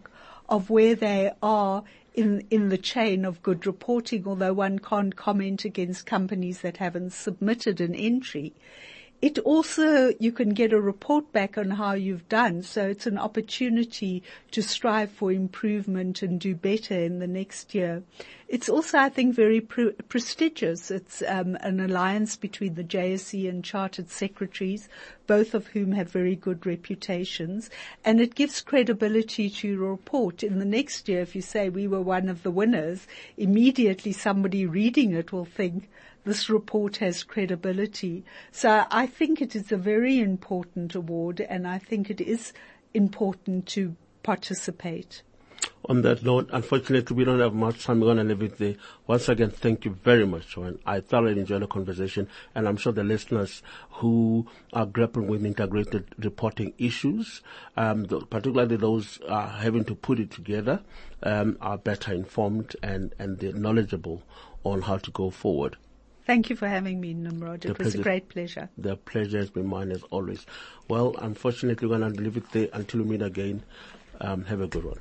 of 0.50 0.70
where 0.70 0.96
they 0.96 1.32
are 1.42 1.84
in, 2.16 2.46
in 2.50 2.68
the 2.68 2.78
chain 2.78 3.24
of 3.24 3.42
good 3.42 3.66
reporting, 3.66 4.28
although 4.28 4.52
one 4.52 4.80
can't 4.80 5.16
comment 5.16 5.64
against 5.64 6.06
companies 6.06 6.60
that 6.62 6.78
haven't 6.78 7.14
submitted 7.14 7.80
an 7.80 7.96
entry. 7.96 8.54
It 9.22 9.38
also, 9.40 10.14
you 10.18 10.32
can 10.32 10.54
get 10.54 10.72
a 10.72 10.80
report 10.80 11.34
back 11.34 11.58
on 11.58 11.72
how 11.72 11.92
you've 11.92 12.30
done. 12.30 12.64
So 12.64 12.88
it's 12.88 13.06
an 13.06 13.18
opportunity 13.18 14.24
to 14.52 14.62
strive 14.62 15.12
for 15.12 15.30
improvement 15.30 16.22
and 16.22 16.40
do 16.40 16.56
better 16.56 16.98
in 16.98 17.20
the 17.20 17.28
next 17.28 17.76
year. 17.76 18.04
It's 18.48 18.70
also, 18.70 18.98
I 18.98 19.10
think, 19.10 19.36
very 19.36 19.60
pre- 19.60 19.92
prestigious. 19.92 20.90
It's 20.90 21.22
um, 21.28 21.56
an 21.58 21.82
alliance 21.82 22.38
between 22.38 22.76
the 22.76 22.84
JSE 22.84 23.48
and 23.48 23.64
chartered 23.64 24.10
secretaries, 24.10 24.88
both 25.28 25.54
of 25.54 25.68
whom 25.68 25.92
have 25.92 26.10
very 26.10 26.36
good 26.36 26.66
reputations, 26.66 27.70
and 28.06 28.22
it 28.22 28.36
gives 28.36 28.62
credibility 28.62 29.50
to 29.50 29.68
your 29.68 29.92
report. 29.92 30.44
In 30.44 30.60
the 30.60 30.66
next 30.66 31.10
year, 31.10 31.22
if 31.22 31.36
you 31.36 31.42
say 31.42 31.70
we 31.70 31.88
were 31.88 32.02
one 32.02 32.30
of 32.30 32.42
the 32.42 32.52
winners, 32.52 33.06
immediately 33.38 34.14
somebody 34.14 34.66
reading 34.66 35.14
it 35.14 35.32
will 35.32 35.46
think, 35.46 35.90
this 36.26 36.50
report 36.50 36.98
has 36.98 37.24
credibility. 37.24 38.24
So 38.52 38.86
I 38.92 39.08
think 39.08 39.42
it 39.42 39.56
is 39.56 39.72
a 39.72 39.78
very 39.78 40.20
important 40.20 40.96
award 40.96 41.42
and 41.42 41.68
I 41.68 41.78
think 41.78 42.10
it 42.10 42.22
is 42.22 42.54
important 42.94 43.68
to 43.68 43.96
participate. 44.24 45.24
On 45.86 46.02
that 46.04 46.24
note, 46.24 46.50
unfortunately, 46.54 47.16
we 47.16 47.24
don't 47.24 47.40
have 47.40 47.54
much 47.54 47.84
time. 47.84 48.00
We're 48.00 48.14
going 48.14 48.18
to 48.18 48.24
leave 48.36 48.44
it 48.44 48.58
there. 48.58 48.76
Once 49.08 49.28
again, 49.28 49.50
thank 49.50 49.86
you 49.86 49.92
very 49.92 50.26
much, 50.26 50.50
Joanne. 50.50 50.80
I 50.86 51.02
thoroughly 51.02 51.40
enjoyed 51.40 51.62
the 51.62 51.68
conversation, 51.68 52.30
and 52.54 52.68
I'm 52.68 52.78
sure 52.78 52.94
the 52.94 53.04
listeners 53.04 53.62
who 53.92 54.48
are 54.72 54.86
grappling 54.86 55.28
with 55.28 55.46
integrated 55.46 56.16
reporting 56.18 56.74
issues, 56.78 57.42
um, 57.76 58.06
particularly 58.06 58.78
those 58.78 59.20
uh, 59.28 59.50
having 59.50 59.84
to 59.86 59.96
put 59.96 60.20
it 60.20 60.32
together, 60.32 60.82
um, 61.24 61.58
are 61.60 61.78
better 61.78 62.14
informed 62.14 62.76
and, 62.84 63.14
and 63.20 63.40
they're 63.40 63.54
knowledgeable 63.54 64.22
on 64.64 64.84
how 64.84 64.98
to 64.98 65.12
go 65.12 65.30
forward. 65.30 65.78
Thank 66.30 66.52
you 66.52 66.56
for 66.56 66.68
having 66.68 67.02
me, 67.02 67.16
Nimrod. 67.16 67.66
It 67.66 67.70
the 67.70 67.70
was 67.70 67.94
pleasure, 67.94 68.02
a 68.02 68.04
great 68.04 68.30
pleasure. 68.30 68.70
The 68.78 68.98
pleasure 68.98 69.40
has 69.40 69.50
been 69.50 69.66
mine 69.66 69.92
as 69.92 70.04
always. 70.12 70.46
Well, 70.88 71.16
unfortunately, 71.18 71.88
we're 71.88 71.98
going 71.98 72.14
to 72.14 72.22
leave 72.22 72.38
it 72.38 72.52
there 72.52 72.68
until 72.72 73.02
we 73.02 73.18
meet 73.18 73.24
again. 73.24 73.64
Um, 74.22 74.46
have 74.46 74.62
a 74.62 74.68
good 74.68 74.84
one. 74.84 75.00